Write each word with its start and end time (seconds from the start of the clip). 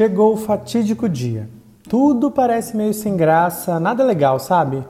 Chegou 0.00 0.32
o 0.32 0.36
fatídico 0.38 1.06
dia. 1.06 1.46
Tudo 1.86 2.30
parece 2.30 2.74
meio 2.74 2.94
sem 2.94 3.18
graça, 3.18 3.78
nada 3.78 4.02
legal, 4.02 4.38
sabe? 4.38 4.82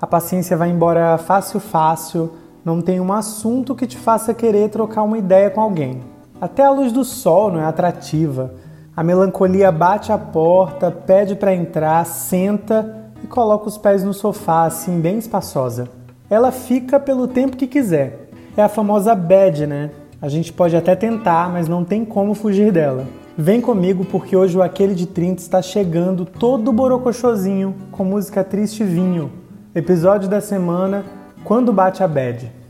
A 0.00 0.06
paciência 0.06 0.56
vai 0.56 0.70
embora 0.70 1.18
fácil, 1.18 1.58
fácil, 1.58 2.34
não 2.64 2.80
tem 2.80 3.00
um 3.00 3.12
assunto 3.12 3.74
que 3.74 3.88
te 3.88 3.96
faça 3.96 4.32
querer 4.32 4.70
trocar 4.70 5.02
uma 5.02 5.18
ideia 5.18 5.50
com 5.50 5.60
alguém. 5.60 6.00
Até 6.40 6.64
a 6.64 6.70
luz 6.70 6.92
do 6.92 7.04
sol 7.04 7.50
não 7.50 7.58
é 7.58 7.64
atrativa. 7.64 8.54
A 8.96 9.02
melancolia 9.02 9.72
bate 9.72 10.12
a 10.12 10.16
porta, 10.16 10.92
pede 10.92 11.34
para 11.34 11.52
entrar, 11.52 12.06
senta 12.06 13.10
e 13.20 13.26
coloca 13.26 13.66
os 13.66 13.76
pés 13.76 14.04
no 14.04 14.14
sofá, 14.14 14.66
assim, 14.66 15.00
bem 15.00 15.18
espaçosa. 15.18 15.88
Ela 16.30 16.52
fica 16.52 17.00
pelo 17.00 17.26
tempo 17.26 17.56
que 17.56 17.66
quiser. 17.66 18.28
É 18.56 18.62
a 18.62 18.68
famosa 18.68 19.12
bad, 19.12 19.66
né? 19.66 19.90
A 20.20 20.28
gente 20.28 20.52
pode 20.52 20.76
até 20.76 20.94
tentar, 20.94 21.52
mas 21.52 21.66
não 21.66 21.84
tem 21.84 22.04
como 22.04 22.32
fugir 22.32 22.70
dela. 22.70 23.08
Vem 23.36 23.62
comigo 23.62 24.04
porque 24.04 24.36
hoje 24.36 24.58
o 24.58 24.62
Aquele 24.62 24.94
de 24.94 25.06
30 25.06 25.40
está 25.40 25.62
chegando 25.62 26.26
todo 26.26 26.70
borocochosinho 26.70 27.74
com 27.90 28.04
música 28.04 28.44
triste 28.44 28.84
vinho. 28.84 29.32
Episódio 29.74 30.28
da 30.28 30.38
semana 30.38 31.02
Quando 31.42 31.72
Bate 31.72 32.02
a 32.02 32.08
Bad. 32.08 32.61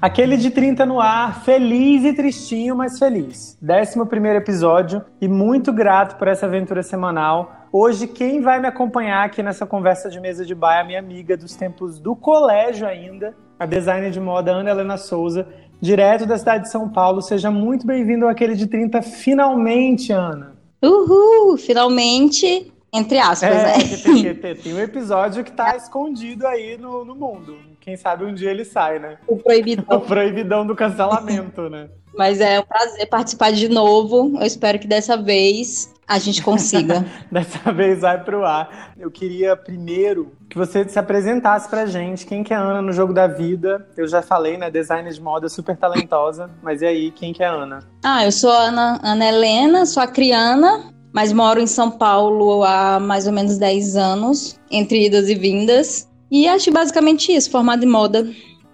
Aquele 0.00 0.36
de 0.36 0.50
30 0.50 0.86
no 0.86 1.00
ar, 1.00 1.42
feliz 1.42 2.04
e 2.04 2.12
tristinho, 2.12 2.76
mas 2.76 3.00
feliz. 3.00 3.58
11 3.60 3.98
episódio 4.36 5.04
e 5.20 5.26
muito 5.26 5.72
grato 5.72 6.16
por 6.16 6.28
essa 6.28 6.46
aventura 6.46 6.84
semanal. 6.84 7.66
Hoje, 7.72 8.06
quem 8.06 8.40
vai 8.40 8.60
me 8.60 8.68
acompanhar 8.68 9.24
aqui 9.24 9.42
nessa 9.42 9.66
conversa 9.66 10.08
de 10.08 10.20
mesa 10.20 10.46
de 10.46 10.54
bar 10.54 10.76
é 10.76 10.80
a 10.82 10.84
minha 10.84 11.00
amiga 11.00 11.36
dos 11.36 11.56
tempos 11.56 11.98
do 11.98 12.14
colégio 12.14 12.86
ainda, 12.86 13.34
a 13.58 13.66
designer 13.66 14.12
de 14.12 14.20
moda 14.20 14.52
Ana 14.52 14.70
Helena 14.70 14.96
Souza, 14.96 15.48
direto 15.80 16.26
da 16.26 16.38
cidade 16.38 16.64
de 16.64 16.70
São 16.70 16.88
Paulo. 16.88 17.20
Seja 17.20 17.50
muito 17.50 17.84
bem-vindo 17.84 18.24
ao 18.24 18.30
Aquele 18.30 18.54
de 18.54 18.68
30, 18.68 19.02
finalmente, 19.02 20.12
Ana. 20.12 20.56
Uhul, 20.80 21.58
finalmente 21.58 22.72
entre 22.92 23.18
aspas, 23.18 23.50
é, 23.50 23.64
né? 23.64 23.74
Tem, 24.02 24.34
tem, 24.34 24.54
tem, 24.54 24.74
um 24.74 24.80
episódio 24.80 25.44
que 25.44 25.52
tá 25.52 25.74
escondido 25.76 26.46
aí 26.46 26.78
no, 26.78 27.04
no 27.04 27.14
mundo. 27.14 27.67
Quem 27.88 27.96
sabe 27.96 28.22
um 28.22 28.34
dia 28.34 28.50
ele 28.50 28.66
sai, 28.66 28.98
né? 28.98 29.16
O 29.26 29.38
proibidão. 29.38 29.84
O 29.96 30.00
proibidão 30.02 30.66
do 30.66 30.76
cancelamento, 30.76 31.70
né? 31.70 31.88
Mas 32.14 32.38
é 32.38 32.60
um 32.60 32.62
prazer 32.62 33.08
participar 33.08 33.50
de 33.50 33.66
novo. 33.66 34.36
Eu 34.38 34.46
espero 34.46 34.78
que 34.78 34.86
dessa 34.86 35.16
vez 35.16 35.90
a 36.06 36.18
gente 36.18 36.42
consiga. 36.42 37.02
dessa 37.32 37.72
vez 37.72 38.02
vai 38.02 38.22
pro 38.22 38.44
ar. 38.44 38.92
Eu 38.98 39.10
queria 39.10 39.56
primeiro 39.56 40.32
que 40.50 40.58
você 40.58 40.86
se 40.86 40.98
apresentasse 40.98 41.66
pra 41.70 41.86
gente. 41.86 42.26
Quem 42.26 42.44
que 42.44 42.52
é 42.52 42.56
a 42.58 42.60
Ana 42.60 42.82
no 42.82 42.92
jogo 42.92 43.14
da 43.14 43.26
vida? 43.26 43.88
Eu 43.96 44.06
já 44.06 44.20
falei, 44.20 44.58
né? 44.58 44.70
Designer 44.70 45.10
de 45.10 45.22
moda 45.22 45.48
super 45.48 45.74
talentosa. 45.74 46.50
Mas 46.62 46.82
e 46.82 46.86
aí, 46.86 47.10
quem 47.10 47.32
que 47.32 47.42
é 47.42 47.46
a 47.46 47.52
Ana? 47.52 47.78
Ah, 48.04 48.22
eu 48.22 48.32
sou 48.32 48.50
a 48.50 48.64
Ana, 48.64 49.00
Ana 49.02 49.24
Helena, 49.24 49.86
sou 49.86 50.02
a 50.02 50.06
Criana 50.06 50.92
mas 51.12 51.32
moro 51.32 51.60
em 51.60 51.66
São 51.66 51.90
Paulo 51.90 52.62
há 52.62 53.00
mais 53.00 53.26
ou 53.26 53.32
menos 53.32 53.58
10 53.58 53.96
anos, 53.96 54.60
entre 54.70 55.06
idas 55.06 55.28
e 55.28 55.34
vindas. 55.34 56.07
E 56.30 56.46
acho 56.46 56.70
basicamente 56.70 57.32
isso, 57.32 57.50
formada 57.50 57.84
em 57.84 57.88
moda. 57.88 58.28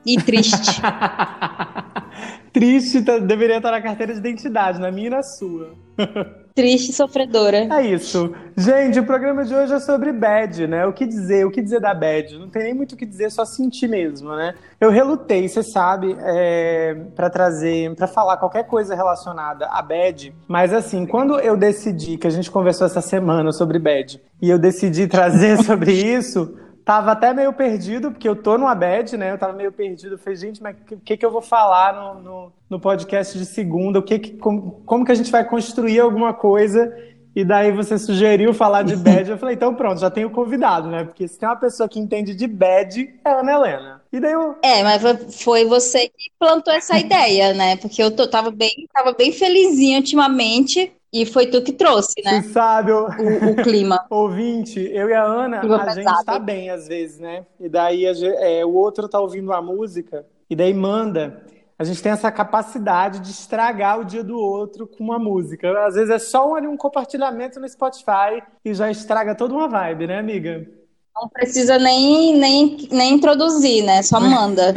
E 0.06 0.16
triste. 0.20 0.80
triste 2.52 3.02
tá, 3.02 3.18
deveria 3.18 3.56
estar 3.56 3.70
na 3.70 3.80
carteira 3.80 4.12
de 4.12 4.18
identidade, 4.18 4.78
na 4.78 4.90
minha 4.90 5.06
e 5.06 5.10
na 5.10 5.22
sua. 5.22 5.72
Triste 6.54 6.90
e 6.90 6.94
sofredora. 6.94 7.66
É 7.74 7.84
isso. 7.84 8.32
Gente, 8.56 9.00
o 9.00 9.04
programa 9.04 9.44
de 9.44 9.52
hoje 9.52 9.72
é 9.72 9.80
sobre 9.80 10.12
bad, 10.12 10.68
né? 10.68 10.86
O 10.86 10.92
que 10.92 11.04
dizer, 11.04 11.44
o 11.44 11.50
que 11.50 11.60
dizer 11.60 11.80
da 11.80 11.92
bad? 11.92 12.38
Não 12.38 12.48
tem 12.48 12.62
nem 12.62 12.74
muito 12.74 12.92
o 12.92 12.96
que 12.96 13.04
dizer, 13.04 13.28
só 13.32 13.44
sentir 13.44 13.88
mesmo, 13.88 14.36
né? 14.36 14.54
Eu 14.80 14.88
relutei, 14.88 15.48
você 15.48 15.64
sabe, 15.64 16.16
é, 16.20 16.94
para 17.16 17.28
trazer, 17.28 17.92
para 17.96 18.06
falar 18.06 18.36
qualquer 18.36 18.68
coisa 18.68 18.94
relacionada 18.94 19.66
a 19.66 19.82
bad, 19.82 20.32
mas 20.46 20.72
assim, 20.72 21.04
quando 21.04 21.40
eu 21.40 21.56
decidi, 21.56 22.16
que 22.16 22.26
a 22.28 22.30
gente 22.30 22.48
conversou 22.48 22.86
essa 22.86 23.00
semana 23.00 23.50
sobre 23.50 23.80
bad, 23.80 24.22
e 24.40 24.48
eu 24.48 24.58
decidi 24.58 25.08
trazer 25.08 25.58
sobre 25.64 25.90
isso, 25.90 26.56
tava 26.84 27.12
até 27.12 27.32
meio 27.32 27.52
perdido, 27.52 28.10
porque 28.10 28.28
eu 28.28 28.36
tô 28.36 28.58
numa 28.58 28.74
bad, 28.74 29.16
né? 29.16 29.32
Eu 29.32 29.38
tava 29.38 29.54
meio 29.54 29.72
perdido. 29.72 30.14
Eu 30.14 30.18
falei, 30.18 30.36
gente, 30.36 30.62
mas 30.62 30.76
o 30.90 30.96
que, 30.98 31.16
que 31.16 31.24
eu 31.24 31.30
vou 31.30 31.40
falar 31.40 31.94
no, 31.94 32.22
no, 32.22 32.52
no 32.68 32.80
podcast 32.80 33.38
de 33.38 33.46
segunda? 33.46 33.98
O 33.98 34.02
que, 34.02 34.18
que 34.18 34.36
como, 34.36 34.82
como 34.84 35.04
que 35.04 35.12
a 35.12 35.14
gente 35.14 35.30
vai 35.30 35.44
construir 35.48 35.98
alguma 36.00 36.34
coisa? 36.34 36.94
E 37.34 37.44
daí 37.44 37.72
você 37.72 37.98
sugeriu 37.98 38.52
falar 38.52 38.82
de 38.82 38.94
bad. 38.98 39.30
Eu 39.30 39.38
falei, 39.38 39.54
então 39.54 39.74
pronto, 39.74 40.00
já 40.00 40.10
tenho 40.10 40.30
convidado, 40.30 40.88
né? 40.88 41.04
Porque 41.04 41.26
se 41.26 41.38
tem 41.38 41.48
uma 41.48 41.56
pessoa 41.56 41.88
que 41.88 41.98
entende 41.98 42.34
de 42.34 42.46
bad, 42.46 43.14
é 43.24 43.28
a 43.30 43.40
Ana 43.40 43.52
Helena. 43.52 44.02
E 44.12 44.20
daí 44.20 44.32
eu... 44.32 44.54
É, 44.62 44.82
mas 44.82 45.02
foi 45.42 45.64
você 45.64 46.08
que 46.08 46.30
plantou 46.38 46.72
essa 46.72 46.98
ideia, 46.98 47.54
né? 47.54 47.76
Porque 47.76 48.02
eu 48.02 48.14
tô, 48.14 48.28
tava, 48.28 48.50
bem, 48.50 48.88
tava 48.92 49.12
bem 49.12 49.32
felizinha 49.32 49.98
ultimamente 49.98 50.92
e 51.14 51.24
foi 51.24 51.46
tu 51.46 51.62
que 51.62 51.72
trouxe, 51.72 52.20
né? 52.24 52.42
Você 52.42 52.48
sabe, 52.48 52.90
o, 52.90 53.06
o, 53.06 53.54
clima. 53.62 54.04
Ouvinte, 54.10 54.80
eu 54.80 55.08
e 55.08 55.14
a 55.14 55.22
Ana, 55.22 55.60
clima 55.60 55.76
a 55.76 55.94
pesado. 55.94 56.16
gente 56.16 56.24
tá 56.24 56.38
bem 56.40 56.70
às 56.70 56.88
vezes, 56.88 57.20
né? 57.20 57.46
E 57.60 57.68
daí 57.68 58.04
é, 58.04 58.66
o 58.66 58.74
outro 58.74 59.08
tá 59.08 59.20
ouvindo 59.20 59.52
a 59.52 59.62
música 59.62 60.26
e 60.50 60.56
daí 60.56 60.74
manda. 60.74 61.46
A 61.78 61.84
gente 61.84 62.02
tem 62.02 62.10
essa 62.10 62.32
capacidade 62.32 63.20
de 63.20 63.30
estragar 63.30 64.00
o 64.00 64.04
dia 64.04 64.24
do 64.24 64.36
outro 64.36 64.88
com 64.88 65.04
uma 65.04 65.18
música. 65.18 65.86
Às 65.86 65.94
vezes 65.94 66.10
é 66.10 66.18
só 66.18 66.52
um, 66.52 66.56
um 66.70 66.76
compartilhamento 66.76 67.60
no 67.60 67.68
Spotify 67.68 68.42
e 68.64 68.74
já 68.74 68.90
estraga 68.90 69.36
toda 69.36 69.54
uma 69.54 69.68
vibe, 69.68 70.08
né, 70.08 70.18
amiga? 70.18 70.68
Não 71.14 71.28
precisa 71.28 71.78
nem, 71.78 72.36
nem, 72.36 72.88
nem 72.90 73.14
introduzir, 73.14 73.84
né? 73.84 74.02
Só 74.02 74.18
manda. 74.20 74.74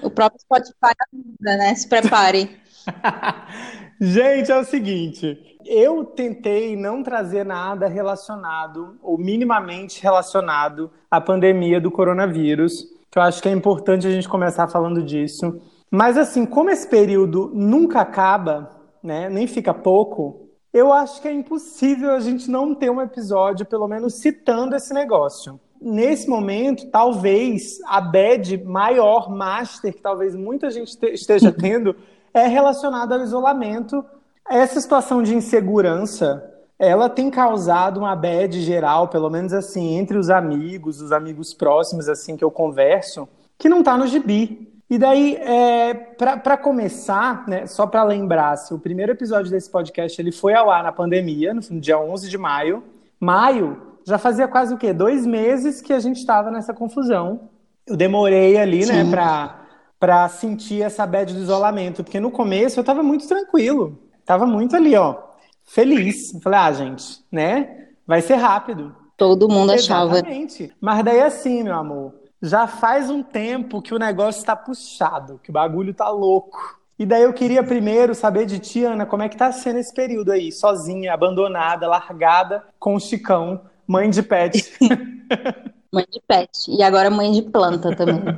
o 0.00 0.10
próprio 0.10 0.40
Spotify 0.40 0.94
ajuda, 1.12 1.56
né? 1.56 1.74
Se 1.74 1.88
prepare. 1.88 2.56
Gente, 4.02 4.50
é 4.50 4.58
o 4.58 4.64
seguinte, 4.64 5.58
eu 5.66 6.06
tentei 6.06 6.74
não 6.74 7.02
trazer 7.02 7.44
nada 7.44 7.86
relacionado, 7.86 8.96
ou 9.02 9.18
minimamente 9.18 10.02
relacionado, 10.02 10.90
à 11.10 11.20
pandemia 11.20 11.78
do 11.78 11.90
coronavírus, 11.90 12.86
que 13.10 13.18
eu 13.18 13.22
acho 13.22 13.42
que 13.42 13.48
é 13.50 13.52
importante 13.52 14.06
a 14.06 14.10
gente 14.10 14.26
começar 14.26 14.66
falando 14.68 15.02
disso. 15.02 15.60
Mas 15.90 16.16
assim, 16.16 16.46
como 16.46 16.70
esse 16.70 16.88
período 16.88 17.50
nunca 17.52 18.00
acaba, 18.00 18.70
né, 19.02 19.28
nem 19.28 19.46
fica 19.46 19.74
pouco, 19.74 20.48
eu 20.72 20.94
acho 20.94 21.20
que 21.20 21.28
é 21.28 21.32
impossível 21.32 22.12
a 22.12 22.20
gente 22.20 22.50
não 22.50 22.74
ter 22.74 22.90
um 22.90 23.02
episódio, 23.02 23.66
pelo 23.66 23.86
menos 23.86 24.14
citando 24.14 24.74
esse 24.74 24.94
negócio. 24.94 25.60
Nesse 25.78 26.26
momento, 26.26 26.86
talvez 26.90 27.78
a 27.86 28.00
bad 28.00 28.64
maior, 28.64 29.28
master, 29.28 29.92
que 29.92 30.00
talvez 30.00 30.34
muita 30.34 30.70
gente 30.70 30.96
esteja 31.12 31.52
tendo, 31.52 31.94
é 32.32 32.46
relacionada 32.46 33.14
ao 33.14 33.22
isolamento. 33.22 34.04
Essa 34.48 34.80
situação 34.80 35.22
de 35.22 35.34
insegurança, 35.34 36.44
ela 36.78 37.08
tem 37.08 37.30
causado 37.30 37.98
uma 37.98 38.16
bad 38.16 38.60
geral, 38.60 39.08
pelo 39.08 39.28
menos 39.30 39.52
assim, 39.52 39.96
entre 39.96 40.16
os 40.16 40.30
amigos, 40.30 41.00
os 41.00 41.12
amigos 41.12 41.52
próximos, 41.52 42.08
assim, 42.08 42.36
que 42.36 42.44
eu 42.44 42.50
converso, 42.50 43.28
que 43.58 43.68
não 43.68 43.80
está 43.80 43.96
no 43.96 44.06
gibi. 44.06 44.70
E 44.88 44.98
daí, 44.98 45.36
é, 45.36 45.94
para 45.94 46.56
começar, 46.56 47.46
né, 47.46 47.64
só 47.66 47.86
para 47.86 48.02
lembrar, 48.02 48.56
se 48.56 48.74
o 48.74 48.78
primeiro 48.78 49.12
episódio 49.12 49.48
desse 49.48 49.70
podcast 49.70 50.20
ele 50.20 50.32
foi 50.32 50.52
ao 50.54 50.68
ar 50.68 50.82
na 50.82 50.90
pandemia, 50.90 51.54
no, 51.54 51.60
dia 51.80 51.96
11 51.96 52.28
de 52.28 52.36
maio. 52.36 52.82
Maio, 53.20 53.80
já 54.04 54.18
fazia 54.18 54.48
quase 54.48 54.74
o 54.74 54.78
quê? 54.78 54.92
Dois 54.92 55.24
meses 55.24 55.80
que 55.80 55.92
a 55.92 56.00
gente 56.00 56.16
estava 56.16 56.50
nessa 56.50 56.74
confusão. 56.74 57.50
Eu 57.86 57.96
demorei 57.96 58.58
ali, 58.58 58.80
né, 58.80 58.84
Sim. 58.86 59.04
né, 59.04 59.10
para 59.10 59.59
para 60.00 60.26
sentir 60.30 60.82
essa 60.82 61.06
bad 61.06 61.34
do 61.34 61.40
isolamento, 61.40 62.02
porque 62.02 62.18
no 62.18 62.30
começo 62.30 62.80
eu 62.80 62.84
tava 62.84 63.02
muito 63.02 63.28
tranquilo, 63.28 64.00
tava 64.24 64.46
muito 64.46 64.74
ali, 64.74 64.96
ó, 64.96 65.14
feliz. 65.62 66.32
falei, 66.42 66.58
ah, 66.58 66.72
gente, 66.72 67.22
né? 67.30 67.88
Vai 68.06 68.22
ser 68.22 68.36
rápido. 68.36 68.96
Todo 69.14 69.46
mundo 69.46 69.72
achava. 69.72 70.14
Exatamente. 70.14 70.74
Mas 70.80 71.04
daí 71.04 71.20
assim, 71.20 71.62
meu 71.62 71.74
amor, 71.74 72.14
já 72.40 72.66
faz 72.66 73.10
um 73.10 73.22
tempo 73.22 73.82
que 73.82 73.94
o 73.94 73.98
negócio 73.98 74.42
tá 74.42 74.56
puxado, 74.56 75.38
que 75.42 75.50
o 75.50 75.52
bagulho 75.52 75.92
tá 75.92 76.08
louco. 76.08 76.80
E 76.98 77.04
daí 77.04 77.22
eu 77.22 77.32
queria 77.34 77.62
primeiro 77.62 78.14
saber 78.14 78.46
de 78.46 78.58
ti, 78.58 78.82
Ana, 78.84 79.04
como 79.04 79.22
é 79.22 79.28
que 79.28 79.36
tá 79.36 79.52
sendo 79.52 79.78
esse 79.78 79.92
período 79.92 80.32
aí, 80.32 80.50
sozinha, 80.50 81.12
abandonada, 81.12 81.86
largada, 81.86 82.64
com 82.78 82.94
o 82.94 83.00
Chicão, 83.00 83.60
mãe 83.86 84.08
de 84.08 84.22
pet. 84.22 84.72
Mãe 85.92 86.06
de 86.08 86.20
pet. 86.26 86.70
E 86.70 86.84
agora 86.84 87.10
mãe 87.10 87.32
de 87.32 87.42
planta 87.42 87.94
também. 87.96 88.22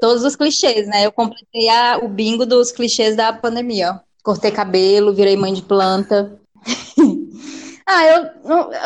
Todos 0.00 0.24
os 0.24 0.34
clichês, 0.34 0.86
né? 0.86 1.06
Eu 1.06 1.12
completei 1.12 1.68
a, 1.68 1.98
o 2.02 2.08
bingo 2.08 2.46
dos 2.46 2.72
clichês 2.72 3.16
da 3.16 3.32
pandemia. 3.32 4.00
Cortei 4.22 4.50
cabelo, 4.50 5.12
virei 5.12 5.36
mãe 5.36 5.52
de 5.52 5.62
planta. 5.62 6.38
ah, 7.86 8.06
eu, 8.06 8.24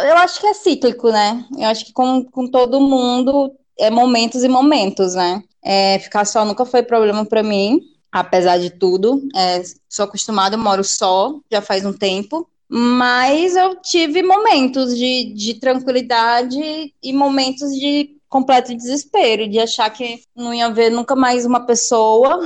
eu 0.08 0.16
acho 0.18 0.40
que 0.40 0.46
é 0.46 0.54
cíclico, 0.54 1.10
né? 1.10 1.44
Eu 1.56 1.66
acho 1.68 1.86
que 1.86 1.92
com, 1.92 2.24
com 2.24 2.48
todo 2.48 2.80
mundo 2.80 3.52
é 3.78 3.90
momentos 3.90 4.42
e 4.44 4.48
momentos, 4.48 5.14
né? 5.14 5.42
É, 5.62 5.98
ficar 5.98 6.24
só 6.24 6.44
nunca 6.44 6.64
foi 6.64 6.82
problema 6.82 7.24
para 7.24 7.42
mim, 7.42 7.80
apesar 8.12 8.58
de 8.58 8.70
tudo. 8.70 9.22
É, 9.34 9.62
sou 9.88 10.04
acostumada, 10.04 10.56
moro 10.56 10.84
só, 10.84 11.34
já 11.50 11.62
faz 11.62 11.84
um 11.84 11.92
tempo. 11.92 12.48
Mas 12.68 13.56
eu 13.56 13.76
tive 13.76 14.22
momentos 14.22 14.96
de, 14.96 15.32
de 15.34 15.54
tranquilidade 15.54 16.92
e 17.02 17.12
momentos 17.12 17.70
de 17.70 18.16
completo 18.34 18.74
desespero, 18.74 19.48
de 19.48 19.60
achar 19.60 19.88
que 19.90 20.24
não 20.34 20.52
ia 20.52 20.68
ver 20.68 20.90
nunca 20.90 21.14
mais 21.14 21.46
uma 21.46 21.60
pessoa, 21.60 22.40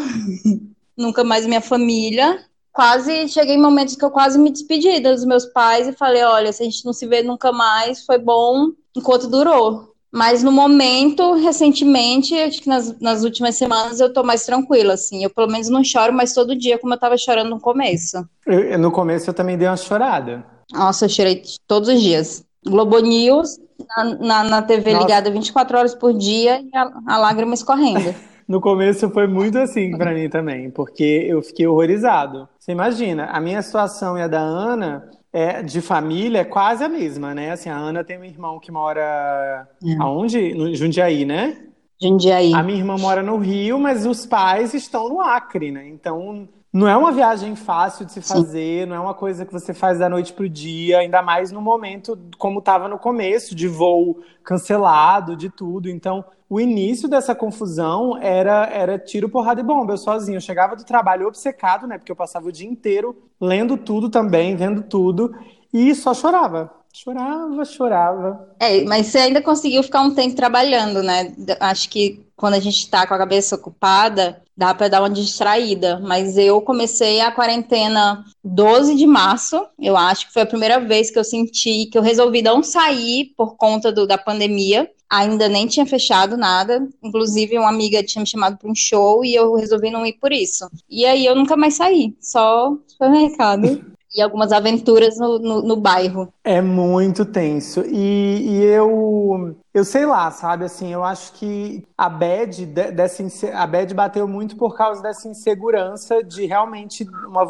nunca 0.94 1.24
mais 1.24 1.46
minha 1.46 1.62
família. 1.62 2.44
Quase 2.70 3.26
cheguei 3.28 3.54
em 3.54 3.60
momentos 3.60 3.96
que 3.96 4.04
eu 4.04 4.10
quase 4.10 4.38
me 4.38 4.50
despedi 4.50 5.00
dos 5.00 5.24
meus 5.24 5.46
pais 5.46 5.88
e 5.88 5.92
falei: 5.94 6.22
olha, 6.24 6.52
se 6.52 6.62
a 6.62 6.66
gente 6.66 6.84
não 6.84 6.92
se 6.92 7.06
vê 7.06 7.22
nunca 7.22 7.50
mais, 7.52 8.04
foi 8.04 8.18
bom 8.18 8.66
enquanto 8.94 9.30
durou. 9.30 9.94
Mas 10.12 10.42
no 10.42 10.52
momento, 10.52 11.32
recentemente, 11.32 12.34
acho 12.34 12.60
que 12.60 12.68
nas, 12.68 12.98
nas 13.00 13.24
últimas 13.24 13.56
semanas 13.56 13.98
eu 13.98 14.12
tô 14.12 14.22
mais 14.22 14.44
tranquila, 14.44 14.92
assim. 14.92 15.24
Eu 15.24 15.30
pelo 15.30 15.50
menos 15.50 15.70
não 15.70 15.82
choro 15.82 16.12
mais 16.12 16.34
todo 16.34 16.54
dia 16.54 16.78
como 16.78 16.92
eu 16.92 16.98
tava 16.98 17.16
chorando 17.16 17.48
no 17.48 17.60
começo. 17.60 18.28
Eu, 18.46 18.78
no 18.78 18.92
começo 18.92 19.30
eu 19.30 19.34
também 19.34 19.56
dei 19.56 19.66
uma 19.66 19.76
chorada. 19.76 20.44
Nossa, 20.70 21.06
eu 21.06 21.08
chorei 21.08 21.42
todos 21.66 21.88
os 21.88 22.00
dias. 22.02 22.44
Globo 22.66 22.98
News, 22.98 23.58
na, 23.96 24.04
na, 24.04 24.44
na 24.44 24.62
TV 24.62 24.92
Nossa. 24.92 25.06
ligada 25.06 25.30
24 25.30 25.78
horas 25.78 25.94
por 25.94 26.12
dia 26.12 26.60
e 26.60 26.76
a, 26.76 26.90
a 27.06 27.18
lágrima 27.18 27.54
escorrendo. 27.54 28.14
no 28.46 28.60
começo 28.60 29.10
foi 29.10 29.26
muito 29.26 29.58
assim 29.58 29.96
para 29.96 30.14
mim 30.14 30.28
também, 30.28 30.70
porque 30.70 31.26
eu 31.28 31.42
fiquei 31.42 31.66
horrorizado. 31.66 32.48
Você 32.58 32.72
imagina, 32.72 33.26
a 33.26 33.40
minha 33.40 33.60
situação 33.62 34.16
e 34.16 34.22
a 34.22 34.28
da 34.28 34.40
Ana 34.40 35.10
é, 35.32 35.62
de 35.62 35.80
família 35.80 36.40
é 36.40 36.44
quase 36.44 36.82
a 36.82 36.88
mesma, 36.88 37.34
né? 37.34 37.50
Assim, 37.50 37.68
a 37.68 37.76
Ana 37.76 38.02
tem 38.02 38.18
um 38.18 38.24
irmão 38.24 38.58
que 38.58 38.72
mora 38.72 39.68
é. 39.84 39.96
aonde? 40.00 40.54
No 40.54 40.74
Jundiaí, 40.74 41.24
né? 41.24 41.56
Jundiaí. 42.00 42.54
A 42.54 42.62
minha 42.62 42.78
irmã 42.78 42.96
mora 42.96 43.22
no 43.22 43.36
Rio, 43.36 43.78
mas 43.78 44.06
os 44.06 44.24
pais 44.24 44.72
estão 44.72 45.08
no 45.08 45.20
Acre, 45.20 45.70
né? 45.70 45.86
Então 45.88 46.48
não 46.72 46.86
é 46.86 46.96
uma 46.96 47.12
viagem 47.12 47.56
fácil 47.56 48.04
de 48.04 48.12
se 48.12 48.20
fazer, 48.20 48.82
Sim. 48.82 48.86
não 48.86 48.96
é 48.96 49.00
uma 49.00 49.14
coisa 49.14 49.46
que 49.46 49.52
você 49.52 49.72
faz 49.72 49.98
da 49.98 50.08
noite 50.08 50.32
pro 50.32 50.48
dia, 50.48 50.98
ainda 50.98 51.22
mais 51.22 51.50
no 51.50 51.62
momento 51.62 52.18
como 52.36 52.58
estava 52.58 52.88
no 52.88 52.98
começo, 52.98 53.54
de 53.54 53.66
voo 53.66 54.20
cancelado, 54.44 55.34
de 55.34 55.48
tudo. 55.48 55.88
Então, 55.88 56.24
o 56.48 56.60
início 56.60 57.08
dessa 57.08 57.34
confusão 57.34 58.18
era, 58.20 58.66
era 58.66 58.98
tiro, 58.98 59.28
porrada 59.28 59.60
e 59.60 59.64
bomba. 59.64 59.94
Eu 59.94 59.98
sozinho. 59.98 60.36
Eu 60.36 60.40
chegava 60.40 60.76
do 60.76 60.84
trabalho 60.84 61.26
obcecado, 61.26 61.86
né? 61.86 61.98
Porque 61.98 62.12
eu 62.12 62.16
passava 62.16 62.48
o 62.48 62.52
dia 62.52 62.68
inteiro 62.68 63.16
lendo 63.40 63.76
tudo 63.76 64.08
também, 64.08 64.56
vendo 64.56 64.82
tudo, 64.82 65.34
e 65.72 65.94
só 65.94 66.12
chorava. 66.12 66.70
Chorava, 66.92 67.64
chorava. 67.64 68.48
É, 68.58 68.82
mas 68.84 69.06
você 69.06 69.18
ainda 69.18 69.42
conseguiu 69.42 69.82
ficar 69.82 70.02
um 70.02 70.14
tempo 70.14 70.34
trabalhando, 70.34 71.02
né? 71.02 71.34
Acho 71.60 71.88
que 71.88 72.26
quando 72.34 72.54
a 72.54 72.60
gente 72.60 72.78
está 72.78 73.06
com 73.06 73.14
a 73.14 73.18
cabeça 73.18 73.54
ocupada, 73.54 74.42
dá 74.58 74.74
para 74.74 74.88
dar 74.88 75.00
uma 75.00 75.08
distraída. 75.08 76.00
Mas 76.00 76.36
eu 76.36 76.60
comecei 76.60 77.20
a 77.20 77.30
quarentena 77.30 78.24
12 78.42 78.96
de 78.96 79.06
março, 79.06 79.64
eu 79.78 79.96
acho 79.96 80.26
que 80.26 80.32
foi 80.32 80.42
a 80.42 80.46
primeira 80.46 80.80
vez 80.80 81.12
que 81.12 81.18
eu 81.18 81.22
senti 81.22 81.86
que 81.86 81.96
eu 81.96 82.02
resolvi 82.02 82.42
não 82.42 82.60
sair 82.60 83.32
por 83.36 83.56
conta 83.56 83.92
do, 83.92 84.04
da 84.04 84.18
pandemia. 84.18 84.90
Ainda 85.08 85.48
nem 85.48 85.66
tinha 85.66 85.86
fechado 85.86 86.36
nada. 86.36 86.86
Inclusive, 87.02 87.56
uma 87.56 87.68
amiga 87.68 88.02
tinha 88.02 88.20
me 88.20 88.28
chamado 88.28 88.58
para 88.58 88.70
um 88.70 88.74
show 88.74 89.24
e 89.24 89.34
eu 89.34 89.54
resolvi 89.54 89.90
não 89.90 90.04
ir 90.04 90.14
por 90.14 90.32
isso. 90.32 90.68
E 90.90 91.06
aí 91.06 91.24
eu 91.24 91.36
nunca 91.36 91.56
mais 91.56 91.74
saí, 91.74 92.14
só 92.20 92.76
supermercado. 92.86 93.86
e 94.18 94.22
algumas 94.22 94.50
aventuras 94.50 95.16
no, 95.16 95.38
no, 95.38 95.62
no, 95.62 95.76
bairro. 95.76 96.28
É 96.42 96.60
muito 96.60 97.24
tenso. 97.24 97.84
E, 97.86 98.48
e, 98.48 98.64
eu, 98.64 99.56
eu 99.72 99.84
sei 99.84 100.04
lá, 100.04 100.30
sabe? 100.32 100.64
Assim, 100.64 100.92
eu 100.92 101.04
acho 101.04 101.32
que 101.34 101.86
a 101.96 102.08
Bad, 102.08 102.66
dessa, 102.66 103.22
a 103.54 103.66
Bad 103.66 103.94
bateu 103.94 104.26
muito 104.26 104.56
por 104.56 104.76
causa 104.76 105.00
dessa 105.00 105.28
insegurança 105.28 106.22
de 106.22 106.46
realmente 106.46 107.06
uma, 107.26 107.44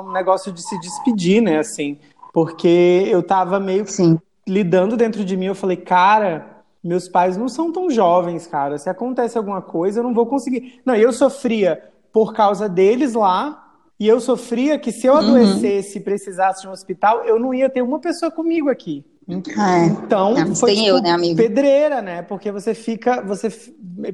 um 0.00 0.12
negócio 0.12 0.52
de 0.52 0.62
se 0.62 0.78
despedir, 0.78 1.40
né? 1.40 1.58
Assim, 1.58 1.98
porque 2.34 3.06
eu 3.08 3.22
tava 3.22 3.58
meio 3.58 3.86
Sim. 3.86 4.18
lidando 4.46 4.98
dentro 4.98 5.24
de 5.24 5.36
mim. 5.36 5.46
Eu 5.46 5.54
falei, 5.54 5.76
cara. 5.76 6.58
Meus 6.82 7.06
pais 7.10 7.36
não 7.36 7.46
são 7.46 7.70
tão 7.70 7.90
jovens, 7.90 8.46
cara. 8.46 8.78
Se 8.78 8.88
acontece 8.88 9.36
alguma 9.36 9.60
coisa, 9.60 10.00
eu 10.00 10.02
não 10.02 10.14
vou 10.14 10.24
conseguir. 10.24 10.80
Não, 10.82 10.94
eu 10.94 11.12
sofria 11.12 11.90
por 12.10 12.32
causa 12.32 12.66
deles 12.66 13.12
lá, 13.12 13.69
e 14.00 14.08
eu 14.08 14.18
sofria 14.18 14.78
que 14.78 14.90
se 14.90 15.06
eu 15.06 15.12
uhum. 15.12 15.18
adoecesse 15.18 15.98
e 15.98 16.00
precisasse 16.00 16.62
de 16.62 16.68
um 16.68 16.70
hospital, 16.70 17.22
eu 17.24 17.38
não 17.38 17.52
ia 17.52 17.68
ter 17.68 17.82
uma 17.82 17.98
pessoa 17.98 18.30
comigo 18.30 18.70
aqui. 18.70 19.04
É. 19.28 19.86
Então, 19.86 20.32
não, 20.32 20.56
foi 20.56 20.74
tipo, 20.74 20.86
eu, 20.86 21.02
né, 21.02 21.10
amigo? 21.10 21.36
pedreira, 21.36 22.00
né? 22.00 22.22
Porque 22.22 22.50
você 22.50 22.74
fica, 22.74 23.20
você, 23.20 23.52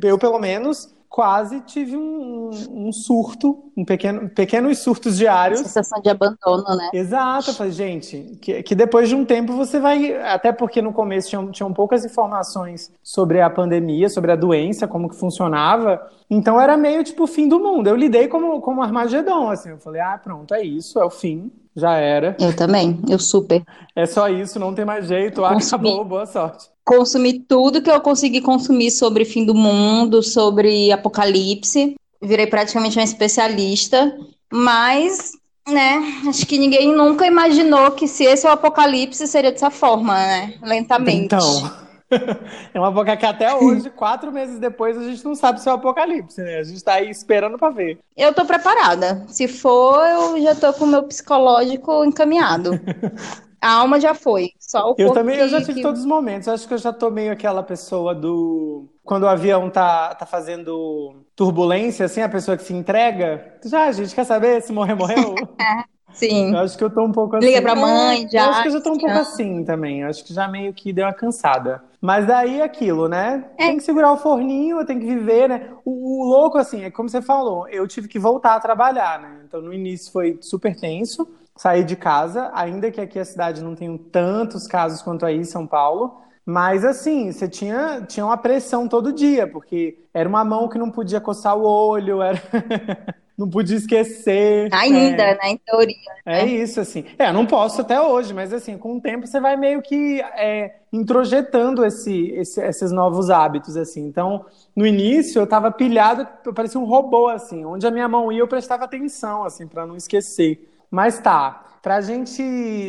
eu 0.02 0.18
pelo 0.18 0.40
menos 0.40 0.92
quase 1.08 1.60
tive 1.60 1.96
um, 1.96 2.50
um, 2.70 2.92
surto, 2.92 3.70
um 3.76 3.84
pequeno, 3.84 4.28
pequenos 4.28 4.78
surtos 4.78 5.16
diários. 5.16 5.60
Sensação 5.60 6.00
de 6.00 6.10
abandono, 6.10 6.64
né? 6.76 6.90
Exato, 6.92 7.50
eu 7.50 7.54
falei, 7.54 7.72
gente, 7.72 8.38
que, 8.40 8.62
que 8.62 8.74
depois 8.74 9.08
de 9.08 9.14
um 9.14 9.24
tempo 9.24 9.54
você 9.54 9.80
vai, 9.80 10.14
até 10.14 10.52
porque 10.52 10.82
no 10.82 10.92
começo 10.92 11.28
tinham, 11.28 11.50
tinham 11.50 11.72
poucas 11.72 12.04
informações 12.04 12.92
sobre 13.02 13.40
a 13.40 13.48
pandemia, 13.48 14.08
sobre 14.08 14.32
a 14.32 14.36
doença, 14.36 14.86
como 14.86 15.08
que 15.08 15.16
funcionava, 15.16 16.06
então 16.28 16.60
era 16.60 16.76
meio 16.76 17.02
tipo 17.02 17.24
o 17.24 17.28
fim 17.28 17.48
do 17.48 17.58
mundo. 17.58 17.88
Eu 17.88 17.96
lidei 17.96 18.28
como, 18.28 18.60
como 18.60 18.82
Armagedon, 18.82 19.50
assim, 19.50 19.70
eu 19.70 19.78
falei, 19.78 20.00
ah, 20.00 20.18
pronto, 20.22 20.52
é 20.54 20.62
isso, 20.62 20.98
é 20.98 21.04
o 21.04 21.10
fim, 21.10 21.50
já 21.74 21.96
era. 21.96 22.36
Eu 22.38 22.54
também, 22.54 23.00
eu 23.08 23.18
super. 23.18 23.62
É 23.94 24.06
só 24.06 24.28
isso, 24.28 24.58
não 24.58 24.74
tem 24.74 24.84
mais 24.84 25.06
jeito, 25.06 25.44
ah, 25.44 25.52
acabou, 25.52 26.04
boa 26.04 26.26
sorte 26.26 26.75
consumi 26.86 27.40
tudo 27.40 27.82
que 27.82 27.90
eu 27.90 28.00
consegui 28.00 28.40
consumir 28.40 28.92
sobre 28.92 29.24
fim 29.24 29.44
do 29.44 29.54
mundo, 29.54 30.22
sobre 30.22 30.92
apocalipse. 30.92 31.96
Virei 32.22 32.46
praticamente 32.46 32.96
uma 32.96 33.04
especialista, 33.04 34.16
mas, 34.50 35.32
né, 35.68 36.00
acho 36.28 36.46
que 36.46 36.56
ninguém 36.56 36.94
nunca 36.94 37.26
imaginou 37.26 37.90
que 37.90 38.06
se 38.06 38.24
esse 38.24 38.46
é 38.46 38.48
o 38.48 38.52
apocalipse 38.52 39.26
seria 39.26 39.50
dessa 39.50 39.68
forma, 39.68 40.14
né? 40.14 40.54
Lentamente. 40.62 41.24
Então. 41.24 41.86
É 42.72 42.78
uma 42.78 42.92
boca 42.92 43.16
que 43.16 43.26
até 43.26 43.52
hoje, 43.52 43.90
quatro 43.90 44.30
meses 44.30 44.60
depois, 44.60 44.96
a 44.96 45.02
gente 45.02 45.24
não 45.24 45.34
sabe 45.34 45.60
se 45.60 45.68
é 45.68 45.72
o 45.72 45.74
apocalipse, 45.74 46.40
né? 46.40 46.58
A 46.58 46.62
gente 46.62 46.84
tá 46.84 46.94
aí 46.94 47.10
esperando 47.10 47.58
pra 47.58 47.70
ver. 47.70 47.98
Eu 48.16 48.32
tô 48.32 48.44
preparada. 48.44 49.24
Se 49.26 49.48
for, 49.48 50.06
eu 50.06 50.40
já 50.40 50.54
tô 50.54 50.72
com 50.72 50.84
o 50.84 50.86
meu 50.86 51.02
psicológico 51.02 52.04
encaminhado. 52.04 52.78
A 53.60 53.72
alma 53.72 53.98
já 53.98 54.14
foi, 54.14 54.50
só 54.58 54.92
o 54.92 54.94
Eu 54.98 55.12
também, 55.12 55.36
eu 55.36 55.48
já 55.48 55.60
tive 55.60 55.74
que... 55.74 55.82
todos 55.82 56.00
os 56.00 56.06
momentos. 56.06 56.48
Acho 56.48 56.68
que 56.68 56.74
eu 56.74 56.78
já 56.78 56.92
tô 56.92 57.10
meio 57.10 57.32
aquela 57.32 57.62
pessoa 57.62 58.14
do 58.14 58.86
quando 59.04 59.22
o 59.22 59.28
avião 59.28 59.70
tá, 59.70 60.14
tá 60.14 60.26
fazendo 60.26 61.14
turbulência, 61.34 62.06
assim, 62.06 62.20
a 62.20 62.28
pessoa 62.28 62.56
que 62.56 62.64
se 62.64 62.74
entrega. 62.74 63.54
Já, 63.64 63.84
a 63.84 63.92
gente 63.92 64.14
quer 64.14 64.24
saber 64.24 64.60
se 64.62 64.72
morrer, 64.72 64.94
morreu. 64.94 65.34
Sim. 66.12 66.52
Eu 66.54 66.60
acho 66.60 66.78
que 66.78 66.82
eu 66.82 66.88
tô 66.88 67.04
um 67.04 67.12
pouco 67.12 67.36
assim. 67.36 67.46
Liga 67.46 67.60
pra 67.60 67.76
mãe, 67.76 68.26
já. 68.30 68.44
Eu 68.44 68.50
acho 68.50 68.62
que 68.62 68.68
eu 68.68 68.72
já 68.72 68.80
tô 68.80 68.92
um 68.92 68.98
pouco 68.98 69.14
assim 69.14 69.64
também. 69.64 70.00
Eu 70.00 70.08
acho 70.08 70.24
que 70.24 70.32
já 70.32 70.48
meio 70.48 70.72
que 70.72 70.92
deu 70.92 71.04
uma 71.04 71.12
cansada. 71.12 71.82
Mas 72.00 72.26
daí 72.26 72.60
é 72.60 72.64
aquilo, 72.64 73.06
né? 73.06 73.44
É. 73.58 73.66
Tem 73.66 73.76
que 73.76 73.82
segurar 73.82 74.12
o 74.12 74.16
forninho, 74.16 74.84
tem 74.86 74.98
que 74.98 75.04
viver, 75.04 75.48
né? 75.48 75.68
O, 75.84 76.22
o, 76.22 76.24
louco, 76.24 76.56
assim, 76.56 76.84
é 76.84 76.90
como 76.90 77.08
você 77.08 77.20
falou, 77.20 77.68
eu 77.68 77.86
tive 77.86 78.08
que 78.08 78.18
voltar 78.18 78.54
a 78.54 78.60
trabalhar, 78.60 79.20
né? 79.20 79.40
Então 79.46 79.60
no 79.60 79.74
início 79.74 80.10
foi 80.10 80.38
super 80.40 80.74
tenso 80.74 81.28
sair 81.56 81.84
de 81.84 81.96
casa, 81.96 82.50
ainda 82.54 82.90
que 82.90 83.00
aqui 83.00 83.18
a 83.18 83.24
cidade 83.24 83.62
não 83.62 83.74
tenha 83.74 83.98
tantos 84.12 84.66
casos 84.66 85.02
quanto 85.02 85.24
aí 85.24 85.36
em 85.36 85.44
São 85.44 85.66
Paulo. 85.66 86.20
Mas 86.44 86.84
assim, 86.84 87.32
você 87.32 87.48
tinha, 87.48 88.02
tinha 88.06 88.24
uma 88.24 88.36
pressão 88.36 88.86
todo 88.86 89.12
dia, 89.12 89.48
porque 89.48 89.98
era 90.14 90.28
uma 90.28 90.44
mão 90.44 90.68
que 90.68 90.78
não 90.78 90.90
podia 90.90 91.20
coçar 91.20 91.56
o 91.56 91.64
olho, 91.64 92.22
era... 92.22 92.40
não 93.36 93.50
podia 93.50 93.76
esquecer. 93.76 94.68
Ainda, 94.72 95.22
é. 95.22 95.34
né? 95.34 95.50
Em 95.50 95.58
teoria. 95.58 95.96
Né? 96.24 96.40
É 96.42 96.46
isso, 96.46 96.80
assim. 96.80 97.04
É, 97.18 97.30
não 97.32 97.44
posso 97.44 97.82
até 97.82 98.00
hoje, 98.00 98.32
mas 98.32 98.52
assim, 98.52 98.78
com 98.78 98.96
o 98.96 99.00
tempo 99.00 99.26
você 99.26 99.38
vai 99.38 99.56
meio 99.56 99.82
que 99.82 100.20
é, 100.36 100.76
introjetando 100.92 101.84
esse, 101.84 102.30
esse, 102.30 102.60
esses 102.62 102.90
novos 102.90 103.28
hábitos, 103.28 103.76
assim. 103.76 104.06
Então, 104.06 104.46
no 104.74 104.86
início 104.86 105.40
eu 105.40 105.46
tava 105.46 105.70
pilhado, 105.70 106.26
eu 106.44 106.54
parecia 106.54 106.80
um 106.80 106.84
robô, 106.84 107.28
assim. 107.28 107.64
Onde 107.64 107.86
a 107.86 107.90
minha 107.90 108.08
mão 108.08 108.32
ia, 108.32 108.40
eu 108.40 108.48
prestava 108.48 108.84
atenção, 108.84 109.44
assim, 109.44 109.66
para 109.66 109.86
não 109.86 109.96
esquecer. 109.96 110.75
Mas 110.90 111.18
tá, 111.18 111.66
para 111.82 111.96
a 111.96 112.00
gente 112.00 112.42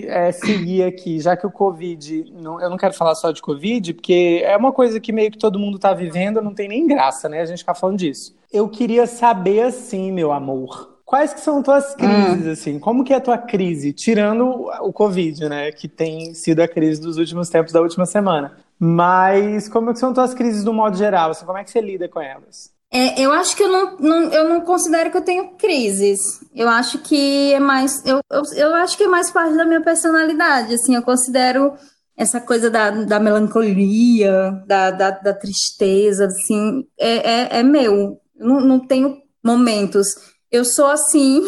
é, 0.08 0.32
seguir 0.32 0.84
aqui, 0.84 1.20
já 1.20 1.38
que 1.38 1.46
o 1.46 1.52
Covid, 1.52 2.32
não, 2.32 2.60
eu 2.60 2.68
não 2.70 2.78
quero 2.78 2.96
falar 2.96 3.14
só 3.14 3.32
de 3.32 3.42
Covid, 3.42 3.94
porque 3.94 4.42
é 4.44 4.58
uma 4.58 4.72
coisa 4.72 5.00
que 5.00 5.12
meio 5.12 5.30
que 5.30 5.38
todo 5.38 5.60
mundo 5.60 5.76
está 5.76 5.94
vivendo, 5.94 6.42
não 6.42 6.54
tem 6.54 6.68
nem 6.68 6.88
graça, 6.88 7.30
né? 7.30 7.42
A 7.42 7.46
gente 7.46 7.60
ficar 7.60 7.76
falando 7.76 8.00
disso. 8.00 8.36
Eu 8.52 8.68
queria 8.68 9.06
saber 9.06 9.62
assim, 9.62 10.12
meu 10.12 10.32
amor, 10.32 10.98
quais 11.06 11.32
que 11.32 11.40
são 11.40 11.62
tuas 11.62 11.94
crises, 11.94 12.48
hum. 12.48 12.52
assim? 12.52 12.80
Como 12.80 13.04
que 13.04 13.14
é 13.14 13.18
a 13.18 13.22
tua 13.22 13.38
crise? 13.38 13.94
Tirando 13.94 14.68
o 14.82 14.92
Covid, 14.92 15.48
né? 15.48 15.72
Que 15.72 15.88
tem 15.88 16.34
sido 16.34 16.62
a 16.62 16.68
crise 16.68 17.00
dos 17.00 17.18
últimos 17.18 17.50
tempos, 17.50 17.72
da 17.72 17.82
última 17.82 18.08
semana. 18.08 18.58
Mas 18.80 19.70
como 19.70 19.96
são 19.96 20.14
tuas 20.14 20.34
crises 20.34 20.64
no 20.64 20.74
modo 20.74 20.98
geral? 20.98 21.32
Assim, 21.32 21.46
como 21.46 21.58
é 21.58 21.64
que 21.64 21.70
você 21.70 21.82
lida 21.82 22.10
com 22.10 22.20
elas? 22.20 22.76
É, 22.92 23.22
eu 23.22 23.32
acho 23.32 23.56
que 23.56 23.64
eu 23.64 23.70
não, 23.70 23.98
não, 23.98 24.32
eu 24.32 24.48
não 24.48 24.62
considero 24.62 25.12
que 25.12 25.18
eu 25.18 25.24
tenho 25.24 25.56
crises. 25.58 26.20
Eu 26.56 26.70
acho 26.70 27.00
que 27.00 27.54
é 27.54 27.60
mais. 27.60 28.06
Eu, 28.06 28.22
eu, 28.32 28.44
eu 28.56 28.76
acho 28.76 28.98
que 28.98 29.04
é 29.04 29.08
mais 29.08 29.30
parte 29.30 29.56
da 29.56 29.66
minha 29.66 29.82
personalidade. 29.82 30.74
Assim, 30.74 30.96
eu 30.96 31.02
considero 31.02 31.74
essa 32.16 32.42
coisa 32.42 32.70
da, 32.70 32.90
da 32.90 33.20
melancolia, 33.20 34.64
da, 34.66 34.90
da, 34.90 35.12
da 35.12 35.34
tristeza, 35.34 36.26
assim, 36.26 36.84
é, 37.00 37.58
é, 37.58 37.60
é 37.60 37.64
meu. 37.64 38.20
Eu 38.36 38.48
não, 38.48 38.62
não 38.62 38.80
tenho 38.80 39.18
momentos. 39.44 40.08
Eu 40.52 40.64
sou 40.64 40.88
assim, 40.88 41.44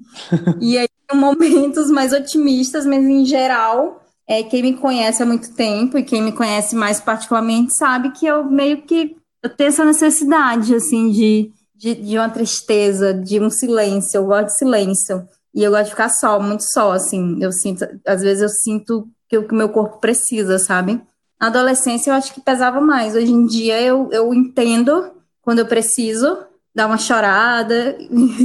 e 0.60 0.76
aí 0.78 0.88
momentos 1.14 1.90
mais 1.90 2.12
otimistas, 2.12 2.84
mas 2.84 3.04
em 3.04 3.24
geral, 3.24 4.02
é, 4.26 4.42
quem 4.42 4.62
me 4.62 4.74
conhece 4.74 5.22
há 5.22 5.26
muito 5.26 5.54
tempo 5.54 5.96
e 5.96 6.02
quem 6.02 6.22
me 6.22 6.32
conhece 6.32 6.74
mais 6.74 7.00
particularmente 7.00 7.74
sabe 7.76 8.10
que 8.10 8.26
eu 8.26 8.44
meio 8.44 8.82
que 8.82 9.16
eu 9.42 9.50
tenho 9.50 9.68
essa 9.68 9.84
necessidade, 9.84 10.74
assim, 10.74 11.10
de, 11.10 11.52
de, 11.74 11.94
de 11.94 12.18
uma 12.18 12.28
tristeza, 12.28 13.14
de 13.14 13.40
um 13.40 13.50
silêncio. 13.50 14.18
Eu 14.18 14.26
gosto 14.26 14.46
de 14.46 14.58
silêncio. 14.58 15.28
E 15.54 15.62
eu 15.62 15.70
gosto 15.70 15.84
de 15.84 15.90
ficar 15.90 16.08
só, 16.08 16.40
muito 16.40 16.62
só, 16.62 16.92
assim. 16.92 17.42
Eu 17.42 17.52
sinto, 17.52 17.86
às 18.06 18.22
vezes 18.22 18.42
eu 18.42 18.48
sinto 18.48 19.08
que 19.28 19.38
o 19.38 19.46
que 19.46 19.54
meu 19.54 19.68
corpo 19.68 19.98
precisa, 19.98 20.58
sabe? 20.58 21.00
Na 21.40 21.48
adolescência 21.48 22.10
eu 22.10 22.14
acho 22.14 22.34
que 22.34 22.40
pesava 22.40 22.80
mais. 22.80 23.14
Hoje 23.14 23.32
em 23.32 23.46
dia 23.46 23.80
eu, 23.80 24.08
eu 24.10 24.34
entendo 24.34 25.12
quando 25.40 25.60
eu 25.60 25.66
preciso 25.66 26.38
dar 26.74 26.86
uma 26.86 26.98
chorada, 26.98 27.96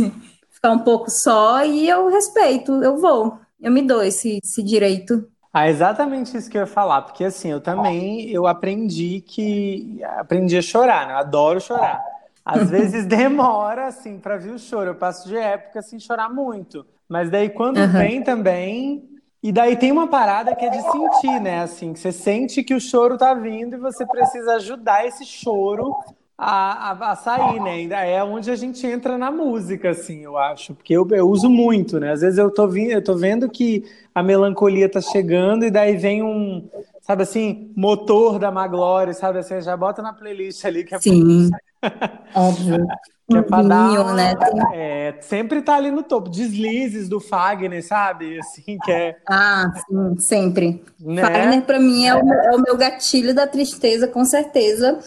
ficar 0.49 0.71
um 0.71 0.79
pouco 0.79 1.09
só 1.09 1.65
e 1.65 1.89
eu 1.89 2.07
respeito, 2.09 2.71
eu 2.83 2.97
vou. 2.97 3.37
Eu 3.59 3.71
me 3.71 3.81
dou 3.81 4.03
esse, 4.03 4.39
esse 4.43 4.61
direito. 4.63 5.27
Ah, 5.53 5.69
exatamente 5.69 6.35
isso 6.35 6.49
que 6.49 6.57
eu 6.57 6.61
ia 6.61 6.67
falar, 6.67 7.03
porque 7.03 7.23
assim, 7.23 7.51
eu 7.51 7.61
também 7.61 8.27
eu 8.31 8.47
aprendi 8.47 9.21
que 9.21 10.01
aprendi 10.17 10.57
a 10.57 10.63
chorar, 10.63 11.07
né? 11.07 11.13
Eu 11.13 11.17
adoro 11.17 11.61
chorar. 11.61 12.03
Às 12.43 12.69
vezes 12.71 13.05
demora 13.05 13.85
assim 13.85 14.17
para 14.17 14.35
vir 14.35 14.51
o 14.51 14.57
choro. 14.57 14.89
Eu 14.89 14.95
passo 14.95 15.29
de 15.29 15.37
época 15.37 15.83
sem 15.83 15.99
chorar 15.99 16.27
muito, 16.27 16.83
mas 17.07 17.29
daí 17.29 17.49
quando 17.49 17.77
uhum. 17.77 17.87
vem 17.87 18.23
também 18.23 19.07
e 19.43 19.51
daí 19.51 19.75
tem 19.75 19.91
uma 19.91 20.07
parada 20.07 20.55
que 20.55 20.65
é 20.65 20.69
de 20.69 20.81
sentir, 20.81 21.39
né? 21.39 21.61
Assim, 21.61 21.93
que 21.93 21.99
você 21.99 22.11
sente 22.11 22.63
que 22.63 22.73
o 22.73 22.79
choro 22.79 23.15
tá 23.15 23.35
vindo 23.35 23.75
e 23.75 23.79
você 23.79 24.07
precisa 24.07 24.55
ajudar 24.55 25.05
esse 25.05 25.23
choro 25.23 25.95
a, 26.37 26.91
a, 26.91 27.11
a 27.11 27.15
sair, 27.15 27.59
né? 27.59 27.71
Ainda 27.71 27.97
é 27.97 28.23
onde 28.23 28.49
a 28.49 28.55
gente 28.55 28.85
entra 28.85 29.17
na 29.17 29.31
música, 29.31 29.91
assim, 29.91 30.21
eu 30.21 30.37
acho. 30.37 30.73
Porque 30.73 30.93
eu, 30.93 31.07
eu 31.11 31.29
uso 31.29 31.49
muito, 31.49 31.99
né? 31.99 32.11
Às 32.11 32.21
vezes 32.21 32.37
eu 32.37 32.51
tô, 32.51 32.67
vi, 32.67 32.91
eu 32.91 33.03
tô 33.03 33.15
vendo 33.15 33.49
que 33.49 33.83
a 34.13 34.23
melancolia 34.23 34.89
tá 34.89 34.99
chegando 34.99 35.65
e 35.65 35.71
daí 35.71 35.95
vem 35.95 36.23
um, 36.23 36.67
sabe 37.01 37.23
assim, 37.23 37.71
motor 37.75 38.39
da 38.39 38.51
Maglore, 38.51 39.13
sabe 39.13 39.39
assim? 39.39 39.61
Já 39.61 39.77
bota 39.77 40.01
na 40.01 40.13
playlist 40.13 40.63
ali 40.65 40.83
que 40.83 40.95
é 40.95 40.99
Sim, 40.99 41.49
óbvio. 42.33 42.87
Que 43.29 43.37
é 43.37 43.41
pra 43.41 43.61
dar, 43.61 44.13
né? 44.13 44.33
É, 44.73 45.15
sempre 45.21 45.61
tá 45.61 45.75
ali 45.75 45.89
no 45.91 46.03
topo. 46.03 46.29
Deslizes 46.29 47.07
do 47.07 47.21
Fagner, 47.21 47.85
sabe? 47.85 48.37
Assim, 48.37 48.77
que 48.77 48.91
é... 48.91 49.15
Ah, 49.29 49.71
sim, 49.87 50.19
sempre. 50.19 50.83
Né? 50.99 51.21
Fagner, 51.21 51.61
pra 51.61 51.79
mim, 51.79 52.05
é 52.05 52.15
o, 52.15 52.33
é 52.33 52.55
o 52.55 52.61
meu 52.61 52.75
gatilho 52.75 53.33
da 53.33 53.47
tristeza, 53.47 54.09
com 54.09 54.25
certeza. 54.25 54.99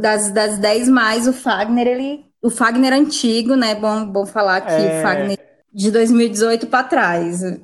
Das, 0.00 0.30
das 0.30 0.58
10 0.58 0.88
mais, 0.88 1.26
o 1.26 1.32
Fagner, 1.32 1.86
ele... 1.86 2.24
O 2.40 2.50
Fagner 2.50 2.92
antigo, 2.92 3.56
né? 3.56 3.74
Bom, 3.74 4.06
bom 4.06 4.26
falar 4.26 4.56
aqui, 4.56 4.72
é... 4.72 4.98
o 4.98 5.02
Fagner 5.02 5.38
de 5.72 5.90
2018 5.90 6.66
para 6.66 6.84
trás. 6.84 7.40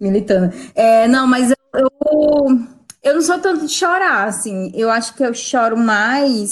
Militando. 0.00 0.52
É, 0.74 1.06
não, 1.06 1.26
mas 1.26 1.50
eu, 1.50 1.56
eu 1.74 2.58
eu 3.02 3.14
não 3.14 3.22
sou 3.22 3.38
tanto 3.38 3.66
de 3.66 3.72
chorar, 3.72 4.28
assim. 4.28 4.70
Eu 4.74 4.90
acho 4.90 5.14
que 5.14 5.24
eu 5.24 5.32
choro 5.32 5.76
mais 5.76 6.50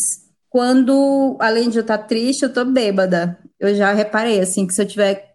quando, 0.48 1.36
além 1.40 1.68
de 1.68 1.78
eu 1.78 1.82
estar 1.82 1.98
triste, 1.98 2.42
eu 2.42 2.52
tô 2.52 2.64
bêbada. 2.64 3.38
Eu 3.60 3.74
já 3.74 3.92
reparei, 3.92 4.40
assim, 4.40 4.66
que 4.66 4.72
se 4.72 4.80
eu 4.80 4.86
tiver 4.86 5.34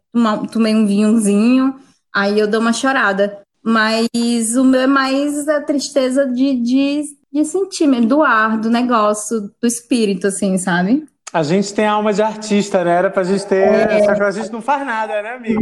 tomei 0.52 0.76
um 0.76 0.86
vinhozinho, 0.88 1.76
aí 2.14 2.40
eu 2.40 2.48
dou 2.48 2.60
uma 2.60 2.74
chorada. 2.74 3.43
Mas 3.64 4.10
o 4.58 4.64
meu 4.64 4.82
é 4.82 4.88
mais 4.88 5.48
a 5.48 5.62
tristeza 5.62 6.26
de, 6.26 6.56
de, 6.62 7.04
de 7.32 7.46
sentir, 7.46 7.88
do 8.02 8.22
ar, 8.22 8.60
do 8.60 8.70
negócio, 8.70 9.42
do 9.42 9.68
espírito, 9.68 10.28
assim, 10.28 10.58
sabe? 10.58 11.06
A 11.32 11.42
gente 11.42 11.74
tem 11.74 11.88
alma 11.88 12.14
de 12.14 12.22
artista, 12.22 12.84
né? 12.84 12.92
Era 12.92 13.10
pra 13.10 13.24
gente 13.24 13.46
ter. 13.48 13.68
É... 13.68 14.04
Só 14.04 14.14
que 14.14 14.22
a 14.22 14.32
gente 14.32 14.52
não 14.52 14.62
faz 14.62 14.86
nada, 14.86 15.22
né, 15.22 15.32
amiga? 15.32 15.60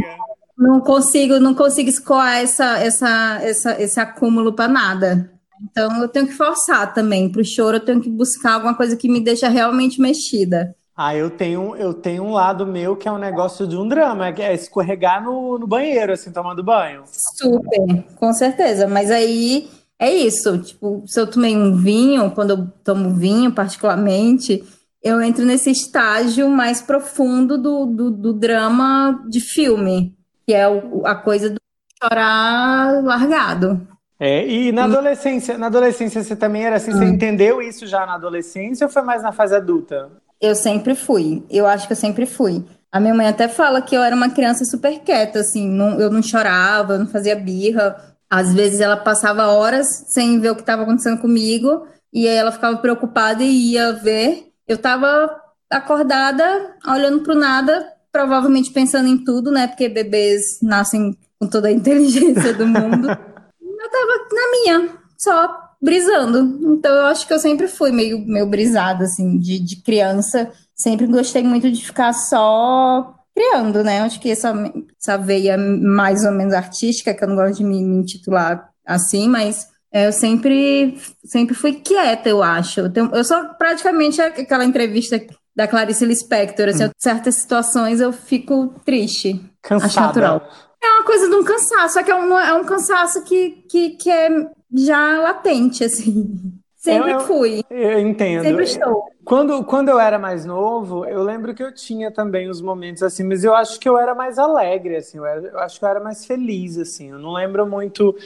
Não 0.58 0.80
consigo, 0.80 1.38
não 1.40 1.54
consigo 1.54 1.88
escoar 1.88 2.38
essa, 2.38 2.78
essa, 2.78 3.38
essa, 3.42 3.80
esse 3.80 3.98
acúmulo 3.98 4.52
para 4.52 4.68
nada. 4.68 5.32
Então 5.62 6.02
eu 6.02 6.08
tenho 6.08 6.26
que 6.26 6.34
forçar 6.34 6.92
também. 6.92 7.30
Para 7.30 7.40
o 7.40 7.44
choro, 7.44 7.76
eu 7.76 7.84
tenho 7.84 8.00
que 8.00 8.10
buscar 8.10 8.54
alguma 8.54 8.74
coisa 8.74 8.96
que 8.96 9.08
me 9.08 9.20
deixa 9.20 9.48
realmente 9.48 10.00
mexida. 10.00 10.74
Ah, 10.96 11.16
eu 11.16 11.30
tenho, 11.30 11.74
eu 11.76 11.94
tenho 11.94 12.22
um 12.22 12.32
lado 12.32 12.66
meu 12.66 12.94
que 12.94 13.08
é 13.08 13.12
um 13.12 13.18
negócio 13.18 13.66
de 13.66 13.76
um 13.76 13.88
drama, 13.88 14.32
que 14.32 14.42
é 14.42 14.52
escorregar 14.52 15.24
no, 15.24 15.58
no 15.58 15.66
banheiro, 15.66 16.12
assim, 16.12 16.30
tomando 16.30 16.62
banho. 16.62 17.04
Super, 17.06 18.04
com 18.16 18.32
certeza. 18.32 18.86
Mas 18.86 19.10
aí 19.10 19.70
é 19.98 20.10
isso. 20.12 20.58
Tipo, 20.58 21.02
se 21.06 21.18
eu 21.18 21.26
tomei 21.26 21.56
um 21.56 21.76
vinho, 21.76 22.30
quando 22.32 22.50
eu 22.50 22.66
tomo 22.84 23.14
vinho, 23.14 23.52
particularmente, 23.52 24.62
eu 25.02 25.20
entro 25.20 25.44
nesse 25.44 25.70
estágio 25.70 26.48
mais 26.50 26.82
profundo 26.82 27.56
do, 27.56 27.86
do, 27.86 28.10
do 28.10 28.32
drama 28.34 29.24
de 29.28 29.40
filme, 29.40 30.14
que 30.46 30.52
é 30.52 30.68
o, 30.68 31.06
a 31.06 31.14
coisa 31.14 31.48
do 31.48 31.56
chorar 32.02 33.02
largado. 33.02 33.86
É, 34.20 34.46
e 34.46 34.70
na 34.70 34.84
adolescência, 34.84 35.58
na 35.58 35.66
adolescência 35.66 36.22
você 36.22 36.36
também 36.36 36.64
era 36.64 36.76
assim, 36.76 36.92
você 36.92 37.04
hum. 37.04 37.14
entendeu 37.14 37.60
isso 37.60 37.88
já 37.88 38.06
na 38.06 38.14
adolescência 38.14 38.86
ou 38.86 38.92
foi 38.92 39.02
mais 39.02 39.20
na 39.22 39.32
fase 39.32 39.54
adulta? 39.56 40.10
Eu 40.42 40.56
sempre 40.56 40.96
fui, 40.96 41.44
eu 41.48 41.68
acho 41.68 41.86
que 41.86 41.92
eu 41.92 41.96
sempre 41.96 42.26
fui. 42.26 42.64
A 42.90 42.98
minha 42.98 43.14
mãe 43.14 43.28
até 43.28 43.46
fala 43.46 43.80
que 43.80 43.96
eu 43.96 44.02
era 44.02 44.14
uma 44.14 44.28
criança 44.28 44.64
super 44.64 44.98
quieta, 44.98 45.38
assim, 45.38 45.68
não, 45.68 46.00
eu 46.00 46.10
não 46.10 46.20
chorava, 46.20 46.98
não 46.98 47.06
fazia 47.06 47.36
birra. 47.36 47.96
Às 48.28 48.52
vezes 48.52 48.80
ela 48.80 48.96
passava 48.96 49.46
horas 49.46 49.86
sem 50.08 50.40
ver 50.40 50.50
o 50.50 50.56
que 50.56 50.62
estava 50.62 50.82
acontecendo 50.82 51.20
comigo, 51.20 51.86
e 52.12 52.26
aí 52.26 52.34
ela 52.34 52.50
ficava 52.50 52.76
preocupada 52.78 53.44
e 53.44 53.74
ia 53.74 53.92
ver. 53.92 54.52
Eu 54.66 54.74
estava 54.76 55.30
acordada, 55.70 56.74
olhando 56.88 57.20
para 57.20 57.34
o 57.34 57.38
nada, 57.38 57.92
provavelmente 58.10 58.72
pensando 58.72 59.08
em 59.08 59.24
tudo, 59.24 59.52
né? 59.52 59.68
Porque 59.68 59.88
bebês 59.88 60.58
nascem 60.60 61.16
com 61.38 61.46
toda 61.46 61.68
a 61.68 61.70
inteligência 61.72 62.52
do 62.52 62.66
mundo. 62.66 63.08
eu 63.62 63.90
tava 63.90 64.12
na 64.32 64.50
minha, 64.50 64.88
só 65.16 65.71
brisando. 65.82 66.58
Então 66.76 66.94
eu 66.94 67.06
acho 67.06 67.26
que 67.26 67.34
eu 67.34 67.38
sempre 67.38 67.66
fui 67.66 67.90
meio, 67.90 68.24
meio 68.24 68.46
brisada, 68.46 69.04
assim, 69.04 69.38
de, 69.38 69.58
de 69.58 69.82
criança. 69.82 70.50
Sempre 70.74 71.06
gostei 71.06 71.42
muito 71.42 71.70
de 71.70 71.84
ficar 71.84 72.12
só 72.12 73.14
criando, 73.34 73.82
né? 73.82 74.00
Acho 74.00 74.20
que 74.20 74.30
essa, 74.30 74.52
essa 75.00 75.16
veia 75.16 75.58
mais 75.58 76.24
ou 76.24 76.32
menos 76.32 76.54
artística, 76.54 77.12
que 77.12 77.24
eu 77.24 77.28
não 77.28 77.36
gosto 77.36 77.56
de 77.56 77.64
me, 77.64 77.82
me 77.82 77.96
intitular 77.96 78.70
assim, 78.86 79.28
mas 79.28 79.68
é, 79.92 80.06
eu 80.06 80.12
sempre, 80.12 80.98
sempre 81.24 81.54
fui 81.54 81.74
quieta, 81.74 82.28
eu 82.28 82.42
acho. 82.42 82.80
Eu, 82.80 82.92
tenho, 82.92 83.10
eu 83.12 83.24
sou 83.24 83.44
praticamente 83.58 84.20
aquela 84.20 84.64
entrevista 84.64 85.20
da 85.54 85.66
Clarice 85.66 86.04
Lispector, 86.04 86.68
assim, 86.68 86.84
hum. 86.84 86.90
certas 86.96 87.36
situações 87.36 88.00
eu 88.00 88.12
fico 88.12 88.74
triste. 88.84 89.40
Cansada. 89.62 89.86
Acho 89.86 90.00
natural. 90.00 90.48
É 90.82 90.88
uma 90.88 91.04
coisa 91.04 91.28
de 91.28 91.34
um 91.34 91.44
cansaço, 91.44 91.94
só 91.94 92.02
que 92.02 92.10
é 92.10 92.14
um, 92.14 92.36
é 92.38 92.54
um 92.54 92.64
cansaço 92.64 93.22
que, 93.24 93.64
que, 93.68 93.90
que 93.90 94.10
é 94.10 94.28
já 94.74 95.20
latente, 95.20 95.84
assim. 95.84 96.52
Sempre 96.82 97.12
eu, 97.12 97.20
fui. 97.20 97.62
Eu 97.70 98.00
entendo. 98.00 98.42
Sempre 98.42 98.64
estou. 98.64 99.04
Quando, 99.24 99.62
quando 99.62 99.88
eu 99.88 100.00
era 100.00 100.18
mais 100.18 100.44
novo, 100.44 101.04
eu 101.04 101.22
lembro 101.22 101.54
que 101.54 101.62
eu 101.62 101.72
tinha 101.72 102.10
também 102.10 102.50
os 102.50 102.60
momentos 102.60 103.04
assim, 103.04 103.22
mas 103.22 103.44
eu 103.44 103.54
acho 103.54 103.78
que 103.78 103.88
eu 103.88 103.96
era 103.96 104.16
mais 104.16 104.36
alegre, 104.36 104.96
assim, 104.96 105.18
eu, 105.18 105.24
era, 105.24 105.40
eu 105.46 105.58
acho 105.60 105.78
que 105.78 105.84
eu 105.84 105.88
era 105.88 106.00
mais 106.00 106.24
feliz, 106.24 106.76
assim. 106.76 107.10
Eu 107.10 107.20
não 107.20 107.34
lembro 107.34 107.64
muito 107.64 108.16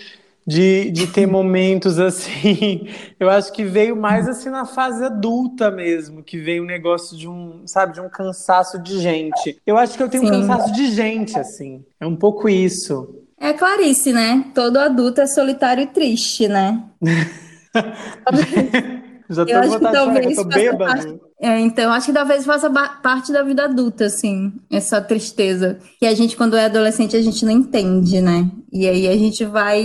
de, 0.46 0.90
de 0.90 1.06
ter 1.06 1.26
momentos 1.28 1.98
assim. 1.98 2.88
Eu 3.20 3.28
acho 3.28 3.52
que 3.52 3.62
veio 3.62 3.94
mais 3.94 4.26
assim 4.26 4.48
na 4.48 4.64
fase 4.64 5.04
adulta 5.04 5.70
mesmo, 5.70 6.22
que 6.22 6.38
veio 6.38 6.62
um 6.62 6.66
negócio 6.66 7.14
de 7.14 7.28
um, 7.28 7.66
sabe, 7.66 7.92
de 7.92 8.00
um 8.00 8.08
cansaço 8.08 8.78
de 8.78 8.98
gente. 8.98 9.60
Eu 9.66 9.76
acho 9.76 9.98
que 9.98 10.02
eu 10.02 10.08
tenho 10.08 10.26
Sim. 10.26 10.30
um 10.30 10.40
cansaço 10.40 10.72
de 10.72 10.90
gente, 10.92 11.38
assim. 11.38 11.84
É 12.00 12.06
um 12.06 12.16
pouco 12.16 12.48
isso. 12.48 13.25
É 13.38 13.52
Clarice, 13.52 14.12
né? 14.12 14.44
Todo 14.54 14.78
adulto 14.78 15.20
é 15.20 15.26
solitário 15.26 15.84
e 15.84 15.86
triste, 15.86 16.48
né? 16.48 16.82
Já 19.28 19.42
eu 19.42 19.58
acho 19.58 19.78
que 19.78 19.92
talvez 19.92 20.44
bêbado. 20.44 20.78
Parte, 20.78 21.20
é, 21.40 21.60
então, 21.60 21.92
acho 21.92 22.06
que 22.06 22.12
talvez 22.12 22.44
faça 22.44 22.70
parte 22.70 23.32
da 23.32 23.42
vida 23.42 23.64
adulta, 23.64 24.06
assim, 24.06 24.52
essa 24.70 25.00
tristeza. 25.00 25.78
Que 25.98 26.06
a 26.06 26.14
gente, 26.14 26.36
quando 26.36 26.56
é 26.56 26.64
adolescente, 26.64 27.16
a 27.16 27.20
gente 27.20 27.44
não 27.44 27.52
entende, 27.52 28.20
né? 28.20 28.48
E 28.72 28.88
aí 28.88 29.08
a 29.08 29.16
gente 29.16 29.44
vai 29.44 29.82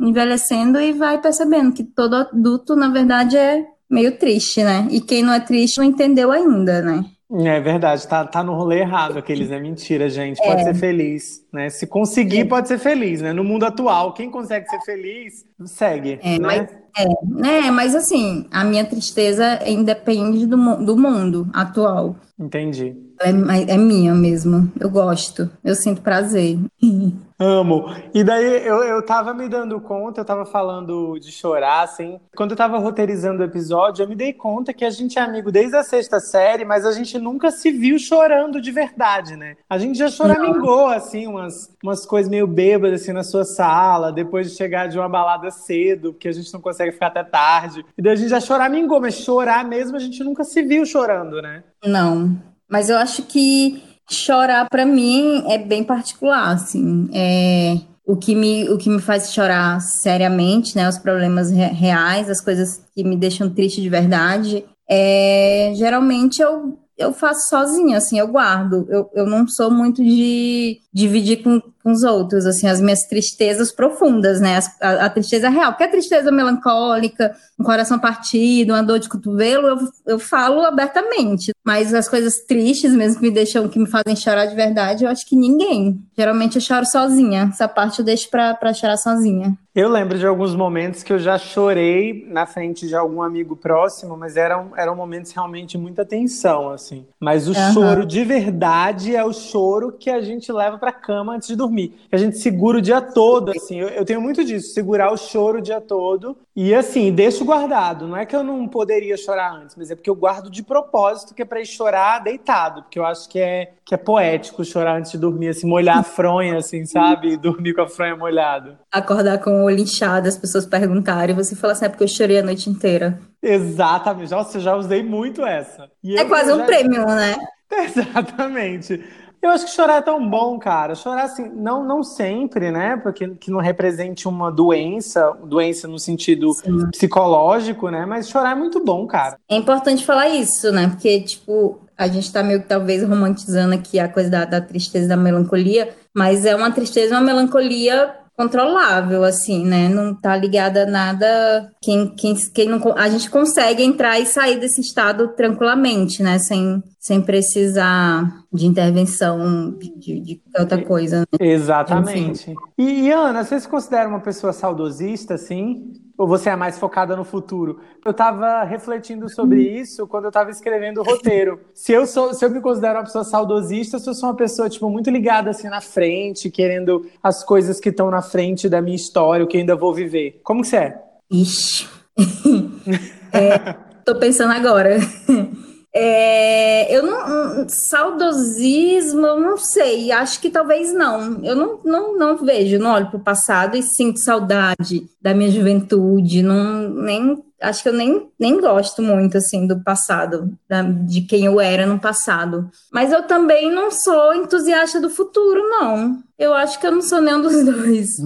envelhecendo 0.00 0.80
e 0.80 0.92
vai 0.92 1.20
percebendo 1.20 1.72
que 1.72 1.84
todo 1.84 2.14
adulto, 2.14 2.74
na 2.74 2.88
verdade, 2.88 3.36
é 3.36 3.64
meio 3.88 4.18
triste, 4.18 4.64
né? 4.64 4.88
E 4.90 5.00
quem 5.00 5.22
não 5.22 5.32
é 5.32 5.40
triste 5.40 5.78
não 5.78 5.84
entendeu 5.84 6.30
ainda, 6.30 6.82
né? 6.82 7.04
É 7.34 7.60
verdade, 7.60 8.06
tá, 8.06 8.26
tá 8.26 8.42
no 8.42 8.54
rolê 8.54 8.80
errado 8.80 9.18
aqueles, 9.18 9.48
né? 9.48 9.58
Mentira, 9.58 10.10
gente. 10.10 10.36
Pode 10.36 10.60
é. 10.60 10.64
ser 10.64 10.74
feliz, 10.74 11.42
né? 11.50 11.70
Se 11.70 11.86
conseguir, 11.86 12.40
é. 12.40 12.44
pode 12.44 12.68
ser 12.68 12.78
feliz, 12.78 13.22
né? 13.22 13.32
No 13.32 13.42
mundo 13.42 13.64
atual, 13.64 14.12
quem 14.12 14.30
consegue 14.30 14.68
ser 14.68 14.80
feliz, 14.80 15.46
segue. 15.64 16.18
É, 16.22 16.38
né? 16.38 16.46
mas, 16.46 16.68
é, 16.98 17.08
né? 17.24 17.70
mas 17.70 17.94
assim, 17.94 18.46
a 18.50 18.62
minha 18.64 18.84
tristeza 18.84 19.66
independe 19.66 20.46
do, 20.46 20.56
do 20.84 20.94
mundo 20.94 21.48
atual. 21.54 22.16
Entendi. 22.38 22.94
É, 23.20 23.30
é 23.72 23.76
minha 23.78 24.14
mesmo. 24.14 24.70
Eu 24.78 24.90
gosto. 24.90 25.48
Eu 25.64 25.74
sinto 25.74 26.02
prazer. 26.02 26.58
Amo. 27.42 27.92
E 28.14 28.22
daí 28.22 28.64
eu, 28.64 28.84
eu 28.84 29.04
tava 29.04 29.34
me 29.34 29.48
dando 29.48 29.80
conta, 29.80 30.20
eu 30.20 30.24
tava 30.24 30.46
falando 30.46 31.18
de 31.18 31.32
chorar, 31.32 31.82
assim. 31.82 32.20
Quando 32.36 32.52
eu 32.52 32.56
tava 32.56 32.78
roteirizando 32.78 33.42
o 33.42 33.44
episódio, 33.44 34.04
eu 34.04 34.08
me 34.08 34.14
dei 34.14 34.32
conta 34.32 34.72
que 34.72 34.84
a 34.84 34.90
gente 34.90 35.18
é 35.18 35.22
amigo 35.22 35.50
desde 35.50 35.76
a 35.76 35.82
sexta 35.82 36.20
série, 36.20 36.64
mas 36.64 36.86
a 36.86 36.92
gente 36.92 37.18
nunca 37.18 37.50
se 37.50 37.72
viu 37.72 37.98
chorando 37.98 38.60
de 38.60 38.70
verdade, 38.70 39.36
né? 39.36 39.56
A 39.68 39.76
gente 39.76 39.98
já 39.98 40.08
choramingou, 40.08 40.86
assim, 40.86 41.26
umas, 41.26 41.74
umas 41.82 42.06
coisas 42.06 42.30
meio 42.30 42.46
bêbadas, 42.46 43.02
assim, 43.02 43.12
na 43.12 43.24
sua 43.24 43.44
sala, 43.44 44.12
depois 44.12 44.50
de 44.50 44.56
chegar 44.56 44.86
de 44.86 44.96
uma 44.96 45.08
balada 45.08 45.50
cedo, 45.50 46.12
porque 46.12 46.28
a 46.28 46.32
gente 46.32 46.52
não 46.52 46.60
consegue 46.60 46.92
ficar 46.92 47.08
até 47.08 47.24
tarde. 47.24 47.84
E 47.98 48.02
daí 48.02 48.12
a 48.12 48.16
gente 48.16 48.30
já 48.30 48.40
choramingou, 48.40 49.00
mas 49.00 49.14
chorar 49.14 49.64
mesmo 49.64 49.96
a 49.96 50.00
gente 50.00 50.22
nunca 50.22 50.44
se 50.44 50.62
viu 50.62 50.86
chorando, 50.86 51.42
né? 51.42 51.64
Não. 51.84 52.36
Mas 52.68 52.88
eu 52.88 52.96
acho 52.96 53.24
que 53.24 53.91
chorar 54.14 54.68
para 54.68 54.84
mim 54.86 55.44
é 55.48 55.58
bem 55.58 55.84
particular, 55.84 56.54
assim. 56.54 57.08
É, 57.12 57.78
o 58.06 58.16
que 58.16 58.34
me 58.34 58.68
o 58.68 58.78
que 58.78 58.90
me 58.90 59.00
faz 59.00 59.32
chorar 59.32 59.80
seriamente, 59.80 60.76
né, 60.76 60.88
os 60.88 60.98
problemas 60.98 61.50
reais, 61.50 62.28
as 62.28 62.40
coisas 62.40 62.82
que 62.94 63.04
me 63.04 63.16
deixam 63.16 63.48
triste 63.48 63.80
de 63.80 63.88
verdade, 63.88 64.64
é, 64.88 65.72
geralmente 65.74 66.40
eu 66.42 66.78
eu 66.98 67.12
faço 67.12 67.48
sozinha, 67.48 67.98
assim, 67.98 68.18
eu 68.18 68.28
guardo. 68.28 68.86
Eu, 68.88 69.10
eu 69.14 69.26
não 69.26 69.48
sou 69.48 69.70
muito 69.70 70.02
de 70.02 70.78
dividir 70.92 71.42
com, 71.42 71.60
com 71.82 71.90
os 71.90 72.02
outros, 72.02 72.46
assim, 72.46 72.66
as 72.66 72.80
minhas 72.80 73.04
tristezas 73.04 73.72
profundas, 73.72 74.40
né? 74.40 74.58
A, 74.80 75.06
a, 75.06 75.10
tristeza 75.10 75.48
real. 75.48 75.72
Porque 75.72 75.84
a 75.84 75.90
tristeza 75.90 76.30
melancólica, 76.30 77.34
um 77.58 77.64
coração 77.64 77.98
partido, 77.98 78.72
uma 78.72 78.82
dor 78.82 78.98
de 78.98 79.08
cotovelo, 79.08 79.66
eu, 79.66 79.78
eu 80.06 80.18
falo 80.18 80.62
abertamente. 80.62 81.52
Mas 81.64 81.92
as 81.92 82.08
coisas 82.08 82.40
tristes 82.40 82.94
mesmo 82.94 83.20
que 83.20 83.28
me 83.28 83.34
deixam, 83.34 83.68
que 83.68 83.78
me 83.78 83.86
fazem 83.86 84.14
chorar 84.14 84.46
de 84.46 84.54
verdade, 84.54 85.04
eu 85.04 85.10
acho 85.10 85.26
que 85.26 85.36
ninguém. 85.36 86.00
Geralmente 86.16 86.56
eu 86.56 86.62
choro 86.62 86.86
sozinha. 86.86 87.48
Essa 87.52 87.68
parte 87.68 87.98
eu 87.98 88.04
deixo 88.04 88.30
pra, 88.30 88.54
pra 88.54 88.72
chorar 88.72 88.96
sozinha. 88.96 89.56
Eu 89.74 89.88
lembro 89.88 90.18
de 90.18 90.26
alguns 90.26 90.54
momentos 90.54 91.02
que 91.02 91.10
eu 91.10 91.18
já 91.18 91.38
chorei 91.38 92.26
na 92.28 92.44
frente 92.44 92.86
de 92.86 92.94
algum 92.94 93.22
amigo 93.22 93.56
próximo, 93.56 94.18
mas 94.18 94.36
eram, 94.36 94.72
eram 94.76 94.94
momentos 94.94 95.32
realmente 95.32 95.70
de 95.70 95.78
muita 95.78 96.04
tensão, 96.04 96.70
assim. 96.70 97.06
Mas 97.18 97.48
o 97.48 97.52
uhum. 97.52 97.72
choro 97.72 98.04
de 98.04 98.22
verdade 98.22 99.16
é 99.16 99.24
o 99.24 99.32
choro 99.32 99.92
que 99.92 100.10
a 100.10 100.20
gente 100.20 100.52
leva 100.52 100.76
pra 100.76 100.92
cama 100.92 101.34
antes 101.34 101.48
de 101.48 101.56
dormir. 101.56 101.71
Que 101.78 102.14
a 102.14 102.18
gente 102.18 102.38
segura 102.38 102.78
o 102.78 102.82
dia 102.82 103.00
todo, 103.00 103.50
assim. 103.50 103.80
Eu, 103.80 103.88
eu 103.88 104.04
tenho 104.04 104.20
muito 104.20 104.44
disso, 104.44 104.72
segurar 104.72 105.12
o 105.12 105.16
choro 105.16 105.58
o 105.58 105.62
dia 105.62 105.80
todo. 105.80 106.36
E 106.54 106.74
assim, 106.74 107.10
deixo 107.12 107.44
guardado. 107.44 108.06
Não 108.06 108.16
é 108.16 108.26
que 108.26 108.36
eu 108.36 108.42
não 108.42 108.68
poderia 108.68 109.16
chorar 109.16 109.54
antes, 109.54 109.74
mas 109.76 109.90
é 109.90 109.94
porque 109.94 110.10
eu 110.10 110.14
guardo 110.14 110.50
de 110.50 110.62
propósito, 110.62 111.34
que 111.34 111.42
é 111.42 111.44
pra 111.44 111.60
ir 111.60 111.66
chorar 111.66 112.18
deitado. 112.18 112.82
Porque 112.82 112.98
eu 112.98 113.06
acho 113.06 113.28
que 113.28 113.38
é, 113.38 113.72
que 113.84 113.94
é 113.94 113.98
poético 113.98 114.64
chorar 114.64 114.98
antes 114.98 115.12
de 115.12 115.18
dormir, 115.18 115.48
assim, 115.48 115.66
molhar 115.66 115.98
a 115.98 116.02
fronha, 116.02 116.58
assim, 116.58 116.84
sabe? 116.84 117.32
E 117.32 117.36
dormir 117.36 117.74
com 117.74 117.82
a 117.82 117.88
fronha 117.88 118.16
molhada. 118.16 118.78
Acordar 118.90 119.38
com 119.38 119.62
o 119.62 119.64
olho 119.64 119.80
inchado, 119.80 120.28
as 120.28 120.36
pessoas 120.36 120.66
perguntarem, 120.66 121.34
você 121.34 121.56
fala 121.56 121.72
assim, 121.72 121.86
é 121.86 121.88
porque 121.88 122.04
eu 122.04 122.08
chorei 122.08 122.38
a 122.38 122.42
noite 122.42 122.68
inteira. 122.68 123.18
Exatamente. 123.42 124.30
Nossa, 124.30 124.58
eu 124.58 124.62
já 124.62 124.76
usei 124.76 125.02
muito 125.02 125.44
essa. 125.44 125.90
E 126.02 126.16
é 126.16 126.24
quase 126.24 126.52
um 126.52 126.58
já... 126.58 126.64
prêmio, 126.64 127.06
né? 127.06 127.34
Exatamente. 127.72 129.02
Eu 129.42 129.50
acho 129.50 129.64
que 129.64 129.72
chorar 129.72 129.96
é 129.96 130.02
tão 130.02 130.30
bom, 130.30 130.56
cara. 130.56 130.94
Chorar, 130.94 131.24
assim, 131.24 131.50
não, 131.52 131.84
não 131.84 132.04
sempre, 132.04 132.70
né? 132.70 132.96
Porque 132.96 133.28
que 133.34 133.50
não 133.50 133.58
represente 133.58 134.28
uma 134.28 134.52
doença, 134.52 135.36
doença 135.44 135.88
no 135.88 135.98
sentido 135.98 136.52
Sim. 136.52 136.88
psicológico, 136.92 137.90
né? 137.90 138.06
Mas 138.06 138.28
chorar 138.28 138.52
é 138.52 138.54
muito 138.54 138.84
bom, 138.84 139.04
cara. 139.04 139.36
É 139.48 139.56
importante 139.56 140.06
falar 140.06 140.28
isso, 140.28 140.70
né? 140.70 140.86
Porque, 140.86 141.20
tipo, 141.22 141.80
a 141.98 142.06
gente 142.06 142.32
tá 142.32 142.40
meio 142.40 142.62
que 142.62 142.68
talvez 142.68 143.02
romantizando 143.02 143.74
aqui 143.74 143.98
a 143.98 144.08
coisa 144.08 144.30
da, 144.30 144.44
da 144.44 144.60
tristeza, 144.60 145.08
da 145.08 145.16
melancolia, 145.16 145.92
mas 146.14 146.46
é 146.46 146.54
uma 146.54 146.70
tristeza, 146.70 147.16
uma 147.16 147.20
melancolia 147.20 148.14
controlável, 148.36 149.24
assim, 149.24 149.64
né? 149.64 149.88
Não 149.88 150.14
tá 150.14 150.36
ligada 150.36 150.84
a 150.84 150.86
nada. 150.86 151.70
Quem, 151.82 152.08
quem, 152.14 152.34
quem 152.54 152.68
não, 152.68 152.80
a 152.96 153.08
gente 153.08 153.28
consegue 153.28 153.82
entrar 153.82 154.18
e 154.18 154.26
sair 154.26 154.58
desse 154.58 154.80
estado 154.80 155.28
tranquilamente, 155.36 156.22
né? 156.22 156.38
Sem, 156.38 156.82
sem 157.02 157.20
precisar 157.20 158.44
de 158.52 158.64
intervenção 158.64 159.76
de, 159.76 160.20
de 160.20 160.42
outra 160.56 160.80
coisa. 160.84 161.22
Né? 161.22 161.26
Exatamente. 161.40 162.54
E, 162.78 163.06
e, 163.06 163.10
Ana, 163.10 163.42
você 163.42 163.58
se 163.58 163.66
considera 163.66 164.08
uma 164.08 164.20
pessoa 164.20 164.52
saudosista, 164.52 165.34
assim? 165.34 165.94
Ou 166.16 166.28
você 166.28 166.50
é 166.50 166.54
mais 166.54 166.78
focada 166.78 167.16
no 167.16 167.24
futuro? 167.24 167.80
Eu 168.04 168.12
estava 168.12 168.62
refletindo 168.62 169.28
sobre 169.28 169.62
isso 169.62 170.06
quando 170.06 170.24
eu 170.24 170.28
estava 170.28 170.52
escrevendo 170.52 171.00
o 171.00 171.02
roteiro. 171.02 171.58
Se 171.74 171.90
eu, 171.90 172.06
sou, 172.06 172.32
se 172.34 172.44
eu 172.44 172.50
me 172.50 172.60
considero 172.60 172.98
uma 172.98 173.04
pessoa 173.04 173.24
saudosista, 173.24 173.98
se 173.98 174.08
eu 174.08 174.14
sou 174.14 174.28
uma 174.28 174.36
pessoa 174.36 174.68
tipo, 174.68 174.88
muito 174.88 175.10
ligada 175.10 175.50
assim 175.50 175.68
na 175.68 175.80
frente, 175.80 176.50
querendo 176.50 177.04
as 177.20 177.42
coisas 177.42 177.80
que 177.80 177.88
estão 177.88 178.10
na 178.10 178.22
frente 178.22 178.68
da 178.68 178.80
minha 178.80 178.94
história, 178.94 179.44
o 179.44 179.48
que 179.48 179.56
ainda 179.56 179.74
vou 179.74 179.92
viver. 179.92 180.40
Como 180.44 180.60
que 180.60 180.68
você 180.68 180.76
é? 180.76 181.02
Ixi. 181.32 181.88
é, 183.32 183.72
tô 184.04 184.14
pensando 184.20 184.52
agora. 184.52 184.98
É, 185.94 186.94
eu 186.96 187.02
não. 187.02 187.68
Saudosismo, 187.68 189.26
eu 189.26 189.38
não 189.38 189.56
sei. 189.58 190.10
Acho 190.10 190.40
que 190.40 190.48
talvez 190.48 190.92
não. 190.92 191.44
Eu 191.44 191.54
não, 191.54 191.80
não, 191.84 192.16
não 192.16 192.36
vejo, 192.38 192.78
não 192.78 192.92
olho 192.92 193.10
para 193.10 193.18
o 193.18 193.22
passado 193.22 193.76
e 193.76 193.82
sinto 193.82 194.20
saudade 194.20 195.06
da 195.20 195.34
minha 195.34 195.50
juventude. 195.50 196.42
Não, 196.42 196.88
nem, 196.88 197.44
acho 197.60 197.82
que 197.82 197.90
eu 197.90 197.92
nem, 197.92 198.26
nem 198.40 198.58
gosto 198.58 199.02
muito 199.02 199.36
assim 199.36 199.66
do 199.66 199.80
passado, 199.80 200.50
da, 200.66 200.82
de 200.82 201.20
quem 201.22 201.44
eu 201.44 201.60
era 201.60 201.86
no 201.86 202.00
passado. 202.00 202.70
Mas 202.90 203.12
eu 203.12 203.24
também 203.24 203.70
não 203.70 203.90
sou 203.90 204.34
entusiasta 204.34 204.98
do 204.98 205.10
futuro, 205.10 205.60
não. 205.68 206.22
Eu 206.38 206.54
acho 206.54 206.80
que 206.80 206.86
eu 206.86 206.92
não 206.92 207.02
sou 207.02 207.20
nenhum 207.20 207.42
dos 207.42 207.52
dois. 207.66 208.16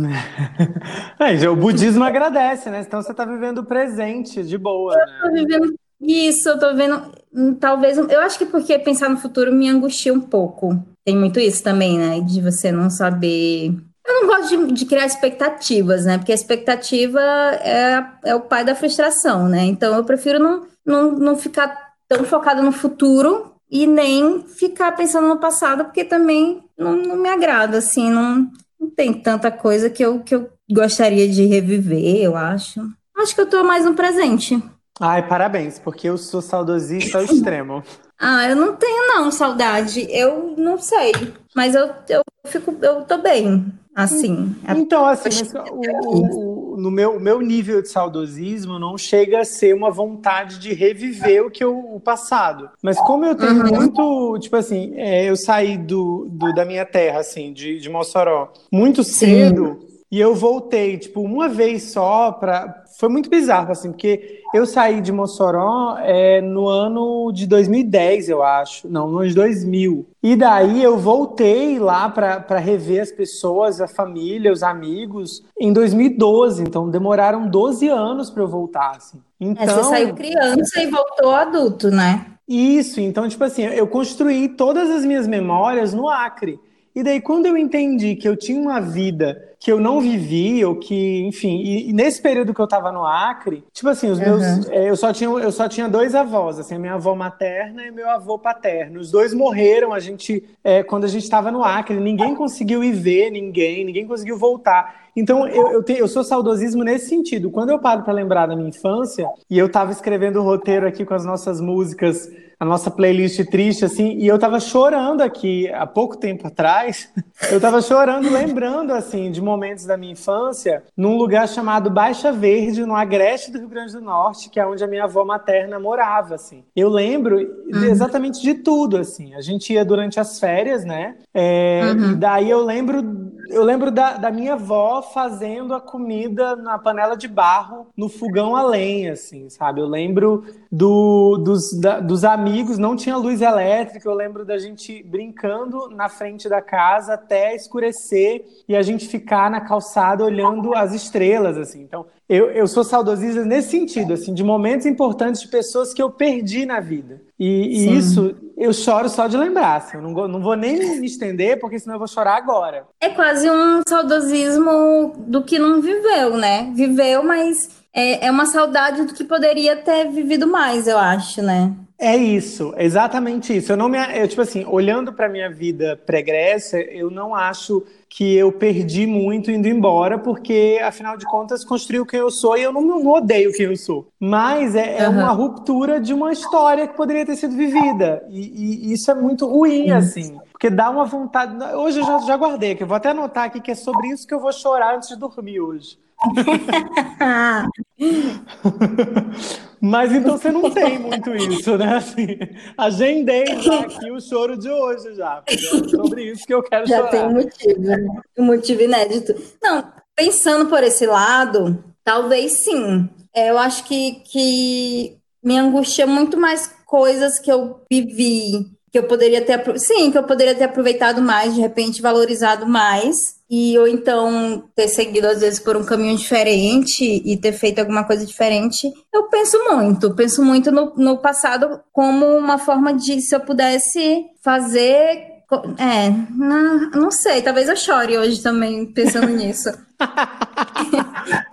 é, 1.18 1.48
o 1.48 1.56
budismo 1.56 2.04
agradece, 2.04 2.70
né? 2.70 2.84
Então 2.86 3.02
você 3.02 3.10
está 3.10 3.24
vivendo 3.24 3.58
o 3.58 3.66
presente 3.66 4.44
de 4.44 4.56
boa. 4.56 4.94
Eu 4.94 4.98
né? 4.98 5.18
tô 5.20 5.32
vivendo 5.32 5.74
isso, 6.00 6.48
eu 6.48 6.58
tô 6.58 6.74
vendo. 6.74 7.12
Hum, 7.32 7.54
talvez. 7.54 7.96
Eu 7.96 8.20
acho 8.20 8.38
que 8.38 8.46
porque 8.46 8.78
pensar 8.78 9.08
no 9.08 9.16
futuro 9.16 9.52
me 9.52 9.68
angustia 9.68 10.12
um 10.12 10.20
pouco. 10.20 10.82
Tem 11.04 11.16
muito 11.16 11.38
isso 11.40 11.62
também, 11.62 11.98
né? 11.98 12.20
De 12.20 12.40
você 12.40 12.70
não 12.70 12.90
saber. 12.90 13.74
Eu 14.06 14.14
não 14.14 14.26
gosto 14.26 14.48
de, 14.48 14.72
de 14.72 14.86
criar 14.86 15.06
expectativas, 15.06 16.04
né? 16.04 16.18
Porque 16.18 16.32
a 16.32 16.34
expectativa 16.34 17.20
é, 17.20 18.04
é 18.24 18.34
o 18.34 18.40
pai 18.40 18.64
da 18.64 18.74
frustração, 18.74 19.48
né? 19.48 19.64
Então 19.64 19.94
eu 19.96 20.04
prefiro 20.04 20.38
não, 20.38 20.66
não, 20.84 21.12
não 21.12 21.36
ficar 21.36 21.76
tão 22.08 22.24
focado 22.24 22.62
no 22.62 22.72
futuro 22.72 23.52
e 23.70 23.86
nem 23.86 24.44
ficar 24.44 24.92
pensando 24.92 25.26
no 25.26 25.38
passado, 25.38 25.84
porque 25.84 26.04
também 26.04 26.62
não, 26.78 26.94
não 26.94 27.16
me 27.16 27.28
agrada, 27.28 27.78
assim, 27.78 28.08
não, 28.10 28.48
não 28.78 28.88
tem 28.90 29.12
tanta 29.12 29.50
coisa 29.50 29.90
que 29.90 30.04
eu, 30.04 30.20
que 30.20 30.36
eu 30.36 30.48
gostaria 30.70 31.28
de 31.28 31.44
reviver, 31.44 32.22
eu 32.22 32.36
acho. 32.36 32.80
Acho 33.16 33.34
que 33.34 33.40
eu 33.40 33.48
tô 33.48 33.64
mais 33.64 33.84
no 33.84 33.94
presente. 33.94 34.62
Ai, 35.00 35.26
parabéns, 35.26 35.78
porque 35.78 36.08
eu 36.08 36.16
sou 36.16 36.40
saudosista 36.40 37.18
ao 37.18 37.24
extremo. 37.24 37.82
Ah, 38.18 38.48
eu 38.48 38.56
não 38.56 38.74
tenho 38.74 39.08
não 39.08 39.30
saudade. 39.30 40.06
Eu 40.10 40.54
não 40.56 40.78
sei, 40.78 41.12
mas 41.54 41.74
eu, 41.74 41.90
eu 42.08 42.22
fico, 42.46 42.74
eu 42.80 43.02
tô 43.02 43.18
bem, 43.18 43.66
assim. 43.94 44.56
Então, 44.68 45.04
assim, 45.04 45.28
o, 45.70 46.74
o, 46.74 46.76
no 46.78 46.90
meu, 46.90 47.20
meu 47.20 47.40
nível 47.40 47.82
de 47.82 47.88
saudosismo 47.88 48.78
não 48.78 48.96
chega 48.96 49.40
a 49.40 49.44
ser 49.44 49.74
uma 49.74 49.90
vontade 49.90 50.58
de 50.58 50.72
reviver 50.72 51.44
o 51.44 51.50
que 51.50 51.62
eu, 51.62 51.78
o 51.78 52.00
passado. 52.00 52.70
Mas 52.82 52.98
como 53.00 53.26
eu 53.26 53.34
tenho 53.34 53.64
uhum. 53.64 53.74
muito, 53.74 54.38
tipo 54.38 54.56
assim, 54.56 54.94
é, 54.96 55.28
eu 55.28 55.36
saí 55.36 55.76
do, 55.76 56.26
do, 56.30 56.54
da 56.54 56.64
minha 56.64 56.86
terra, 56.86 57.20
assim, 57.20 57.52
de, 57.52 57.78
de 57.78 57.90
Mossoró, 57.90 58.50
muito 58.72 59.04
cedo. 59.04 59.78
Sim. 59.78 59.85
E 60.10 60.20
eu 60.20 60.34
voltei, 60.34 60.96
tipo, 60.98 61.20
uma 61.20 61.48
vez 61.48 61.90
só 61.90 62.30
para 62.30 62.84
foi 62.98 63.08
muito 63.08 63.28
bizarro, 63.28 63.72
assim, 63.72 63.90
porque 63.90 64.40
eu 64.54 64.64
saí 64.64 65.00
de 65.02 65.12
Mossoró 65.12 65.98
é, 65.98 66.40
no 66.40 66.66
ano 66.66 67.30
de 67.32 67.46
2010, 67.46 68.28
eu 68.28 68.42
acho. 68.42 68.88
Não, 68.88 69.08
no 69.08 69.18
ano 69.18 69.28
de 69.28 69.34
2000. 69.34 70.06
E 70.22 70.34
daí 70.34 70.82
eu 70.82 70.96
voltei 70.96 71.78
lá 71.78 72.08
para 72.08 72.58
rever 72.58 73.02
as 73.02 73.12
pessoas, 73.12 73.80
a 73.80 73.88
família, 73.88 74.52
os 74.52 74.62
amigos, 74.62 75.44
em 75.60 75.72
2012. 75.72 76.62
Então 76.62 76.88
demoraram 76.88 77.48
12 77.48 77.88
anos 77.88 78.30
para 78.30 78.42
eu 78.42 78.48
voltar, 78.48 78.92
assim. 78.96 79.20
Então, 79.38 79.62
é, 79.62 79.66
você 79.66 79.72
então 79.72 79.90
saiu 79.90 80.14
criança 80.14 80.80
e 80.80 80.86
voltou 80.86 81.34
adulto, 81.34 81.90
né? 81.90 82.26
Isso, 82.48 83.00
então, 83.00 83.28
tipo 83.28 83.42
assim, 83.42 83.62
eu 83.64 83.88
construí 83.88 84.48
todas 84.48 84.88
as 84.88 85.04
minhas 85.04 85.26
memórias 85.26 85.92
no 85.92 86.08
Acre. 86.08 86.60
E 86.96 87.02
daí, 87.02 87.20
quando 87.20 87.44
eu 87.44 87.58
entendi 87.58 88.16
que 88.16 88.26
eu 88.26 88.34
tinha 88.34 88.58
uma 88.58 88.80
vida 88.80 89.54
que 89.60 89.70
eu 89.70 89.78
não 89.78 90.00
vivi, 90.00 90.64
ou 90.64 90.76
que, 90.76 91.26
enfim, 91.26 91.58
e, 91.58 91.90
e 91.90 91.92
nesse 91.92 92.22
período 92.22 92.54
que 92.54 92.60
eu 92.60 92.66
tava 92.66 92.90
no 92.90 93.04
Acre, 93.04 93.62
tipo 93.70 93.88
assim, 93.90 94.10
os 94.10 94.18
meus. 94.18 94.42
Uhum. 94.42 94.72
É, 94.72 94.88
eu, 94.88 94.96
só 94.96 95.12
tinha, 95.12 95.28
eu 95.28 95.52
só 95.52 95.68
tinha 95.68 95.90
dois 95.90 96.14
avós, 96.14 96.58
assim, 96.58 96.76
a 96.76 96.78
minha 96.78 96.94
avó 96.94 97.14
materna 97.14 97.84
e 97.84 97.90
meu 97.90 98.08
avô 98.08 98.38
paterno. 98.38 98.98
Os 98.98 99.10
dois 99.10 99.34
morreram, 99.34 99.92
a 99.92 100.00
gente, 100.00 100.42
é, 100.64 100.82
quando 100.82 101.04
a 101.04 101.08
gente 101.08 101.28
tava 101.28 101.50
no 101.50 101.62
Acre, 101.62 102.00
ninguém 102.00 102.34
conseguiu 102.34 102.82
ir 102.82 102.92
ver 102.92 103.30
ninguém, 103.30 103.84
ninguém 103.84 104.06
conseguiu 104.06 104.38
voltar. 104.38 105.06
Então, 105.14 105.46
eu, 105.46 105.72
eu, 105.72 105.82
tenho, 105.82 105.98
eu 105.98 106.08
sou 106.08 106.24
saudosismo 106.24 106.82
nesse 106.82 107.10
sentido. 107.10 107.50
Quando 107.50 107.68
eu 107.68 107.78
paro 107.78 108.04
para 108.04 108.14
lembrar 108.14 108.46
da 108.46 108.56
minha 108.56 108.70
infância, 108.70 109.28
e 109.50 109.58
eu 109.58 109.68
tava 109.70 109.92
escrevendo 109.92 110.40
o 110.40 110.42
roteiro 110.42 110.86
aqui 110.86 111.04
com 111.04 111.12
as 111.12 111.26
nossas 111.26 111.60
músicas 111.60 112.30
a 112.58 112.64
nossa 112.64 112.90
playlist 112.90 113.44
triste, 113.50 113.84
assim, 113.84 114.16
e 114.18 114.26
eu 114.26 114.38
tava 114.38 114.58
chorando 114.58 115.20
aqui 115.20 115.68
há 115.72 115.86
pouco 115.86 116.16
tempo 116.16 116.46
atrás, 116.46 117.12
eu 117.50 117.60
tava 117.60 117.82
chorando, 117.82 118.30
lembrando, 118.30 118.92
assim, 118.92 119.30
de 119.30 119.42
momentos 119.42 119.84
da 119.84 119.96
minha 119.96 120.12
infância, 120.12 120.82
num 120.96 121.16
lugar 121.16 121.48
chamado 121.48 121.90
Baixa 121.90 122.32
Verde, 122.32 122.84
no 122.86 122.94
Agreste 122.94 123.50
do 123.50 123.58
Rio 123.58 123.68
Grande 123.68 123.92
do 123.92 124.00
Norte, 124.00 124.48
que 124.48 124.58
é 124.58 124.66
onde 124.66 124.82
a 124.82 124.86
minha 124.86 125.04
avó 125.04 125.24
materna 125.24 125.78
morava, 125.78 126.34
assim. 126.34 126.64
Eu 126.74 126.88
lembro 126.88 127.36
uhum. 127.36 127.84
exatamente 127.84 128.40
de 128.40 128.54
tudo, 128.54 128.96
assim. 128.96 129.34
A 129.34 129.40
gente 129.40 129.72
ia 129.72 129.84
durante 129.84 130.18
as 130.18 130.40
férias, 130.40 130.84
né? 130.84 131.16
É, 131.34 131.82
uhum. 131.84 132.12
E 132.12 132.14
daí 132.16 132.48
eu 132.48 132.64
lembro 132.64 133.26
eu 133.48 133.62
lembro 133.62 133.90
da, 133.90 134.16
da, 134.16 134.30
minha 134.30 134.54
avó 134.54 135.02
fazendo 135.02 135.74
a 135.74 135.80
comida 135.80 136.56
na 136.56 136.78
panela 136.78 137.16
de 137.16 137.28
barro, 137.28 137.88
no 137.96 138.08
fogão 138.08 138.56
a 138.56 138.62
lenha, 138.62 139.12
assim, 139.12 139.48
sabe? 139.48 139.80
Eu 139.80 139.86
lembro 139.86 140.44
do, 140.70 141.38
dos, 141.38 141.72
da, 141.72 142.00
dos 142.00 142.24
amigos, 142.24 142.45
não 142.78 142.96
tinha 142.96 143.16
luz 143.16 143.40
elétrica, 143.40 144.08
eu 144.08 144.14
lembro 144.14 144.44
da 144.44 144.58
gente 144.58 145.02
brincando 145.02 145.88
na 145.90 146.08
frente 146.08 146.48
da 146.48 146.60
casa 146.60 147.14
até 147.14 147.54
escurecer 147.54 148.44
e 148.68 148.76
a 148.76 148.82
gente 148.82 149.06
ficar 149.06 149.50
na 149.50 149.60
calçada 149.60 150.24
olhando 150.24 150.74
as 150.74 150.92
estrelas, 150.92 151.56
assim. 151.56 151.82
Então, 151.82 152.06
eu, 152.28 152.50
eu 152.50 152.66
sou 152.66 152.82
saudosista 152.82 153.44
nesse 153.44 153.70
sentido, 153.70 154.12
assim, 154.12 154.34
de 154.34 154.42
momentos 154.42 154.84
importantes 154.84 155.40
de 155.40 155.48
pessoas 155.48 155.94
que 155.94 156.02
eu 156.02 156.10
perdi 156.10 156.66
na 156.66 156.80
vida. 156.80 157.22
E, 157.38 157.46
e 157.46 157.96
isso 157.96 158.34
eu 158.56 158.72
choro 158.72 159.08
só 159.08 159.28
de 159.28 159.36
lembrar. 159.36 159.76
Assim, 159.76 159.96
eu 159.96 160.02
não, 160.02 160.26
não 160.26 160.40
vou 160.40 160.56
nem 160.56 160.98
me 160.98 161.06
estender, 161.06 161.60
porque 161.60 161.78
senão 161.78 161.94
eu 161.94 161.98
vou 162.00 162.08
chorar 162.08 162.36
agora. 162.36 162.84
É 163.00 163.10
quase 163.10 163.48
um 163.48 163.82
saudosismo 163.88 165.12
do 165.18 165.44
que 165.44 165.58
não 165.58 165.80
viveu, 165.80 166.36
né? 166.36 166.72
Viveu, 166.74 167.22
mas 167.22 167.70
é, 167.94 168.26
é 168.26 168.30
uma 168.30 168.46
saudade 168.46 169.04
do 169.04 169.14
que 169.14 169.24
poderia 169.24 169.76
ter 169.76 170.10
vivido 170.10 170.46
mais, 170.46 170.88
eu 170.88 170.98
acho, 170.98 171.40
né? 171.42 171.72
É 171.98 172.14
isso, 172.14 172.74
exatamente 172.76 173.56
isso. 173.56 173.72
Eu 173.72 173.76
não 173.76 173.88
me, 173.88 173.98
eu, 174.18 174.28
tipo 174.28 174.42
assim, 174.42 174.66
olhando 174.66 175.14
para 175.14 175.30
minha 175.30 175.50
vida 175.50 175.98
pregressa, 176.04 176.78
eu 176.78 177.10
não 177.10 177.34
acho 177.34 177.82
que 178.08 178.34
eu 178.34 178.52
perdi 178.52 179.06
muito 179.06 179.50
indo 179.50 179.66
embora, 179.66 180.18
porque 180.18 180.78
afinal 180.82 181.16
de 181.16 181.24
contas 181.24 181.64
construiu 181.64 182.04
quem 182.04 182.20
eu 182.20 182.30
sou 182.30 182.56
e 182.56 182.62
eu 182.62 182.72
não, 182.72 182.82
não 182.82 183.06
odeio 183.06 183.52
quem 183.52 183.66
eu 183.66 183.76
sou. 183.76 184.08
Mas 184.20 184.74
é, 184.74 184.98
é 185.04 185.08
uma 185.08 185.28
ruptura 185.28 185.98
de 185.98 186.12
uma 186.12 186.32
história 186.32 186.86
que 186.86 186.94
poderia 186.94 187.24
ter 187.24 187.36
sido 187.36 187.56
vivida 187.56 188.22
e, 188.28 188.90
e 188.90 188.92
isso 188.92 189.10
é 189.10 189.14
muito 189.14 189.46
ruim, 189.46 189.90
uhum. 189.90 189.96
assim, 189.96 190.38
porque 190.52 190.68
dá 190.68 190.90
uma 190.90 191.06
vontade. 191.06 191.56
Hoje 191.74 192.00
eu 192.00 192.04
já, 192.04 192.18
já 192.18 192.36
guardei, 192.36 192.74
que 192.74 192.82
eu 192.82 192.86
vou 192.86 192.96
até 192.96 193.10
anotar 193.10 193.44
aqui 193.44 193.60
que 193.60 193.70
é 193.70 193.74
sobre 193.74 194.08
isso 194.08 194.26
que 194.26 194.34
eu 194.34 194.40
vou 194.40 194.52
chorar 194.52 194.96
antes 194.96 195.08
de 195.08 195.16
dormir 195.16 195.60
hoje. 195.60 195.98
Mas 199.80 200.12
então 200.12 200.36
você 200.38 200.50
não 200.50 200.70
tem 200.70 200.98
muito 200.98 201.34
isso, 201.34 201.76
né? 201.76 201.96
Assim, 201.96 202.38
agendei 202.76 203.44
aqui 203.44 204.10
o 204.10 204.20
choro 204.20 204.58
de 204.58 204.70
hoje 204.70 205.14
já. 205.14 205.42
É 205.46 205.56
sobre 205.88 206.30
isso 206.30 206.46
que 206.46 206.54
eu 206.54 206.62
quero 206.62 206.86
já 206.86 206.96
chorar. 206.96 207.12
Já 207.12 207.18
tem 207.18 207.28
um 207.28 207.32
motivo, 207.32 207.80
né? 207.80 208.06
um 208.38 208.44
motivo 208.44 208.82
inédito. 208.82 209.34
Não, 209.62 209.92
pensando 210.14 210.68
por 210.68 210.82
esse 210.82 211.06
lado, 211.06 211.84
talvez 212.02 212.64
sim. 212.64 213.08
É, 213.34 213.50
eu 213.50 213.58
acho 213.58 213.84
que, 213.84 214.22
que 214.24 215.18
me 215.42 215.58
angustia 215.58 216.06
muito 216.06 216.38
mais 216.38 216.74
coisas 216.86 217.38
que 217.38 217.52
eu 217.52 217.80
vivi, 217.90 218.64
que 218.90 218.98
eu 218.98 219.04
poderia 219.04 219.42
ter, 219.42 219.78
sim, 219.78 220.10
que 220.10 220.18
eu 220.18 220.22
poderia 220.22 220.54
ter 220.54 220.64
aproveitado 220.64 221.20
mais, 221.20 221.54
de 221.54 221.60
repente 221.60 222.02
valorizado 222.02 222.66
mais 222.66 223.36
e 223.48 223.78
ou 223.78 223.86
então 223.86 224.64
ter 224.74 224.88
seguido 224.88 225.26
às 225.26 225.40
vezes 225.40 225.60
por 225.60 225.76
um 225.76 225.84
caminho 225.84 226.16
diferente 226.16 227.22
e 227.24 227.36
ter 227.36 227.52
feito 227.52 227.78
alguma 227.78 228.04
coisa 228.04 228.26
diferente, 228.26 228.90
eu 229.12 229.28
penso 229.28 229.58
muito, 229.70 230.14
penso 230.14 230.44
muito 230.44 230.72
no, 230.72 230.94
no 230.96 231.18
passado 231.18 231.80
como 231.92 232.26
uma 232.26 232.58
forma 232.58 232.92
de 232.92 233.20
se 233.20 233.34
eu 233.34 233.40
pudesse 233.40 234.24
fazer 234.42 235.36
é, 235.78 236.10
não, 236.30 236.90
não 236.90 237.10
sei, 237.10 237.40
talvez 237.40 237.68
eu 237.68 237.76
chore 237.76 238.18
hoje 238.18 238.42
também 238.42 238.84
pensando 238.92 239.28
nisso. 239.36 239.70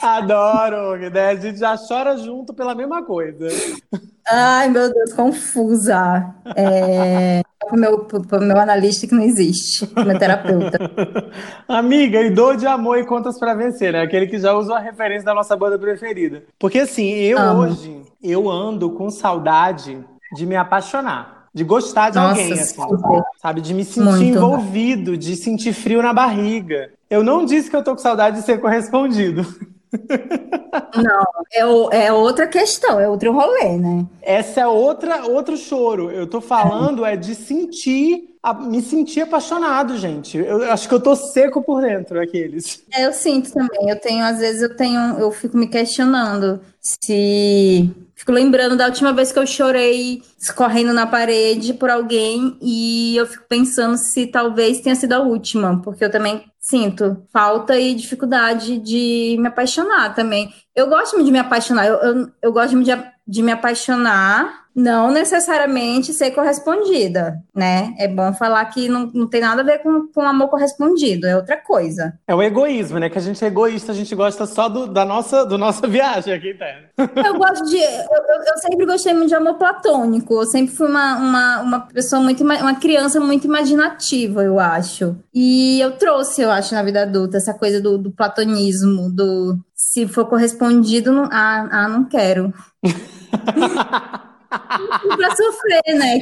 Adoro, 0.01 0.97
né? 1.11 1.29
A 1.29 1.35
gente 1.35 1.59
já 1.59 1.77
chora 1.77 2.17
junto 2.17 2.53
pela 2.53 2.73
mesma 2.73 3.03
coisa. 3.03 3.47
Ai, 4.29 4.69
meu 4.69 4.93
Deus, 4.93 5.13
confusa. 5.13 6.33
É, 6.55 7.41
para 7.59 7.75
o 7.75 7.79
meu, 7.79 8.07
meu 8.41 8.59
analista 8.59 9.07
que 9.07 9.13
não 9.13 9.23
existe, 9.23 9.89
meu 9.95 10.17
terapeuta. 10.17 10.79
Amiga, 11.67 12.21
e 12.21 12.29
dor 12.29 12.55
de 12.55 12.65
amor 12.65 12.97
e 12.97 13.05
contas 13.05 13.39
para 13.39 13.53
vencer, 13.53 13.93
né? 13.93 14.01
Aquele 14.01 14.27
que 14.27 14.39
já 14.39 14.53
usa 14.53 14.75
a 14.75 14.79
referência 14.79 15.25
da 15.25 15.33
nossa 15.33 15.55
banda 15.55 15.77
preferida. 15.77 16.43
Porque 16.59 16.79
assim, 16.79 17.09
eu 17.13 17.37
Amo. 17.37 17.61
hoje, 17.61 18.01
eu 18.21 18.49
ando 18.49 18.91
com 18.91 19.09
saudade 19.09 20.03
de 20.35 20.45
me 20.45 20.55
apaixonar. 20.55 21.43
De 21.53 21.63
gostar 21.63 22.09
de 22.09 22.15
Nossa, 22.15 22.41
alguém, 22.41 22.53
assim, 22.53 22.81
sabe? 23.39 23.61
De 23.61 23.75
me 23.75 23.85
sentir 23.85 24.03
Muito. 24.03 24.23
envolvido, 24.23 25.15
de 25.15 25.35
sentir 25.35 25.71
frio 25.71 26.01
na 26.01 26.11
barriga. 26.11 26.89
Eu 27.07 27.23
não 27.23 27.45
disse 27.45 27.69
que 27.69 27.75
eu 27.75 27.83
tô 27.83 27.91
com 27.91 27.99
saudade 27.99 28.37
de 28.37 28.41
ser 28.43 28.59
correspondido. 28.59 29.45
Não, 30.95 31.23
é, 31.91 32.05
é 32.05 32.13
outra 32.13 32.47
questão, 32.47 32.99
é 32.99 33.07
outro 33.07 33.31
rolê, 33.31 33.77
né? 33.77 34.05
Essa 34.21 34.61
é 34.61 34.67
outra 34.67 35.25
outro 35.25 35.55
choro. 35.55 36.09
Eu 36.11 36.27
tô 36.27 36.41
falando 36.41 37.05
é 37.05 37.15
de 37.15 37.35
sentir, 37.35 38.32
me 38.51 38.81
sentir 38.81 39.21
apaixonado, 39.21 39.97
gente. 39.97 40.37
Eu 40.37 40.71
acho 40.71 40.87
que 40.87 40.93
eu 40.93 40.99
tô 40.99 41.15
seco 41.15 41.61
por 41.61 41.81
dentro, 41.81 42.19
aqueles. 42.19 42.83
É, 42.91 43.05
eu 43.05 43.13
sinto 43.13 43.53
também. 43.53 43.89
Eu 43.89 43.99
tenho, 43.99 44.25
às 44.25 44.39
vezes, 44.39 44.61
eu 44.61 44.75
tenho, 44.75 44.99
eu 45.19 45.31
fico 45.31 45.55
me 45.55 45.67
questionando 45.67 46.59
se 46.81 47.89
Fico 48.23 48.31
lembrando 48.31 48.77
da 48.77 48.85
última 48.85 49.11
vez 49.11 49.33
que 49.33 49.39
eu 49.39 49.45
chorei 49.45 50.21
escorrendo 50.39 50.93
na 50.93 51.05
parede 51.05 51.73
por 51.73 51.89
alguém 51.89 52.57
e 52.61 53.17
eu 53.17 53.25
fico 53.25 53.43
pensando 53.49 53.97
se 53.97 54.27
talvez 54.27 54.79
tenha 54.79 54.95
sido 54.95 55.11
a 55.11 55.19
última, 55.19 55.81
porque 55.81 56.05
eu 56.05 56.09
também 56.09 56.45
sinto 56.57 57.21
falta 57.33 57.77
e 57.77 57.93
dificuldade 57.93 58.77
de 58.77 59.35
me 59.39 59.47
apaixonar 59.47 60.15
também. 60.15 60.53
Eu 60.73 60.87
gosto 60.87 61.21
de 61.21 61.31
me 61.31 61.37
apaixonar, 61.37 61.85
eu, 61.85 61.95
eu, 61.95 62.31
eu 62.41 62.53
gosto 62.53 62.81
de, 62.81 62.91
de 63.27 63.41
me 63.41 63.51
apaixonar 63.51 64.63
não 64.75 65.11
necessariamente 65.11 66.13
ser 66.13 66.31
correspondida, 66.31 67.39
né? 67.55 67.93
É 67.99 68.07
bom 68.07 68.33
falar 68.33 68.65
que 68.65 68.89
não, 68.89 69.11
não 69.13 69.27
tem 69.27 69.41
nada 69.41 69.61
a 69.61 69.65
ver 69.65 69.79
com, 69.79 70.07
com 70.07 70.21
amor 70.21 70.49
correspondido, 70.49 71.27
é 71.27 71.35
outra 71.35 71.57
coisa. 71.57 72.17
É 72.27 72.33
o 72.33 72.41
egoísmo, 72.41 72.97
né? 72.97 73.09
Que 73.09 73.19
a 73.19 73.21
gente 73.21 73.43
é 73.43 73.47
egoísta, 73.47 73.91
a 73.91 73.95
gente 73.95 74.15
gosta 74.15 74.47
só 74.47 74.67
do, 74.67 74.87
da 74.87 75.05
nossa, 75.05 75.45
do 75.45 75.57
nossa 75.57 75.85
viagem 75.87 76.33
aqui 76.33 76.51
interna. 76.51 76.87
Eu 76.97 77.37
gosto 77.37 77.65
de. 77.65 77.77
Eu, 77.77 78.43
eu, 78.47 78.57
sempre 78.57 78.85
gostei 78.85 79.13
muito 79.13 79.29
de 79.29 79.35
amor 79.35 79.55
platônico. 79.55 80.33
Eu 80.33 80.45
sempre 80.45 80.75
fui 80.75 80.87
uma, 80.87 81.17
uma, 81.17 81.61
uma 81.61 81.79
pessoa 81.81 82.21
muito. 82.21 82.43
Uma 82.43 82.75
criança 82.75 83.19
muito 83.19 83.45
imaginativa, 83.45 84.43
eu 84.43 84.59
acho. 84.59 85.15
E 85.33 85.79
eu 85.79 85.91
trouxe, 85.91 86.41
eu 86.41 86.49
acho, 86.49 86.73
na 86.73 86.83
vida 86.83 87.03
adulta, 87.03 87.37
essa 87.37 87.53
coisa 87.53 87.79
do, 87.79 87.97
do 87.97 88.11
platonismo, 88.11 89.11
do 89.11 89.57
se 89.93 90.07
for 90.07 90.25
correspondido, 90.25 91.11
não, 91.11 91.25
ah, 91.25 91.67
ah, 91.71 91.87
não 91.87 92.05
quero. 92.05 92.51
para 94.49 95.35
sofrer, 95.35 95.83
né? 95.95 96.21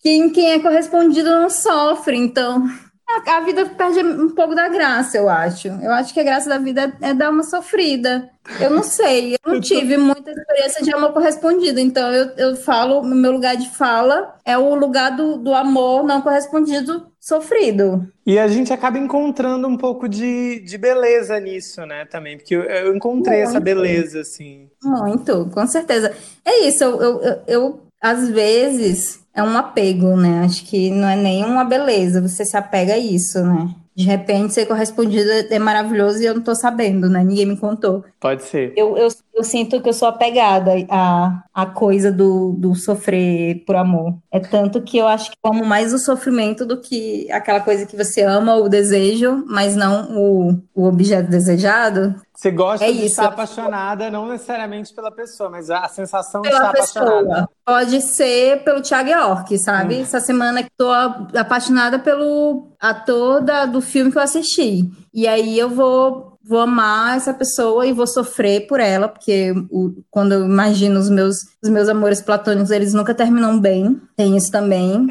Quem, 0.00 0.28
quem 0.30 0.52
é 0.52 0.60
correspondido 0.60 1.30
não 1.30 1.48
sofre, 1.48 2.18
então 2.18 2.68
a, 3.10 3.36
a, 3.36 3.40
vida 3.40 3.66
perde 3.66 4.00
um 4.00 4.30
pouco 4.30 4.54
da 4.54 4.68
graça, 4.68 5.16
eu 5.16 5.28
acho. 5.28 5.68
Eu 5.68 5.92
acho 5.92 6.12
que 6.14 6.20
a 6.20 6.24
graça 6.24 6.48
da 6.48 6.58
vida 6.58 6.92
é, 7.00 7.10
é 7.10 7.14
dar 7.14 7.30
uma 7.30 7.42
sofrida. 7.42 8.30
Eu 8.60 8.70
não 8.70 8.82
sei, 8.82 9.34
eu 9.34 9.52
não 9.52 9.60
tive 9.60 9.96
muita 9.96 10.30
experiência 10.30 10.82
de 10.82 10.94
amor 10.94 11.12
correspondido, 11.12 11.78
então 11.78 12.10
eu, 12.12 12.30
eu 12.36 12.56
falo, 12.56 13.02
meu 13.02 13.32
lugar 13.32 13.56
de 13.56 13.68
fala 13.68 14.34
é 14.44 14.56
o 14.56 14.74
lugar 14.74 15.14
do, 15.16 15.36
do 15.36 15.54
amor 15.54 16.04
não 16.04 16.22
correspondido 16.22 17.06
sofrido. 17.20 18.08
E 18.26 18.38
a 18.38 18.48
gente 18.48 18.72
acaba 18.72 18.98
encontrando 18.98 19.68
um 19.68 19.76
pouco 19.76 20.08
de, 20.08 20.60
de 20.60 20.78
beleza 20.78 21.38
nisso, 21.38 21.84
né, 21.84 22.06
também, 22.06 22.38
porque 22.38 22.56
eu, 22.56 22.62
eu 22.62 22.96
encontrei 22.96 23.38
Muito. 23.38 23.50
essa 23.50 23.60
beleza, 23.60 24.20
assim. 24.20 24.68
Muito, 24.82 25.50
com 25.52 25.66
certeza. 25.66 26.12
É 26.44 26.66
isso, 26.66 26.82
eu, 26.82 27.22
eu, 27.22 27.42
eu 27.46 27.80
às 28.00 28.28
vezes 28.28 29.19
é 29.34 29.42
um 29.42 29.56
apego, 29.56 30.16
né? 30.16 30.42
Acho 30.44 30.64
que 30.64 30.90
não 30.90 31.08
é 31.08 31.16
nem 31.16 31.44
uma 31.44 31.64
beleza, 31.64 32.20
você 32.20 32.44
se 32.44 32.56
apega 32.56 32.94
a 32.94 32.98
isso, 32.98 33.42
né? 33.44 33.74
de 34.00 34.06
repente 34.06 34.54
ser 34.54 34.66
correspondida 34.66 35.46
é 35.50 35.58
maravilhoso 35.58 36.22
e 36.22 36.24
eu 36.24 36.34
não 36.34 36.42
tô 36.42 36.54
sabendo, 36.54 37.08
né? 37.08 37.22
Ninguém 37.22 37.44
me 37.44 37.56
contou. 37.56 38.02
Pode 38.18 38.42
ser. 38.44 38.72
Eu, 38.74 38.96
eu, 38.96 39.08
eu 39.34 39.44
sinto 39.44 39.80
que 39.80 39.88
eu 39.88 39.92
sou 39.92 40.08
apegada 40.08 40.72
à, 40.88 41.42
à 41.52 41.66
coisa 41.66 42.10
do, 42.10 42.52
do 42.52 42.74
sofrer 42.74 43.62
por 43.66 43.76
amor. 43.76 44.14
É 44.30 44.40
tanto 44.40 44.80
que 44.80 44.96
eu 44.96 45.06
acho 45.06 45.30
que 45.30 45.36
eu 45.44 45.52
amo 45.52 45.66
mais 45.66 45.92
o 45.92 45.98
sofrimento 45.98 46.64
do 46.64 46.80
que 46.80 47.30
aquela 47.30 47.60
coisa 47.60 47.84
que 47.84 47.96
você 47.96 48.22
ama 48.22 48.54
ou 48.54 48.68
desejo, 48.70 49.44
mas 49.46 49.76
não 49.76 50.16
o, 50.16 50.62
o 50.74 50.86
objeto 50.86 51.28
desejado. 51.28 52.14
Você 52.40 52.50
gosta 52.50 52.86
é 52.86 52.90
de 52.90 53.00
isso. 53.00 53.08
estar 53.08 53.26
apaixonada, 53.26 54.10
não 54.10 54.26
necessariamente 54.26 54.94
pela 54.94 55.10
pessoa, 55.10 55.50
mas 55.50 55.68
a 55.68 55.86
sensação 55.88 56.40
pela 56.40 56.54
de 56.54 56.60
estar 56.60 56.72
pessoa. 56.72 57.04
apaixonada. 57.04 57.48
Pode 57.66 58.00
ser 58.00 58.64
pelo 58.64 58.80
Thiago 58.80 59.10
York, 59.10 59.58
sabe? 59.58 59.96
Hum. 59.96 60.00
Essa 60.00 60.20
semana 60.20 60.62
que 60.62 60.70
tô 60.74 60.90
apaixonada 60.90 61.98
pelo 61.98 62.72
ator 62.80 63.42
da, 63.42 63.66
do 63.66 63.82
filme 63.82 64.10
que 64.10 64.16
eu 64.16 64.22
assisti. 64.22 64.90
E 65.12 65.28
aí 65.28 65.58
eu 65.58 65.68
vou 65.68 66.30
vou 66.42 66.60
amar 66.60 67.18
essa 67.18 67.34
pessoa 67.34 67.86
e 67.86 67.92
vou 67.92 68.06
sofrer 68.06 68.66
por 68.66 68.80
ela, 68.80 69.06
porque 69.06 69.52
o, 69.70 70.02
quando 70.10 70.32
eu 70.32 70.44
imagino 70.46 70.98
os 70.98 71.10
meus, 71.10 71.36
os 71.62 71.68
meus 71.68 71.90
amores 71.90 72.22
platônicos, 72.22 72.70
eles 72.70 72.94
nunca 72.94 73.14
terminam 73.14 73.60
bem. 73.60 74.00
Tem 74.16 74.34
isso 74.34 74.50
também. 74.50 75.06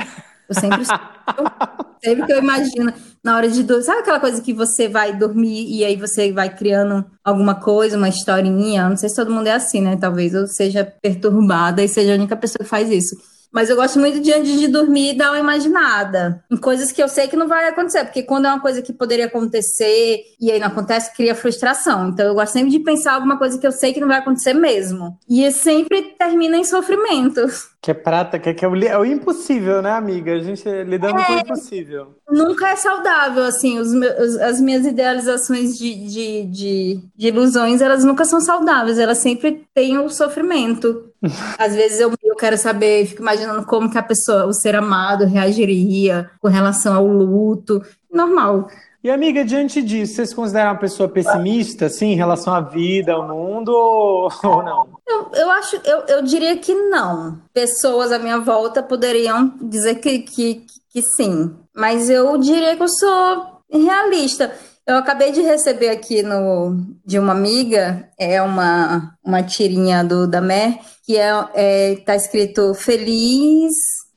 Eu 0.49 0.55
sempre 0.55 0.83
sempre 2.03 2.25
que 2.25 2.33
eu 2.33 2.39
imagino 2.39 2.91
na 3.23 3.35
hora 3.35 3.49
de 3.49 3.63
dormir, 3.63 3.83
sabe 3.83 3.99
aquela 3.99 4.19
coisa 4.19 4.41
que 4.41 4.53
você 4.53 4.87
vai 4.87 5.15
dormir 5.15 5.65
e 5.69 5.83
aí 5.83 5.95
você 5.95 6.31
vai 6.31 6.53
criando 6.55 7.05
alguma 7.23 7.55
coisa, 7.55 7.97
uma 7.97 8.09
historinha? 8.09 8.89
Não 8.89 8.97
sei 8.97 9.09
se 9.09 9.15
todo 9.15 9.31
mundo 9.31 9.47
é 9.47 9.53
assim, 9.53 9.81
né? 9.81 9.97
Talvez 9.97 10.33
eu 10.33 10.47
seja 10.47 10.85
perturbada 11.01 11.83
e 11.83 11.87
seja 11.87 12.11
a 12.11 12.15
única 12.15 12.35
pessoa 12.35 12.63
que 12.63 12.69
faz 12.69 12.89
isso. 12.89 13.15
Mas 13.51 13.69
eu 13.69 13.75
gosto 13.75 13.99
muito 13.99 14.19
de 14.19 14.31
antes 14.31 14.59
de 14.59 14.67
dormir 14.67 15.15
dar 15.15 15.31
uma 15.31 15.39
imaginada 15.39 16.43
em 16.51 16.57
coisas 16.57 16.91
que 16.91 17.01
eu 17.01 17.07
sei 17.07 17.27
que 17.27 17.35
não 17.35 17.47
vai 17.47 17.67
acontecer, 17.67 18.03
porque 18.05 18.21
quando 18.21 18.45
é 18.45 18.49
uma 18.49 18.59
coisa 18.59 18.81
que 18.81 18.93
poderia 18.93 19.25
acontecer 19.25 20.21
e 20.39 20.51
aí 20.51 20.59
não 20.59 20.67
acontece, 20.67 21.15
cria 21.15 21.33
frustração. 21.33 22.09
Então 22.09 22.27
eu 22.27 22.35
gosto 22.35 22.53
sempre 22.53 22.69
de 22.69 22.79
pensar 22.79 23.13
alguma 23.13 23.37
coisa 23.37 23.57
que 23.57 23.65
eu 23.65 23.71
sei 23.71 23.91
que 23.91 23.99
não 23.99 24.07
vai 24.07 24.19
acontecer 24.19 24.53
mesmo. 24.53 25.17
E 25.27 25.49
sempre 25.51 26.15
termina 26.17 26.57
em 26.57 26.63
sofrimento. 26.63 27.41
Que 27.81 27.91
é 27.91 27.93
prata, 27.93 28.37
que 28.37 28.49
é, 28.49 28.53
que 28.53 28.63
é, 28.63 28.67
o, 28.67 28.75
é 28.75 28.99
o 28.99 29.05
impossível, 29.05 29.81
né, 29.81 29.91
amiga? 29.91 30.33
A 30.33 30.39
gente 30.39 30.67
lidando 30.83 31.19
é, 31.19 31.25
com 31.25 31.33
o 31.33 31.35
é. 31.37 31.39
impossível. 31.39 32.15
Nunca 32.31 32.69
é 32.69 32.75
saudável, 32.75 33.43
assim, 33.43 33.79
os 33.79 33.91
meus, 33.91 34.37
as 34.37 34.61
minhas 34.61 34.85
idealizações 34.85 35.77
de, 35.77 35.95
de, 35.95 36.45
de, 36.45 36.99
de, 37.15 37.27
ilusões, 37.27 37.81
elas 37.81 38.03
nunca 38.03 38.23
são 38.23 38.39
saudáveis, 38.39 38.99
elas 38.99 39.17
sempre 39.17 39.65
têm 39.73 39.97
o 39.97 40.09
sofrimento. 40.09 41.11
Às 41.57 41.75
vezes 41.75 41.99
eu, 41.99 42.13
eu 42.23 42.35
quero 42.35 42.57
saber, 42.57 43.07
fico 43.07 43.21
imaginando 43.21 43.65
como 43.65 43.89
que 43.89 43.97
a 43.97 44.03
pessoa, 44.03 44.45
o 44.45 44.53
ser 44.53 44.75
amado, 44.75 45.25
reagiria 45.25 46.29
com 46.39 46.47
relação 46.47 46.95
ao 46.95 47.07
luto. 47.07 47.81
Normal. 48.11 48.67
E 49.01 49.09
amiga, 49.09 49.45
diante 49.45 49.81
disso, 49.81 50.15
você 50.15 50.25
se 50.25 50.35
considera 50.35 50.71
uma 50.71 50.79
pessoa 50.79 51.07
pessimista, 51.07 51.85
assim, 51.85 52.07
em 52.07 52.15
relação 52.15 52.53
à 52.53 52.59
vida, 52.59 53.13
ao 53.13 53.25
mundo, 53.25 53.69
ou, 53.69 54.29
ou 54.43 54.63
não? 54.63 54.87
Eu, 55.07 55.31
eu 55.33 55.51
acho, 55.51 55.77
eu, 55.85 55.99
eu 56.07 56.21
diria 56.21 56.57
que 56.57 56.73
não. 56.73 57.39
Pessoas 57.53 58.11
à 58.11 58.19
minha 58.19 58.39
volta 58.39 58.83
poderiam 58.83 59.53
dizer 59.61 59.95
que, 59.95 60.19
que, 60.19 60.65
que 60.89 61.01
sim. 61.01 61.55
Mas 61.79 62.09
eu 62.09 62.37
diria 62.37 62.75
que 62.75 62.83
eu 62.83 62.89
sou 62.89 63.61
realista. 63.71 64.53
Eu 64.85 64.97
acabei 64.97 65.31
de 65.31 65.41
receber 65.41 65.89
aqui 65.89 66.21
no, 66.21 66.75
de 67.05 67.17
uma 67.17 67.31
amiga, 67.31 68.09
é 68.19 68.41
uma, 68.41 69.15
uma 69.23 69.41
tirinha 69.43 70.03
do 70.03 70.27
da 70.27 70.41
Mer, 70.41 70.77
que 71.05 71.15
é, 71.15 71.31
é 71.53 71.95
tá 72.05 72.15
escrito 72.15 72.73
feliz 72.73 73.71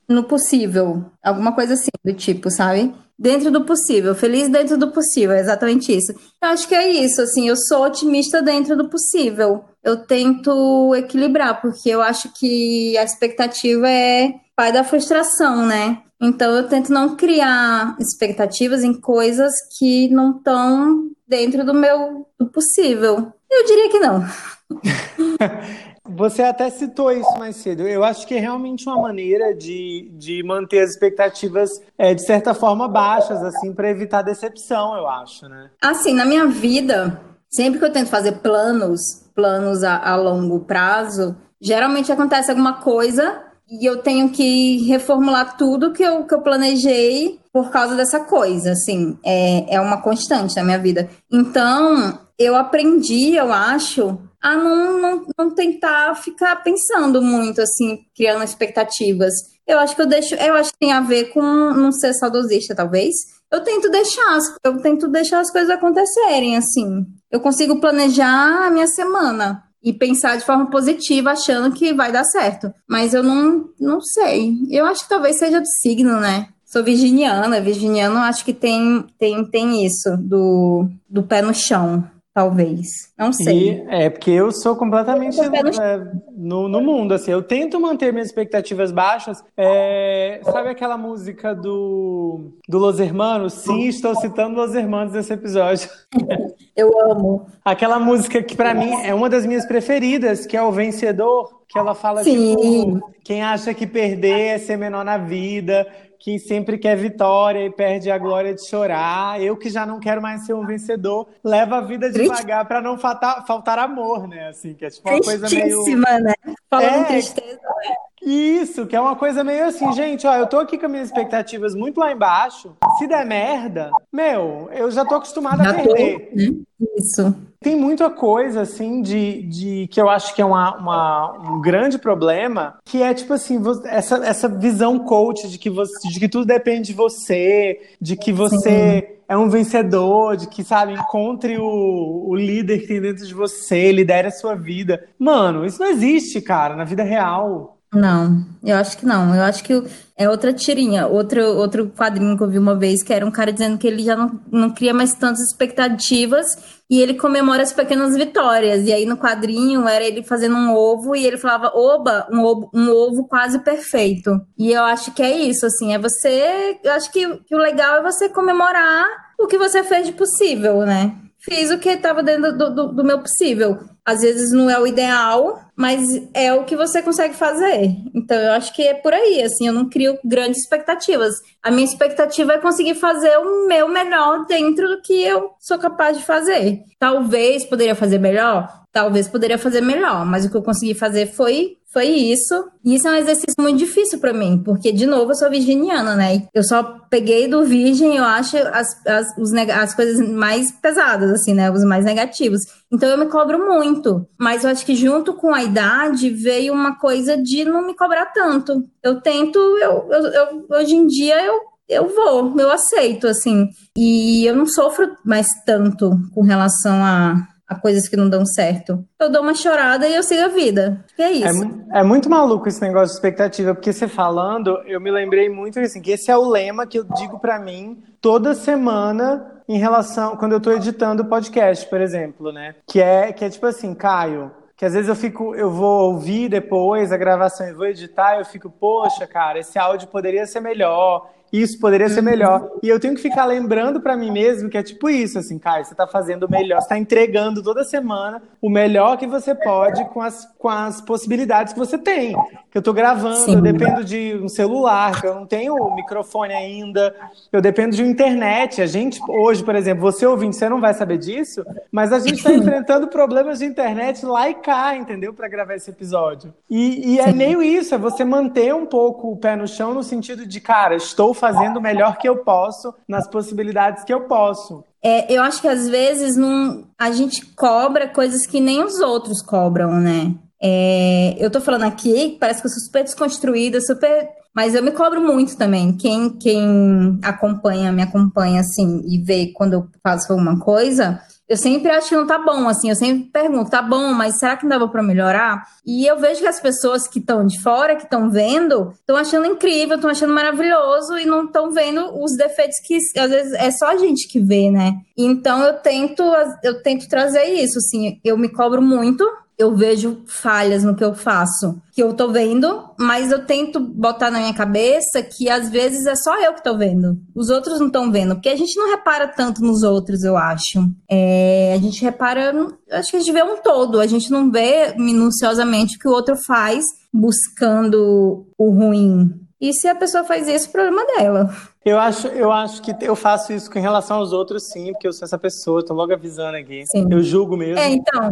no 0.09 0.23
possível, 0.23 1.05
alguma 1.23 1.53
coisa 1.53 1.75
assim 1.75 1.89
do 2.03 2.13
tipo, 2.13 2.49
sabe? 2.51 2.93
dentro 3.17 3.51
do 3.51 3.63
possível, 3.63 4.13
feliz 4.13 4.49
dentro 4.49 4.77
do 4.77 4.91
possível, 4.91 5.31
é 5.31 5.39
exatamente 5.39 5.95
isso. 5.95 6.11
Eu 6.41 6.49
acho 6.49 6.67
que 6.67 6.75
é 6.75 6.89
isso, 6.89 7.21
assim, 7.21 7.47
eu 7.47 7.55
sou 7.55 7.85
otimista 7.85 8.41
dentro 8.41 8.75
do 8.75 8.89
possível. 8.89 9.63
Eu 9.81 10.05
tento 10.05 10.93
equilibrar, 10.95 11.61
porque 11.61 11.89
eu 11.89 12.01
acho 12.01 12.33
que 12.33 12.97
a 12.97 13.03
expectativa 13.03 13.89
é 13.89 14.33
pai 14.55 14.73
da 14.73 14.83
frustração, 14.83 15.65
né? 15.65 15.99
Então 16.23 16.55
eu 16.55 16.69
tento 16.69 16.91
não 16.91 17.17
criar 17.17 17.97
expectativas 17.99 18.81
em 18.81 18.93
coisas 18.93 19.51
que 19.77 20.07
não 20.07 20.37
estão 20.37 21.09
dentro 21.27 21.65
do 21.65 21.73
meu 21.73 22.25
do 22.39 22.47
possível. 22.47 23.33
Eu 23.51 23.65
diria 23.65 23.89
que 23.89 23.99
não. 23.99 24.23
Você 26.15 26.41
até 26.43 26.69
citou 26.69 27.11
isso 27.11 27.37
mais 27.37 27.57
cedo. 27.57 27.87
Eu 27.87 28.03
acho 28.03 28.25
que 28.25 28.35
é 28.35 28.39
realmente 28.39 28.87
uma 28.87 29.01
maneira 29.01 29.53
de, 29.53 30.09
de 30.13 30.43
manter 30.43 30.79
as 30.79 30.91
expectativas, 30.91 31.69
é, 31.97 32.13
de 32.13 32.25
certa 32.25 32.53
forma, 32.53 32.87
baixas, 32.87 33.41
assim, 33.43 33.73
para 33.73 33.89
evitar 33.89 34.21
decepção, 34.21 34.95
eu 34.95 35.07
acho, 35.07 35.47
né? 35.47 35.71
Assim, 35.81 36.13
na 36.13 36.25
minha 36.25 36.45
vida, 36.47 37.21
sempre 37.49 37.79
que 37.79 37.85
eu 37.85 37.91
tento 37.91 38.09
fazer 38.09 38.33
planos, 38.39 38.99
planos 39.33 39.83
a, 39.83 39.97
a 39.97 40.15
longo 40.15 40.59
prazo, 40.61 41.35
geralmente 41.61 42.11
acontece 42.11 42.51
alguma 42.51 42.81
coisa 42.81 43.52
e 43.73 43.85
eu 43.85 43.97
tenho 43.97 44.29
que 44.29 44.85
reformular 44.85 45.57
tudo 45.57 45.93
que 45.93 46.03
eu, 46.03 46.25
que 46.25 46.33
eu 46.35 46.41
planejei 46.41 47.39
por 47.51 47.71
causa 47.71 47.95
dessa 47.95 48.19
coisa, 48.19 48.73
assim, 48.73 49.17
é, 49.25 49.75
é 49.75 49.81
uma 49.81 49.99
constante 49.99 50.55
na 50.55 50.63
minha 50.63 50.77
vida. 50.77 51.09
Então, 51.31 52.19
eu 52.37 52.55
aprendi, 52.55 53.35
eu 53.35 53.51
acho, 53.51 54.19
a 54.39 54.55
não, 54.55 55.01
não, 55.01 55.25
não 55.37 55.55
tentar 55.55 56.13
ficar 56.15 56.57
pensando 56.57 57.19
muito, 57.19 57.61
assim, 57.61 57.99
criando 58.15 58.43
expectativas. 58.43 59.33
Eu 59.65 59.79
acho 59.79 59.95
que 59.95 60.01
eu 60.03 60.07
deixo, 60.07 60.35
eu 60.35 60.53
acho 60.53 60.71
que 60.71 60.79
tem 60.79 60.91
a 60.91 61.01
ver 61.01 61.31
com 61.31 61.41
não 61.41 61.91
ser 61.91 62.13
saudosista, 62.13 62.75
talvez. 62.75 63.15
Eu 63.51 63.63
tento 63.63 63.89
deixar, 63.89 64.37
eu 64.63 64.81
tento 64.81 65.07
deixar 65.07 65.39
as 65.39 65.51
coisas 65.51 65.69
acontecerem, 65.71 66.57
assim. 66.57 67.05
Eu 67.31 67.39
consigo 67.39 67.79
planejar 67.79 68.67
a 68.67 68.69
minha 68.69 68.87
semana 68.87 69.63
e 69.83 69.91
pensar 69.91 70.37
de 70.37 70.45
forma 70.45 70.69
positiva, 70.69 71.31
achando 71.31 71.73
que 71.73 71.93
vai 71.93 72.11
dar 72.11 72.23
certo. 72.23 72.73
Mas 72.87 73.13
eu 73.13 73.21
não, 73.21 73.69
não 73.79 73.99
sei. 74.01 74.53
Eu 74.69 74.85
acho 74.85 75.03
que 75.03 75.09
talvez 75.09 75.37
seja 75.37 75.59
do 75.59 75.67
signo, 75.81 76.19
né? 76.19 76.47
Sou 76.65 76.83
virginiana, 76.83 77.61
virginiano 77.61 78.17
acho 78.19 78.43
que 78.43 78.53
tem, 78.53 79.05
tem, 79.19 79.45
tem 79.45 79.85
isso, 79.85 80.17
do, 80.17 80.87
do 81.07 81.21
pé 81.21 81.41
no 81.41 81.53
chão 81.53 82.03
talvez. 82.33 83.13
Não 83.17 83.31
sei. 83.31 83.83
E, 83.83 83.85
é, 83.87 84.09
porque 84.09 84.31
eu 84.31 84.51
sou 84.51 84.75
completamente 84.75 85.39
é, 85.39 86.03
no, 86.35 86.67
no 86.67 86.81
mundo, 86.81 87.13
assim. 87.13 87.31
Eu 87.31 87.43
tento 87.43 87.79
manter 87.79 88.11
minhas 88.11 88.27
expectativas 88.27 88.91
baixas. 88.91 89.43
É, 89.55 90.41
sabe 90.43 90.69
aquela 90.69 90.97
música 90.97 91.53
do, 91.53 92.51
do 92.67 92.79
Los 92.79 92.99
Hermanos? 92.99 93.53
Sim, 93.53 93.87
estou 93.87 94.15
citando 94.15 94.55
Los 94.55 94.73
Hermanos 94.73 95.13
nesse 95.13 95.33
episódio. 95.33 95.87
eu 96.75 96.91
amo. 97.11 97.45
Aquela 97.63 97.99
música 97.99 98.41
que 98.41 98.55
para 98.55 98.73
mim 98.73 98.91
é 99.03 99.13
uma 99.13 99.29
das 99.29 99.45
minhas 99.45 99.65
preferidas, 99.65 100.45
que 100.45 100.57
é 100.57 100.61
o 100.61 100.71
Vencedor, 100.71 101.61
que 101.67 101.77
ela 101.77 101.93
fala 101.93 102.23
Sim. 102.23 102.55
tipo, 102.55 103.13
quem 103.23 103.43
acha 103.43 103.73
que 103.73 103.85
perder 103.85 104.55
é 104.55 104.57
ser 104.57 104.77
menor 104.77 105.05
na 105.05 105.17
vida, 105.17 105.87
que 106.23 106.39
sempre 106.39 106.77
quer 106.77 106.95
vitória 106.95 107.65
e 107.65 107.69
perde 107.69 108.09
a 108.09 108.17
glória 108.17 108.53
de 108.53 108.65
chorar. 108.65 109.41
Eu 109.41 109.57
que 109.57 109.69
já 109.69 109.85
não 109.85 109.99
quero 109.99 110.21
mais 110.21 110.45
ser 110.45 110.53
um 110.53 110.65
vencedor, 110.65 111.27
leva 111.43 111.79
a 111.79 111.81
vida 111.81 112.09
devagar 112.09 112.65
para 112.65 112.79
não 112.79 112.97
faltar, 112.97 113.45
faltar 113.45 113.77
amor, 113.77 114.25
né? 114.25 114.47
Assim, 114.47 114.73
que 114.73 114.85
é 114.85 114.89
tipo 114.89 115.09
uma 115.09 115.19
coisa 115.19 115.49
meio. 115.49 115.83
né? 116.21 116.33
Falando 116.69 117.01
é, 117.01 117.03
tristeza. 117.03 117.59
Né? 117.59 117.95
Isso, 118.25 118.85
que 118.85 118.95
é 118.95 119.01
uma 119.01 119.15
coisa 119.15 119.43
meio 119.43 119.65
assim, 119.65 119.91
gente, 119.93 120.25
ó, 120.25 120.35
eu 120.35 120.47
tô 120.47 120.59
aqui 120.59 120.77
com 120.77 120.87
minhas 120.87 121.09
expectativas 121.09 121.75
muito 121.75 121.99
lá 121.99 122.11
embaixo. 122.11 122.75
Se 122.97 123.05
der 123.07 123.25
merda, 123.25 123.91
meu, 124.11 124.69
eu 124.71 124.89
já 124.89 125.03
tô 125.03 125.15
acostumada 125.15 125.69
a 125.69 125.73
perder. 125.73 126.29
Tô, 126.29 126.35
né? 126.35 126.63
Isso. 126.97 127.35
Tem 127.59 127.75
muita 127.77 128.09
coisa, 128.09 128.61
assim, 128.61 129.01
de, 129.01 129.43
de 129.43 129.87
que 129.87 129.99
eu 129.99 130.09
acho 130.09 130.35
que 130.35 130.41
é 130.41 130.45
uma, 130.45 130.75
uma, 130.75 131.53
um 131.53 131.61
grande 131.61 131.97
problema, 131.97 132.77
que 132.83 133.01
é, 133.01 133.13
tipo 133.13 133.33
assim, 133.33 133.61
essa, 133.85 134.17
essa 134.25 134.49
visão 134.49 134.99
coach 134.99 135.47
de 135.47 135.57
que, 135.57 135.69
você, 135.69 136.07
de 136.09 136.19
que 136.19 136.27
tudo 136.27 136.45
depende 136.45 136.87
de 136.87 136.93
você, 136.93 137.79
de 138.01 138.17
que 138.17 138.33
você 138.33 139.01
Sim. 139.01 139.15
é 139.29 139.37
um 139.37 139.49
vencedor, 139.49 140.35
de 140.35 140.47
que, 140.47 140.61
sabe, 140.61 140.93
encontre 140.93 141.57
o, 141.57 142.25
o 142.27 142.35
líder 142.35 142.79
que 142.79 142.87
tem 142.87 142.99
dentro 143.01 143.25
de 143.25 143.33
você, 143.33 143.93
lidere 143.93 144.27
a 144.27 144.31
sua 144.31 144.55
vida. 144.55 145.07
Mano, 145.17 145.65
isso 145.65 145.79
não 145.79 145.89
existe, 145.89 146.41
cara, 146.41 146.75
na 146.75 146.83
vida 146.83 147.03
real. 147.03 147.72
Não, 147.93 148.43
eu 148.63 148.75
acho 148.75 148.97
que 148.97 149.05
não. 149.05 149.35
Eu 149.35 149.43
acho 149.43 149.63
que 149.63 149.83
é 150.17 150.29
outra 150.29 150.51
tirinha, 150.53 151.07
outro, 151.07 151.41
outro 151.57 151.89
quadrinho 151.89 152.35
que 152.37 152.43
eu 152.43 152.49
vi 152.49 152.57
uma 152.57 152.75
vez, 152.75 153.03
que 153.03 153.13
era 153.13 153.25
um 153.25 153.31
cara 153.31 153.51
dizendo 153.51 153.77
que 153.77 153.87
ele 153.87 154.03
já 154.03 154.15
não, 154.15 154.39
não 154.51 154.69
cria 154.71 154.93
mais 154.93 155.13
tantas 155.13 155.41
expectativas 155.41 156.45
e 156.89 157.01
ele 157.01 157.15
comemora 157.15 157.63
as 157.63 157.73
pequenas 157.73 158.15
vitórias. 158.15 158.87
E 158.87 158.93
aí 158.93 159.05
no 159.05 159.17
quadrinho 159.17 159.87
era 159.87 160.03
ele 160.03 160.23
fazendo 160.23 160.55
um 160.55 160.73
ovo 160.75 161.15
e 161.15 161.25
ele 161.25 161.37
falava, 161.37 161.71
oba, 161.75 162.27
um 162.31 162.43
ovo, 162.43 162.69
um 162.73 162.89
ovo 162.89 163.27
quase 163.27 163.59
perfeito. 163.59 164.41
E 164.57 164.71
eu 164.71 164.83
acho 164.83 165.11
que 165.13 165.21
é 165.21 165.35
isso, 165.35 165.65
assim, 165.65 165.93
é 165.93 165.99
você. 165.99 166.79
Eu 166.83 166.93
acho 166.93 167.11
que, 167.11 167.37
que 167.43 167.55
o 167.55 167.59
legal 167.59 167.97
é 167.97 168.03
você 168.03 168.29
comemorar 168.29 169.05
o 169.39 169.47
que 169.47 169.57
você 169.57 169.83
fez 169.83 170.07
de 170.07 170.13
possível, 170.13 170.79
né? 170.79 171.15
Fiz 171.39 171.69
o 171.71 171.77
que 171.77 171.89
estava 171.89 172.23
dentro 172.23 172.57
do, 172.57 172.73
do, 172.73 172.87
do 172.93 173.03
meu 173.03 173.19
possível. 173.19 173.79
Às 174.05 174.21
vezes 174.21 174.51
não 174.51 174.69
é 174.69 174.79
o 174.79 174.87
ideal, 174.87 175.59
mas 175.75 176.01
é 176.33 176.53
o 176.53 176.63
que 176.63 176.75
você 176.75 177.01
consegue 177.01 177.33
fazer. 177.33 177.95
Então 178.13 178.37
eu 178.37 178.53
acho 178.53 178.73
que 178.73 178.83
é 178.83 178.93
por 178.93 179.13
aí, 179.13 179.41
assim, 179.41 179.67
eu 179.67 179.73
não 179.73 179.89
crio 179.89 180.17
grandes 180.23 180.61
expectativas. 180.61 181.35
A 181.61 181.71
minha 181.71 181.85
expectativa 181.85 182.53
é 182.53 182.57
conseguir 182.59 182.95
fazer 182.95 183.37
o 183.37 183.67
meu 183.67 183.87
melhor 183.87 184.45
dentro 184.45 184.87
do 184.87 185.01
que 185.01 185.23
eu 185.23 185.51
sou 185.59 185.79
capaz 185.79 186.17
de 186.17 186.23
fazer. 186.23 186.83
Talvez 186.99 187.65
poderia 187.65 187.95
fazer 187.95 188.19
melhor, 188.19 188.82
talvez 188.93 189.27
poderia 189.27 189.57
fazer 189.57 189.81
melhor, 189.81 190.23
mas 190.25 190.45
o 190.45 190.49
que 190.49 190.55
eu 190.55 190.61
consegui 190.61 190.93
fazer 190.93 191.25
foi 191.25 191.77
foi 191.93 192.07
isso. 192.07 192.55
E 192.83 192.95
isso 192.95 193.07
é 193.07 193.11
um 193.11 193.15
exercício 193.15 193.55
muito 193.59 193.77
difícil 193.77 194.19
para 194.19 194.33
mim, 194.33 194.61
porque, 194.65 194.91
de 194.91 195.05
novo, 195.05 195.31
eu 195.31 195.35
sou 195.35 195.49
virginiana, 195.49 196.15
né? 196.15 196.47
Eu 196.51 196.63
só 196.63 196.81
peguei 197.07 197.47
do 197.47 197.63
virgem, 197.63 198.17
eu 198.17 198.23
acho, 198.23 198.57
as, 198.57 199.05
as, 199.05 199.27
os, 199.37 199.53
as 199.53 199.93
coisas 199.93 200.27
mais 200.27 200.71
pesadas, 200.71 201.31
assim, 201.31 201.53
né? 201.53 201.69
Os 201.69 201.83
mais 201.83 202.03
negativos. 202.03 202.61
Então, 202.91 203.07
eu 203.07 203.17
me 203.17 203.27
cobro 203.27 203.59
muito. 203.59 204.27
Mas 204.39 204.63
eu 204.63 204.71
acho 204.71 204.83
que, 204.83 204.95
junto 204.95 205.35
com 205.35 205.53
a 205.53 205.63
idade, 205.63 206.31
veio 206.31 206.73
uma 206.73 206.97
coisa 206.97 207.37
de 207.37 207.63
não 207.63 207.85
me 207.85 207.95
cobrar 207.95 208.25
tanto. 208.33 208.83
Eu 209.03 209.21
tento, 209.21 209.59
eu, 209.59 210.07
eu, 210.09 210.23
eu 210.25 210.65
hoje 210.71 210.95
em 210.95 211.05
dia, 211.05 211.45
eu 211.45 211.73
eu 211.89 212.07
vou, 212.07 212.57
eu 212.57 212.71
aceito, 212.71 213.27
assim. 213.27 213.67
E 213.95 214.45
eu 214.45 214.55
não 214.55 214.65
sofro 214.65 215.15
mais 215.23 215.47
tanto 215.65 216.11
com 216.33 216.41
relação 216.41 217.03
a, 217.03 217.35
a 217.67 217.75
coisas 217.75 218.07
que 218.07 218.17
não 218.17 218.29
dão 218.29 218.45
certo. 218.45 219.03
Eu 219.19 219.31
dou 219.31 219.41
uma 219.41 219.53
chorada 219.53 220.07
e 220.07 220.15
eu 220.15 220.23
sigo 220.23 220.43
a 220.43 220.47
vida. 220.47 221.03
E 221.17 221.21
é 221.21 221.31
isso. 221.31 221.63
É, 221.91 221.99
é, 221.99 222.03
muito 222.03 222.29
maluco 222.29 222.67
esse 222.67 222.81
negócio 222.81 223.07
de 223.07 223.13
expectativa, 223.13 223.73
porque 223.73 223.93
você 223.93 224.07
falando, 224.07 224.81
eu 224.85 224.99
me 224.99 225.11
lembrei 225.11 225.49
muito 225.49 225.79
assim, 225.79 226.01
que 226.01 226.11
esse 226.11 226.29
é 226.29 226.37
o 226.37 226.47
lema 226.47 226.85
que 226.85 226.99
eu 226.99 227.03
digo 227.03 227.39
para 227.39 227.59
mim 227.59 228.03
toda 228.21 228.53
semana 228.53 229.61
em 229.67 229.77
relação 229.77 230.35
quando 230.35 230.53
eu 230.53 230.59
tô 230.59 230.71
editando 230.71 231.23
o 231.23 231.25
podcast, 231.25 231.87
por 231.87 232.01
exemplo, 232.01 232.51
né? 232.51 232.75
Que 232.87 233.01
é 233.01 233.31
que 233.31 233.45
é 233.45 233.49
tipo 233.49 233.65
assim, 233.65 233.93
Caio, 233.95 234.51
que 234.75 234.85
às 234.85 234.93
vezes 234.93 235.07
eu 235.07 235.15
fico, 235.15 235.55
eu 235.55 235.71
vou 235.71 236.11
ouvir 236.11 236.49
depois 236.49 237.11
a 237.11 237.17
gravação 237.17 237.67
e 237.67 237.73
vou 237.73 237.85
editar, 237.85 238.37
eu 238.37 238.45
fico, 238.45 238.69
poxa, 238.69 239.25
cara, 239.25 239.59
esse 239.59 239.79
áudio 239.79 240.09
poderia 240.09 240.45
ser 240.45 240.59
melhor 240.59 241.29
isso 241.53 241.79
poderia 241.79 242.09
ser 242.09 242.23
melhor. 242.23 242.67
E 242.81 242.89
eu 242.89 242.99
tenho 242.99 243.13
que 243.13 243.21
ficar 243.21 243.45
lembrando 243.45 244.01
para 244.01 244.17
mim 244.17 244.31
mesmo 244.31 244.69
que 244.69 244.77
é 244.77 244.81
tipo 244.81 245.07
isso, 245.07 245.37
assim, 245.37 245.59
Caio, 245.59 245.85
você 245.85 245.93
tá 245.93 246.07
fazendo 246.07 246.47
o 246.47 246.51
melhor, 246.51 246.81
você 246.81 246.89
tá 246.89 246.97
entregando 246.97 247.61
toda 247.61 247.83
semana 247.83 248.41
o 248.59 248.69
melhor 248.69 249.17
que 249.17 249.27
você 249.27 249.53
pode 249.53 250.03
com 250.05 250.21
as, 250.21 250.45
com 250.57 250.67
as 250.67 250.99
possibilidades 250.99 251.73
que 251.73 251.79
você 251.79 251.97
tem. 251.97 252.35
Que 252.71 252.77
eu 252.79 252.81
tô 252.81 252.91
gravando, 252.91 253.45
Sim. 253.45 253.55
eu 253.55 253.61
dependo 253.61 254.03
de 254.03 254.39
um 254.41 254.49
celular, 254.49 255.21
que 255.21 255.27
eu 255.27 255.35
não 255.35 255.45
tenho 255.45 255.75
o 255.75 255.93
microfone 255.95 256.53
ainda, 256.53 257.15
eu 257.51 257.61
dependo 257.61 257.95
de 257.95 258.01
uma 258.01 258.11
internet. 258.11 258.81
A 258.81 258.87
gente, 258.87 259.19
hoje, 259.29 259.63
por 259.63 259.75
exemplo, 259.75 260.01
você 260.01 260.25
ouvinte, 260.25 260.55
você 260.55 260.67
não 260.67 260.81
vai 260.81 260.95
saber 260.95 261.19
disso, 261.19 261.63
mas 261.91 262.11
a 262.11 262.17
gente 262.17 262.43
tá 262.43 262.51
enfrentando 262.53 263.07
problemas 263.07 263.59
de 263.59 263.65
internet 263.65 264.25
lá 264.25 264.49
e 264.49 264.55
cá, 264.55 264.95
entendeu? 264.95 265.33
Para 265.33 265.47
gravar 265.47 265.75
esse 265.75 265.91
episódio. 265.91 266.51
E, 266.67 267.13
e 267.13 267.19
é 267.19 267.31
meio 267.31 267.61
isso, 267.61 267.93
é 267.93 267.97
você 267.99 268.23
manter 268.25 268.73
um 268.73 268.87
pouco 268.87 269.31
o 269.31 269.37
pé 269.37 269.55
no 269.55 269.67
chão 269.67 269.93
no 269.93 270.01
sentido 270.01 270.47
de, 270.47 270.59
cara, 270.59 270.95
estou 270.95 271.33
fazendo 271.43 271.77
o 271.77 271.81
melhor 271.81 272.17
que 272.17 272.29
eu 272.29 272.37
posso 272.37 272.93
nas 273.05 273.27
possibilidades 273.27 274.05
que 274.05 274.13
eu 274.13 274.21
posso. 274.21 274.83
É, 275.03 275.31
eu 275.33 275.43
acho 275.43 275.61
que 275.61 275.67
às 275.67 275.89
vezes 275.89 276.37
não, 276.37 276.85
a 276.97 277.11
gente 277.11 277.45
cobra 277.47 278.07
coisas 278.07 278.45
que 278.45 278.61
nem 278.61 278.81
os 278.81 279.01
outros 279.01 279.41
cobram, 279.41 279.99
né? 279.99 280.33
É, 280.61 281.35
eu 281.37 281.51
tô 281.51 281.59
falando 281.59 281.83
aqui, 281.83 282.37
parece 282.39 282.61
que 282.61 282.67
eu 282.67 282.71
sou 282.71 282.79
super 282.79 283.03
desconstruída, 283.03 283.81
super. 283.81 284.29
Mas 284.55 284.73
eu 284.73 284.81
me 284.81 284.91
cobro 284.91 285.19
muito 285.19 285.57
também. 285.57 285.97
Quem, 285.97 286.29
quem 286.37 287.19
acompanha, 287.21 287.91
me 287.91 288.01
acompanha 288.01 288.61
assim 288.61 289.01
e 289.05 289.17
vê 289.17 289.51
quando 289.53 289.73
eu 289.73 289.87
faço 290.01 290.31
alguma 290.31 290.57
coisa, 290.59 291.19
eu 291.47 291.57
sempre 291.57 291.91
acho 291.91 292.09
que 292.09 292.15
não 292.15 292.25
tá 292.25 292.39
bom, 292.39 292.67
assim, 292.67 292.89
eu 292.89 292.95
sempre 292.95 293.29
pergunto, 293.29 293.69
tá 293.69 293.81
bom, 293.81 294.13
mas 294.13 294.39
será 294.39 294.55
que 294.55 294.63
não 294.63 294.69
dava 294.69 294.87
para 294.87 295.03
melhorar? 295.03 295.61
E 295.85 296.05
eu 296.05 296.17
vejo 296.17 296.41
que 296.41 296.47
as 296.47 296.59
pessoas 296.59 297.07
que 297.07 297.19
estão 297.19 297.45
de 297.45 297.61
fora, 297.61 297.95
que 297.95 298.03
estão 298.03 298.29
vendo, 298.29 298.91
estão 298.93 299.17
achando 299.17 299.45
incrível, 299.47 299.95
estão 299.95 300.09
achando 300.09 300.33
maravilhoso 300.33 301.17
e 301.17 301.25
não 301.25 301.45
estão 301.45 301.71
vendo 301.71 302.17
os 302.23 302.35
defeitos 302.37 302.77
que 302.85 302.97
às 303.19 303.29
vezes 303.29 303.53
é 303.53 303.69
só 303.71 303.87
a 303.87 303.97
gente 303.97 304.27
que 304.27 304.39
vê, 304.39 304.71
né? 304.71 304.93
Então 305.17 305.61
eu 305.63 305.73
tento, 305.73 306.23
eu 306.63 306.81
tento 306.81 307.07
trazer 307.09 307.43
isso, 307.43 307.77
assim, 307.77 308.19
eu 308.23 308.37
me 308.37 308.49
cobro 308.49 308.81
muito, 308.81 309.23
eu 309.57 309.75
vejo 309.75 310.21
falhas 310.25 310.83
no 310.83 310.95
que 310.95 311.03
eu 311.03 311.13
faço, 311.13 311.81
que 311.93 312.01
eu 312.01 312.13
tô 312.13 312.31
vendo, 312.31 312.89
mas 312.97 313.31
eu 313.31 313.45
tento 313.45 313.79
botar 313.79 314.31
na 314.31 314.39
minha 314.39 314.53
cabeça 314.53 315.21
que 315.21 315.49
às 315.49 315.69
vezes 315.69 316.05
é 316.05 316.15
só 316.15 316.39
eu 316.41 316.53
que 316.53 316.63
tô 316.63 316.77
vendo. 316.77 317.17
Os 317.35 317.49
outros 317.49 317.79
não 317.79 317.87
estão 317.87 318.11
vendo, 318.11 318.35
porque 318.35 318.49
a 318.49 318.55
gente 318.55 318.75
não 318.77 318.89
repara 318.89 319.27
tanto 319.27 319.61
nos 319.61 319.83
outros, 319.83 320.23
eu 320.23 320.35
acho. 320.35 320.89
É, 321.09 321.73
a 321.75 321.77
gente 321.77 322.01
repara, 322.01 322.53
acho 322.91 323.11
que 323.11 323.17
a 323.17 323.19
gente 323.19 323.31
vê 323.31 323.43
um 323.43 323.57
todo, 323.61 323.99
a 323.99 324.07
gente 324.07 324.31
não 324.31 324.51
vê 324.51 324.95
minuciosamente 324.97 325.95
o 325.95 325.99
que 325.99 326.07
o 326.07 326.13
outro 326.13 326.35
faz 326.45 326.83
buscando 327.13 328.47
o 328.57 328.71
ruim. 328.71 329.42
E 329.63 329.71
se 329.71 329.87
a 329.87 329.95
pessoa 329.95 330.25
faz 330.25 330.45
isso, 330.45 330.67
o 330.67 330.71
problema 330.73 331.05
dela. 331.05 331.49
Eu 331.85 331.97
acho, 331.97 332.27
eu 332.27 332.51
acho 332.51 332.81
que 332.81 332.93
eu 332.99 333.15
faço 333.15 333.53
isso 333.53 333.71
com 333.71 333.79
relação 333.79 334.17
aos 334.17 334.33
outros, 334.33 334.67
sim, 334.69 334.91
porque 334.91 335.07
eu 335.07 335.13
sou 335.13 335.25
essa 335.25 335.37
pessoa, 335.37 335.85
tô 335.85 335.93
logo 335.93 336.11
avisando 336.11 336.57
aqui. 336.57 336.83
Sim. 336.85 337.07
Eu 337.09 337.23
julgo 337.23 337.55
mesmo. 337.55 337.79
É, 337.79 337.89
então, 337.89 338.29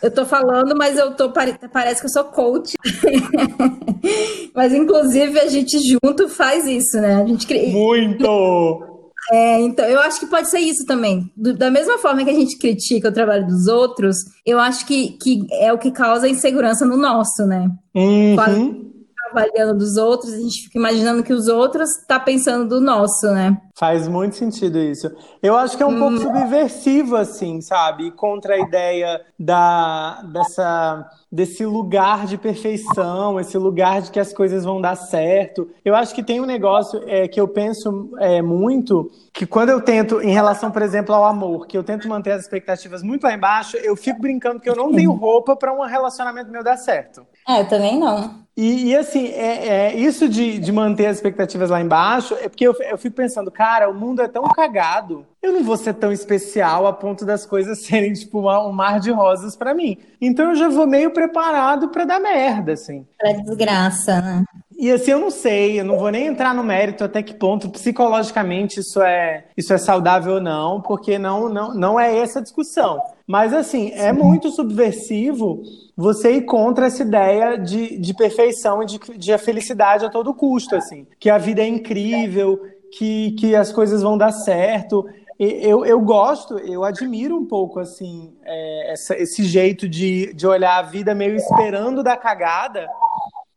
eu 0.00 0.12
tô 0.12 0.24
falando, 0.24 0.76
mas 0.76 0.96
eu 0.96 1.12
tô, 1.16 1.32
parece 1.32 2.00
que 2.00 2.06
eu 2.06 2.10
sou 2.12 2.22
coach. 2.22 2.76
mas, 4.54 4.72
inclusive, 4.72 5.40
a 5.40 5.48
gente 5.48 5.76
junto 5.80 6.28
faz 6.28 6.64
isso, 6.68 7.00
né? 7.00 7.20
A 7.20 7.26
gente 7.26 7.52
Muito! 7.72 8.86
É, 9.32 9.58
então, 9.58 9.84
eu 9.86 9.98
acho 9.98 10.20
que 10.20 10.26
pode 10.26 10.48
ser 10.48 10.60
isso 10.60 10.86
também. 10.86 11.28
Do, 11.36 11.52
da 11.52 11.68
mesma 11.68 11.98
forma 11.98 12.22
que 12.22 12.30
a 12.30 12.34
gente 12.34 12.56
critica 12.56 13.08
o 13.08 13.12
trabalho 13.12 13.44
dos 13.44 13.66
outros, 13.66 14.16
eu 14.46 14.60
acho 14.60 14.86
que, 14.86 15.18
que 15.20 15.48
é 15.50 15.72
o 15.72 15.78
que 15.78 15.90
causa 15.90 16.28
insegurança 16.28 16.86
no 16.86 16.96
nosso, 16.96 17.44
né? 17.44 17.68
Uhum 17.92 18.89
avaliando 19.30 19.78
dos 19.78 19.96
outros, 19.96 20.32
a 20.32 20.38
gente 20.38 20.64
fica 20.64 20.78
imaginando 20.78 21.22
que 21.22 21.32
os 21.32 21.48
outros 21.48 21.88
tá 22.06 22.18
pensando 22.18 22.68
do 22.68 22.80
nosso, 22.80 23.26
né? 23.28 23.56
Faz 23.80 24.06
muito 24.06 24.36
sentido 24.36 24.78
isso. 24.78 25.10
Eu 25.42 25.56
acho 25.56 25.76
que 25.76 25.82
é 25.82 25.86
um 25.86 25.94
hum. 25.94 25.98
pouco 25.98 26.18
subversivo, 26.18 27.16
assim, 27.16 27.62
sabe? 27.62 28.10
Contra 28.10 28.54
a 28.54 28.58
ideia 28.58 29.22
da, 29.38 30.20
dessa, 30.22 31.08
desse 31.32 31.64
lugar 31.64 32.26
de 32.26 32.36
perfeição, 32.36 33.40
esse 33.40 33.56
lugar 33.56 34.02
de 34.02 34.10
que 34.10 34.20
as 34.20 34.34
coisas 34.34 34.64
vão 34.64 34.80
dar 34.80 34.96
certo. 34.96 35.70
Eu 35.82 35.94
acho 35.94 36.14
que 36.14 36.22
tem 36.22 36.40
um 36.40 36.46
negócio 36.46 37.02
é, 37.06 37.26
que 37.26 37.40
eu 37.40 37.48
penso 37.48 38.10
é, 38.18 38.42
muito, 38.42 39.10
que 39.32 39.46
quando 39.46 39.70
eu 39.70 39.80
tento, 39.80 40.20
em 40.20 40.32
relação, 40.32 40.70
por 40.70 40.82
exemplo, 40.82 41.14
ao 41.14 41.24
amor, 41.24 41.66
que 41.66 41.78
eu 41.78 41.82
tento 41.82 42.06
manter 42.06 42.32
as 42.32 42.42
expectativas 42.42 43.02
muito 43.02 43.24
lá 43.24 43.32
embaixo, 43.32 43.76
eu 43.78 43.96
fico 43.96 44.20
brincando 44.20 44.60
que 44.60 44.68
eu 44.68 44.76
não 44.76 44.92
tenho 44.92 45.12
roupa 45.12 45.56
para 45.56 45.72
um 45.72 45.86
relacionamento 45.86 46.50
meu 46.50 46.62
dar 46.62 46.76
certo. 46.76 47.26
É, 47.48 47.60
eu 47.60 47.68
também 47.68 47.98
não. 47.98 48.40
E, 48.60 48.88
e 48.88 48.96
assim, 48.96 49.28
é, 49.28 49.68
é, 49.68 49.96
isso 49.96 50.28
de, 50.28 50.58
de 50.58 50.70
manter 50.70 51.06
as 51.06 51.16
expectativas 51.16 51.70
lá 51.70 51.80
embaixo 51.80 52.34
é 52.34 52.46
porque 52.46 52.68
eu, 52.68 52.76
eu 52.90 52.98
fico 52.98 53.16
pensando, 53.16 53.50
cara, 53.50 53.88
o 53.88 53.94
mundo 53.94 54.20
é 54.20 54.28
tão 54.28 54.42
cagado, 54.42 55.24
eu 55.42 55.50
não 55.50 55.64
vou 55.64 55.78
ser 55.78 55.94
tão 55.94 56.12
especial 56.12 56.86
a 56.86 56.92
ponto 56.92 57.24
das 57.24 57.46
coisas 57.46 57.80
serem, 57.86 58.12
tipo, 58.12 58.40
uma, 58.40 58.62
um 58.62 58.70
mar 58.70 59.00
de 59.00 59.10
rosas 59.10 59.56
para 59.56 59.72
mim. 59.72 59.96
Então 60.20 60.50
eu 60.50 60.56
já 60.56 60.68
vou 60.68 60.86
meio 60.86 61.10
preparado 61.10 61.88
para 61.88 62.04
dar 62.04 62.20
merda, 62.20 62.74
assim. 62.74 63.06
Pra 63.18 63.32
desgraça, 63.32 64.20
né? 64.20 64.44
E 64.78 64.90
assim, 64.90 65.10
eu 65.10 65.18
não 65.18 65.30
sei, 65.30 65.80
eu 65.80 65.84
não 65.84 65.98
vou 65.98 66.10
nem 66.10 66.26
entrar 66.26 66.54
no 66.54 66.64
mérito 66.64 67.04
até 67.04 67.22
que 67.22 67.34
ponto 67.34 67.68
psicologicamente 67.68 68.80
isso 68.80 69.00
é, 69.02 69.44
isso 69.54 69.74
é 69.74 69.78
saudável 69.78 70.34
ou 70.34 70.40
não, 70.40 70.80
porque 70.80 71.18
não, 71.18 71.48
não, 71.48 71.74
não 71.74 72.00
é 72.00 72.16
essa 72.18 72.38
a 72.38 72.42
discussão. 72.42 72.98
Mas 73.30 73.54
assim, 73.54 73.92
é 73.92 74.12
muito 74.12 74.50
subversivo 74.50 75.62
você 75.96 76.32
ir 76.32 76.42
contra 76.42 76.86
essa 76.86 77.04
ideia 77.04 77.56
de, 77.56 77.96
de 77.96 78.12
perfeição 78.12 78.82
e 78.82 78.86
de, 78.86 78.98
de 79.16 79.32
a 79.32 79.38
felicidade 79.38 80.04
a 80.04 80.10
todo 80.10 80.34
custo, 80.34 80.74
assim. 80.74 81.06
Que 81.16 81.30
a 81.30 81.38
vida 81.38 81.62
é 81.62 81.68
incrível, 81.68 82.60
que, 82.98 83.30
que 83.38 83.54
as 83.54 83.70
coisas 83.70 84.02
vão 84.02 84.18
dar 84.18 84.32
certo. 84.32 85.06
Eu, 85.38 85.86
eu 85.86 86.00
gosto, 86.00 86.58
eu 86.58 86.82
admiro 86.82 87.36
um 87.36 87.46
pouco 87.46 87.78
assim 87.78 88.34
é, 88.44 88.92
essa, 88.94 89.16
esse 89.16 89.44
jeito 89.44 89.88
de, 89.88 90.34
de 90.34 90.44
olhar 90.44 90.78
a 90.78 90.82
vida 90.82 91.14
meio 91.14 91.36
esperando 91.36 92.02
da 92.02 92.16
cagada 92.16 92.88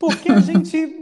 porque 0.04 0.32
a 0.32 0.40
gente. 0.40 1.02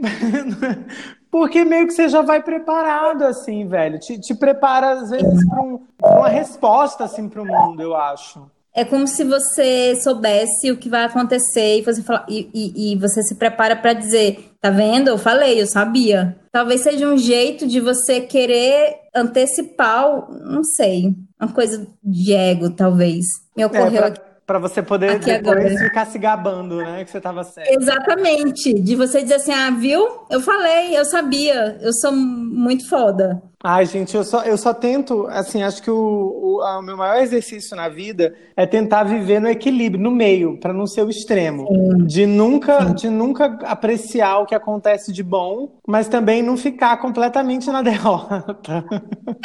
Porque 1.28 1.64
meio 1.64 1.86
que 1.86 1.94
você 1.94 2.10
já 2.10 2.20
vai 2.20 2.42
preparado, 2.42 3.22
assim, 3.22 3.66
velho. 3.66 3.98
Te, 3.98 4.20
te 4.20 4.34
prepara, 4.34 4.90
às 4.90 5.08
vezes, 5.08 5.48
para 5.48 5.62
um, 5.62 5.80
uma 6.04 6.28
resposta, 6.28 7.04
assim, 7.04 7.26
para 7.26 7.40
o 7.40 7.46
mundo, 7.46 7.80
eu 7.80 7.96
acho. 7.96 8.50
É 8.74 8.84
como 8.84 9.06
se 9.06 9.22
você 9.22 9.94
soubesse 9.96 10.70
o 10.70 10.76
que 10.76 10.88
vai 10.88 11.04
acontecer 11.04 11.78
e 11.78 11.82
você, 11.82 12.02
fala, 12.02 12.24
e, 12.28 12.48
e, 12.54 12.92
e 12.92 12.96
você 12.96 13.22
se 13.22 13.34
prepara 13.34 13.76
para 13.76 13.92
dizer: 13.92 14.52
tá 14.60 14.70
vendo? 14.70 15.08
Eu 15.08 15.18
falei, 15.18 15.60
eu 15.60 15.66
sabia. 15.66 16.36
Talvez 16.50 16.80
seja 16.80 17.06
um 17.06 17.18
jeito 17.18 17.66
de 17.66 17.80
você 17.80 18.20
querer 18.20 18.94
antecipar, 19.14 20.30
não 20.42 20.64
sei, 20.64 21.14
uma 21.40 21.52
coisa 21.52 21.86
de 22.02 22.32
ego, 22.32 22.70
talvez. 22.70 23.26
Me 23.56 23.64
ocorreu 23.64 24.04
é, 24.04 24.06
aqui 24.06 24.31
Para 24.52 24.58
você 24.58 24.82
poder 24.82 25.12
Aqui 25.12 25.24
depois 25.24 25.64
agora. 25.64 25.78
ficar 25.78 26.04
se 26.04 26.18
gabando, 26.18 26.76
né? 26.76 27.02
Que 27.02 27.10
você 27.10 27.16
estava 27.16 27.42
certo. 27.42 27.70
Exatamente. 27.72 28.74
De 28.74 28.94
você 28.94 29.22
dizer 29.22 29.36
assim, 29.36 29.50
ah, 29.50 29.70
viu? 29.70 30.06
Eu 30.28 30.42
falei, 30.42 30.94
eu 30.94 31.06
sabia, 31.06 31.78
eu 31.80 31.90
sou 31.94 32.12
muito 32.12 32.86
foda. 32.86 33.42
Ai, 33.64 33.86
gente, 33.86 34.14
eu 34.14 34.22
só, 34.22 34.42
eu 34.42 34.58
só 34.58 34.74
tento, 34.74 35.26
assim, 35.28 35.62
acho 35.62 35.82
que 35.82 35.90
o, 35.90 35.96
o, 35.96 36.60
o 36.60 36.82
meu 36.82 36.98
maior 36.98 37.22
exercício 37.22 37.74
na 37.74 37.88
vida 37.88 38.34
é 38.54 38.66
tentar 38.66 39.04
viver 39.04 39.40
no 39.40 39.48
equilíbrio, 39.48 40.02
no 40.02 40.10
meio, 40.10 40.60
para 40.60 40.74
não 40.74 40.86
ser 40.86 41.02
o 41.02 41.08
extremo. 41.08 41.66
Sim. 41.66 42.04
De 42.04 42.26
nunca, 42.26 42.88
Sim. 42.88 42.94
de 42.94 43.08
nunca 43.08 43.58
apreciar 43.62 44.40
o 44.40 44.46
que 44.46 44.54
acontece 44.54 45.14
de 45.14 45.22
bom, 45.22 45.78
mas 45.88 46.08
também 46.08 46.42
não 46.42 46.58
ficar 46.58 46.98
completamente 46.98 47.70
na 47.70 47.80
derrota. 47.82 48.84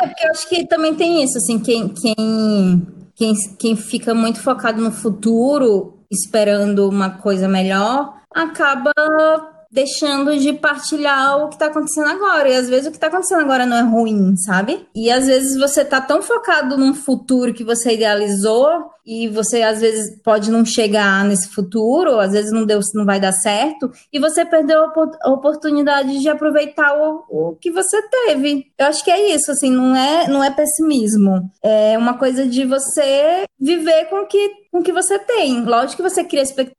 É 0.01 0.07
porque 0.07 0.25
eu 0.25 0.31
acho 0.31 0.49
que 0.49 0.67
também 0.67 0.93
tem 0.95 1.23
isso, 1.23 1.37
assim, 1.37 1.59
quem, 1.59 1.87
quem, 1.87 2.85
quem, 3.17 3.33
quem 3.57 3.75
fica 3.75 4.13
muito 4.13 4.39
focado 4.39 4.79
no 4.79 4.91
futuro, 4.91 6.05
esperando 6.09 6.87
uma 6.87 7.09
coisa 7.09 7.47
melhor, 7.47 8.13
acaba 8.33 8.93
deixando 9.71 10.37
de 10.37 10.53
partilhar 10.53 11.43
o 11.43 11.49
que 11.49 11.57
tá 11.57 11.67
acontecendo 11.67 12.07
agora. 12.07 12.49
E 12.49 12.55
às 12.55 12.69
vezes 12.69 12.87
o 12.87 12.91
que 12.91 12.99
tá 12.99 13.07
acontecendo 13.07 13.41
agora 13.41 13.65
não 13.65 13.77
é 13.77 13.81
ruim, 13.81 14.35
sabe? 14.37 14.87
E 14.95 15.11
às 15.11 15.27
vezes 15.27 15.57
você 15.57 15.83
tá 15.83 16.01
tão 16.01 16.21
focado 16.21 16.77
num 16.77 16.93
futuro 16.93 17.53
que 17.53 17.63
você 17.63 17.93
idealizou 17.93 18.89
e 19.05 19.29
você 19.29 19.61
às 19.61 19.79
vezes 19.79 20.21
pode 20.21 20.51
não 20.51 20.65
chegar 20.65 21.23
nesse 21.23 21.47
futuro, 21.49 22.19
às 22.19 22.33
vezes 22.33 22.51
não 22.51 22.65
deu, 22.65 22.79
não 22.93 23.05
vai 23.05 23.21
dar 23.21 23.31
certo, 23.31 23.89
e 24.11 24.19
você 24.19 24.43
perdeu 24.43 24.81
a 25.21 25.31
oportunidade 25.31 26.19
de 26.19 26.27
aproveitar 26.27 26.93
o, 26.93 27.23
o 27.29 27.55
que 27.55 27.71
você 27.71 28.01
teve. 28.09 28.65
Eu 28.77 28.87
acho 28.87 29.03
que 29.05 29.09
é 29.09 29.33
isso, 29.33 29.49
assim, 29.49 29.71
não 29.71 29.95
é, 29.95 30.27
não 30.27 30.43
é 30.43 30.51
pessimismo. 30.51 31.49
É 31.63 31.97
uma 31.97 32.17
coisa 32.17 32.45
de 32.45 32.65
você 32.65 33.45
viver 33.57 34.09
com 34.09 34.25
que 34.25 34.67
com 34.71 34.79
o 34.79 34.83
que 34.83 34.91
você 34.91 35.17
tem. 35.17 35.63
Lógico 35.63 36.03
que 36.03 36.09
você 36.09 36.23
cria 36.23 36.41
expectativas, 36.41 36.77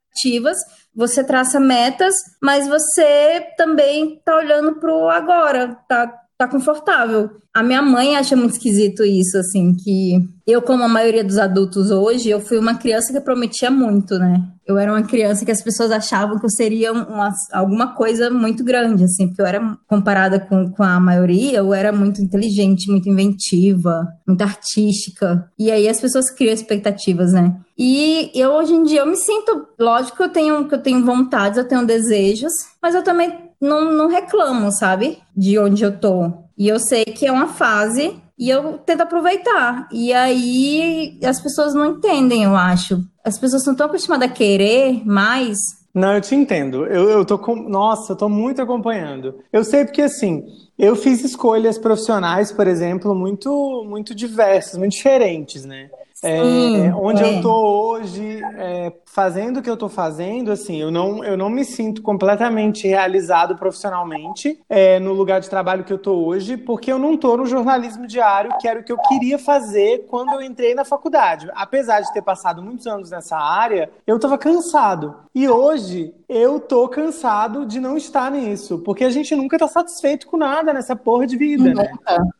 você 0.93 1.23
traça 1.23 1.59
metas, 1.59 2.13
mas 2.41 2.67
você 2.67 3.45
também 3.57 4.21
tá 4.23 4.35
olhando 4.35 4.79
pro 4.79 5.09
agora, 5.09 5.77
tá, 5.87 6.11
tá 6.39 6.47
confortável. 6.47 7.29
A 7.53 7.61
minha 7.61 7.81
mãe 7.81 8.15
acha 8.15 8.33
muito 8.33 8.53
esquisito 8.53 9.03
isso, 9.03 9.37
assim, 9.37 9.75
que 9.75 10.25
eu, 10.47 10.61
como 10.61 10.83
a 10.83 10.87
maioria 10.87 11.21
dos 11.21 11.37
adultos 11.37 11.91
hoje, 11.91 12.29
eu 12.29 12.39
fui 12.39 12.57
uma 12.57 12.75
criança 12.75 13.11
que 13.11 13.19
prometia 13.19 13.69
muito, 13.69 14.17
né? 14.17 14.47
Eu 14.65 14.77
era 14.77 14.89
uma 14.89 15.01
criança 15.01 15.43
que 15.43 15.51
as 15.51 15.61
pessoas 15.61 15.91
achavam 15.91 16.39
que 16.39 16.45
eu 16.45 16.49
seria 16.49 16.93
uma, 16.93 17.33
alguma 17.51 17.93
coisa 17.93 18.29
muito 18.29 18.63
grande, 18.63 19.03
assim, 19.03 19.27
porque 19.27 19.41
eu 19.41 19.45
era 19.45 19.77
comparada 19.85 20.39
com, 20.39 20.71
com 20.71 20.81
a 20.81 20.97
maioria, 20.97 21.57
eu 21.57 21.73
era 21.73 21.91
muito 21.91 22.21
inteligente, 22.21 22.89
muito 22.89 23.09
inventiva, 23.09 24.07
muito 24.25 24.41
artística. 24.41 25.45
E 25.59 25.69
aí 25.69 25.89
as 25.89 25.99
pessoas 25.99 26.31
criam 26.31 26.53
expectativas, 26.53 27.33
né? 27.33 27.53
E 27.77 28.31
eu 28.33 28.51
hoje 28.51 28.73
em 28.73 28.83
dia 28.83 29.01
eu 29.01 29.07
me 29.07 29.17
sinto, 29.17 29.67
lógico 29.77 30.15
que 30.15 30.23
eu 30.23 30.29
tenho, 30.29 30.69
que 30.69 30.75
eu 30.75 30.81
tenho 30.81 31.03
vontades, 31.03 31.57
eu 31.57 31.67
tenho 31.67 31.85
desejos, 31.85 32.53
mas 32.81 32.95
eu 32.95 33.03
também 33.03 33.48
não, 33.61 33.91
não 33.91 34.07
reclamo, 34.07 34.71
sabe? 34.71 35.19
De 35.35 35.57
onde 35.59 35.83
eu 35.83 35.99
tô. 35.99 36.31
E 36.57 36.67
eu 36.67 36.79
sei 36.79 37.05
que 37.05 37.25
é 37.25 37.31
uma 37.31 37.47
fase 37.47 38.21
e 38.37 38.49
eu 38.49 38.77
tento 38.79 39.01
aproveitar. 39.01 39.87
E 39.91 40.13
aí 40.13 41.19
as 41.23 41.41
pessoas 41.41 41.73
não 41.73 41.85
entendem, 41.85 42.43
eu 42.43 42.55
acho. 42.55 43.03
As 43.23 43.37
pessoas 43.37 43.65
não 43.65 43.73
estão 43.73 43.87
acostumadas 43.87 44.29
a 44.29 44.33
querer 44.33 45.05
mais. 45.05 45.57
Não, 45.93 46.13
eu 46.13 46.21
te 46.21 46.35
entendo. 46.35 46.85
Eu, 46.85 47.09
eu 47.09 47.25
tô 47.25 47.37
com. 47.37 47.55
Nossa, 47.55 48.13
eu 48.13 48.15
tô 48.15 48.29
muito 48.29 48.61
acompanhando. 48.61 49.35
Eu 49.51 49.63
sei 49.63 49.83
porque 49.83 50.03
assim, 50.03 50.45
eu 50.77 50.95
fiz 50.95 51.23
escolhas 51.23 51.77
profissionais, 51.77 52.51
por 52.51 52.67
exemplo, 52.67 53.13
muito, 53.13 53.83
muito 53.85 54.15
diversas, 54.15 54.77
muito 54.77 54.93
diferentes, 54.93 55.65
né? 55.65 55.89
É, 56.21 56.93
onde 56.95 57.23
é. 57.23 57.37
eu 57.37 57.41
tô 57.41 57.91
hoje, 57.91 58.41
é, 58.57 58.91
fazendo 59.05 59.57
o 59.57 59.61
que 59.61 59.69
eu 59.69 59.77
tô 59.77 59.87
fazendo, 59.87 60.51
assim, 60.51 60.77
eu 60.77 60.91
não, 60.91 61.23
eu 61.23 61.37
não 61.37 61.49
me 61.49 61.63
sinto 61.63 62.01
completamente 62.01 62.87
realizado 62.87 63.55
profissionalmente 63.55 64.59
é, 64.69 64.99
no 64.99 65.13
lugar 65.13 65.39
de 65.39 65.49
trabalho 65.49 65.83
que 65.83 65.93
eu 65.93 65.97
tô 65.97 66.13
hoje, 66.25 66.57
porque 66.57 66.91
eu 66.91 66.99
não 66.99 67.15
tô 67.15 67.37
no 67.37 67.45
jornalismo 67.45 68.05
diário, 68.05 68.57
que 68.59 68.67
era 68.67 68.81
o 68.81 68.83
que 68.83 68.91
eu 68.91 68.97
queria 68.97 69.39
fazer 69.39 70.05
quando 70.09 70.33
eu 70.33 70.41
entrei 70.41 70.75
na 70.75 70.83
faculdade. 70.83 71.49
Apesar 71.55 72.01
de 72.01 72.11
ter 72.11 72.21
passado 72.21 72.61
muitos 72.61 72.85
anos 72.85 73.09
nessa 73.09 73.37
área, 73.37 73.89
eu 74.05 74.19
tava 74.19 74.37
cansado. 74.37 75.15
E 75.33 75.47
hoje 75.47 76.13
eu 76.27 76.59
tô 76.59 76.87
cansado 76.89 77.65
de 77.65 77.79
não 77.79 77.95
estar 77.95 78.29
nisso, 78.29 78.79
porque 78.79 79.05
a 79.05 79.09
gente 79.09 79.35
nunca 79.35 79.57
tá 79.57 79.67
satisfeito 79.67 80.27
com 80.27 80.37
nada 80.37 80.73
nessa 80.73 80.95
porra 80.95 81.25
de 81.25 81.37
vida, 81.37 81.73
né? 81.73 81.91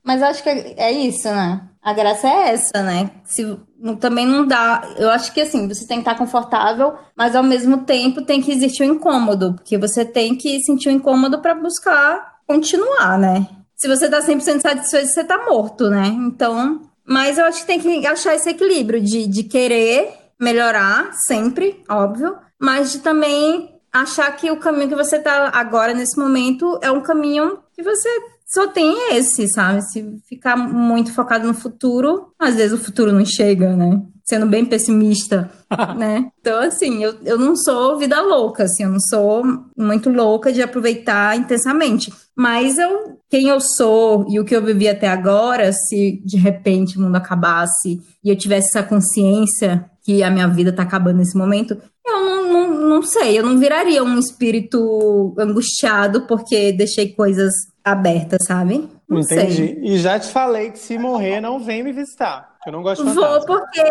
Mas 0.04 0.22
acho 0.22 0.44
que 0.44 0.50
é 0.50 0.92
isso, 0.92 1.30
né? 1.30 1.62
A 1.82 1.94
graça 1.94 2.28
é 2.28 2.50
essa, 2.52 2.84
né? 2.84 3.10
Se, 3.24 3.58
também 4.00 4.26
não 4.26 4.46
dá. 4.46 4.82
Eu 4.98 5.10
acho 5.10 5.34
que 5.34 5.42
assim, 5.42 5.68
você 5.68 5.88
tem 5.88 5.98
que 5.98 6.10
estar 6.10 6.18
confortável, 6.18 6.94
mas 7.16 7.36
ao 7.36 7.44
mesmo 7.44 7.84
tempo 7.86 8.22
tem 8.22 8.42
que 8.42 8.52
existir 8.52 8.84
o 8.84 8.88
um 8.88 8.96
incômodo, 8.96 9.54
porque 9.54 9.78
você 9.78 10.04
tem 10.04 10.36
que 10.36 10.60
sentir 10.62 10.90
o 10.90 10.92
um 10.92 10.96
incômodo 10.96 11.40
para 11.42 11.56
buscar 11.56 12.40
continuar, 12.46 13.18
né? 13.18 13.48
Se 13.76 13.88
você 13.88 14.10
tá 14.10 14.20
100% 14.20 14.60
satisfeito, 14.60 15.08
você 15.08 15.24
tá 15.24 15.46
morto, 15.46 15.90
né? 15.90 16.08
Então, 16.08 16.82
mas 17.08 17.38
eu 17.38 17.46
acho 17.46 17.62
que 17.62 17.68
tem 17.68 17.80
que 17.80 18.06
achar 18.06 18.36
esse 18.36 18.50
equilíbrio 18.50 19.00
de, 19.00 19.26
de 19.26 19.44
querer 19.44 20.14
melhorar 20.40 21.12
sempre, 21.14 21.84
óbvio, 21.90 22.38
mas 22.60 22.92
de 22.92 23.00
também 23.00 23.80
achar 23.92 24.32
que 24.36 24.52
o 24.52 24.58
caminho 24.58 24.90
que 24.90 24.96
você 24.96 25.18
tá 25.18 25.50
agora 25.54 25.94
nesse 25.94 26.20
momento 26.20 26.80
é 26.82 26.92
um 26.92 27.02
caminho 27.02 27.60
que 27.74 27.82
você 27.82 28.10
só 28.50 28.68
tem 28.68 29.16
esse, 29.16 29.48
sabe? 29.48 29.84
Se 29.84 30.20
ficar 30.28 30.58
muito 30.58 31.14
focado 31.14 31.46
no 31.46 31.54
futuro, 31.54 32.34
às 32.40 32.56
vezes 32.56 32.74
o 32.74 32.84
futuro 32.84 33.14
não 33.14 33.24
chega, 33.24 33.76
né? 33.76 34.02
Sendo 34.24 34.48
bem 34.48 34.66
pessimista, 34.66 35.52
né? 35.96 36.32
Então, 36.42 36.60
assim, 36.60 37.04
eu, 37.04 37.16
eu 37.24 37.38
não 37.38 37.56
sou 37.56 38.00
vida 38.00 38.20
louca, 38.20 38.64
assim, 38.64 38.84
eu 38.84 38.90
não 38.90 39.00
sou 39.00 39.44
muito 39.78 40.10
louca 40.10 40.52
de 40.52 40.64
aproveitar 40.64 41.38
intensamente. 41.38 42.12
Mas 42.36 42.80
eu, 42.80 43.20
quem 43.30 43.50
eu 43.50 43.60
sou 43.60 44.26
e 44.28 44.40
o 44.40 44.46
que 44.46 44.56
eu 44.56 44.64
vivi 44.64 44.88
até 44.88 45.08
agora, 45.08 45.72
se 45.72 46.20
de 46.26 46.38
repente 46.38 46.98
o 46.98 47.02
mundo 47.02 47.18
acabasse 47.18 48.02
e 48.24 48.30
eu 48.30 48.36
tivesse 48.36 48.70
essa 48.70 48.82
consciência 48.82 49.88
que 50.04 50.24
a 50.24 50.32
minha 50.32 50.48
vida 50.48 50.74
tá 50.74 50.82
acabando 50.82 51.18
nesse 51.18 51.38
momento, 51.38 51.80
eu 52.04 52.26
não, 52.26 52.52
não, 52.52 52.90
não 52.90 53.02
sei, 53.04 53.38
eu 53.38 53.46
não 53.46 53.60
viraria 53.60 54.04
um 54.04 54.18
espírito 54.18 55.36
angustiado 55.38 56.26
porque 56.26 56.72
deixei 56.72 57.10
coisas 57.10 57.54
aberta, 57.84 58.38
sabe? 58.42 58.90
Não 59.08 59.22
Entendi. 59.22 59.56
Sei. 59.56 59.80
E 59.82 59.98
já 59.98 60.20
te 60.20 60.28
falei 60.28 60.72
que 60.72 60.80
se 60.80 60.98
morrer, 60.98 61.42
não 61.42 61.60
vem 61.60 61.84
me 61.84 61.92
visitar. 61.92 62.56
Eu 62.66 62.72
não 62.72 62.84
gosto 62.84 63.04
de 63.04 63.12
Vou 63.12 63.46
porque 63.46 63.82